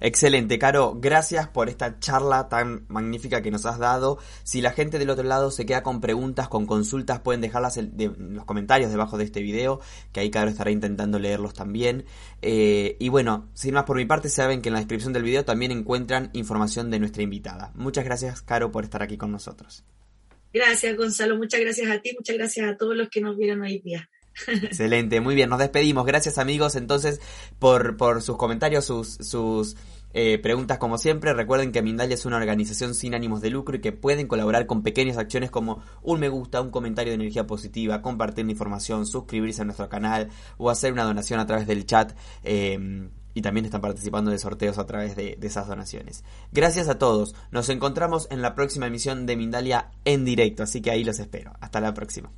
Excelente, 0.00 0.58
Caro, 0.58 0.98
gracias 1.00 1.48
por 1.48 1.68
esta 1.68 1.98
charla 1.98 2.48
tan 2.48 2.84
magnífica 2.88 3.42
que 3.42 3.50
nos 3.50 3.66
has 3.66 3.78
dado. 3.78 4.18
Si 4.42 4.60
la 4.60 4.72
gente 4.72 4.98
del 4.98 5.10
otro 5.10 5.24
lado 5.24 5.50
se 5.50 5.66
queda 5.66 5.82
con 5.82 6.00
preguntas, 6.00 6.48
con 6.48 6.66
consultas, 6.66 7.20
pueden 7.20 7.40
dejarlas 7.40 7.76
en, 7.76 7.94
los 8.34 8.44
comentarios 8.44 8.90
debajo 8.90 9.18
de 9.18 9.24
este 9.24 9.40
video, 9.40 9.80
que 10.12 10.20
ahí 10.20 10.30
Caro 10.30 10.50
estará 10.50 10.70
intentando 10.70 11.18
leerlos 11.18 11.54
también. 11.54 12.04
Eh, 12.42 12.96
y 12.98 13.08
bueno, 13.08 13.48
sin 13.54 13.74
más 13.74 13.84
por 13.84 13.96
mi 13.96 14.04
parte, 14.04 14.28
saben 14.28 14.62
que 14.62 14.68
en 14.68 14.74
la 14.74 14.80
descripción 14.80 15.12
del 15.12 15.22
video 15.22 15.44
también 15.44 15.72
encuentran 15.72 16.30
información 16.32 16.90
de 16.90 16.98
nuestra 16.98 17.22
invitada. 17.22 17.72
Muchas 17.74 18.04
gracias, 18.04 18.42
Caro, 18.42 18.72
por 18.72 18.84
estar 18.84 19.02
aquí 19.02 19.16
con 19.16 19.32
nosotros. 19.32 19.84
Gracias, 20.52 20.96
Gonzalo. 20.96 21.36
Muchas 21.36 21.60
gracias 21.60 21.90
a 21.90 22.00
ti, 22.00 22.12
muchas 22.16 22.36
gracias 22.36 22.68
a 22.68 22.76
todos 22.76 22.96
los 22.96 23.08
que 23.08 23.20
nos 23.20 23.36
vieron 23.36 23.62
hoy 23.62 23.80
día. 23.80 24.08
Excelente, 24.48 25.20
muy 25.20 25.34
bien, 25.34 25.48
nos 25.48 25.58
despedimos. 25.58 26.06
Gracias 26.06 26.38
amigos 26.38 26.74
entonces 26.76 27.20
por, 27.58 27.96
por 27.96 28.22
sus 28.22 28.36
comentarios, 28.36 28.84
sus, 28.84 29.14
sus 29.20 29.76
eh, 30.12 30.38
preguntas 30.38 30.78
como 30.78 30.98
siempre. 30.98 31.32
Recuerden 31.34 31.72
que 31.72 31.82
Mindalia 31.82 32.14
es 32.14 32.24
una 32.26 32.36
organización 32.36 32.94
sin 32.94 33.14
ánimos 33.14 33.40
de 33.40 33.50
lucro 33.50 33.76
y 33.76 33.80
que 33.80 33.92
pueden 33.92 34.26
colaborar 34.26 34.66
con 34.66 34.82
pequeñas 34.82 35.18
acciones 35.18 35.50
como 35.50 35.82
un 36.02 36.20
me 36.20 36.28
gusta, 36.28 36.60
un 36.60 36.70
comentario 36.70 37.10
de 37.10 37.16
energía 37.16 37.46
positiva, 37.46 38.02
compartir 38.02 38.44
la 38.44 38.52
información, 38.52 39.06
suscribirse 39.06 39.62
a 39.62 39.64
nuestro 39.64 39.88
canal 39.88 40.30
o 40.56 40.70
hacer 40.70 40.92
una 40.92 41.04
donación 41.04 41.40
a 41.40 41.46
través 41.46 41.66
del 41.66 41.86
chat. 41.86 42.12
Eh, 42.42 43.08
y 43.36 43.42
también 43.42 43.64
están 43.64 43.80
participando 43.80 44.30
de 44.30 44.38
sorteos 44.38 44.78
a 44.78 44.86
través 44.86 45.16
de, 45.16 45.36
de, 45.36 45.46
esas 45.48 45.66
donaciones. 45.66 46.22
Gracias 46.52 46.88
a 46.88 46.98
todos. 46.98 47.34
Nos 47.50 47.68
encontramos 47.68 48.28
en 48.30 48.42
la 48.42 48.54
próxima 48.54 48.86
emisión 48.86 49.26
de 49.26 49.36
Mindalia 49.36 49.90
en 50.04 50.24
directo, 50.24 50.62
así 50.62 50.80
que 50.80 50.92
ahí 50.92 51.02
los 51.02 51.18
espero. 51.18 51.52
Hasta 51.58 51.80
la 51.80 51.92
próxima. 51.94 52.30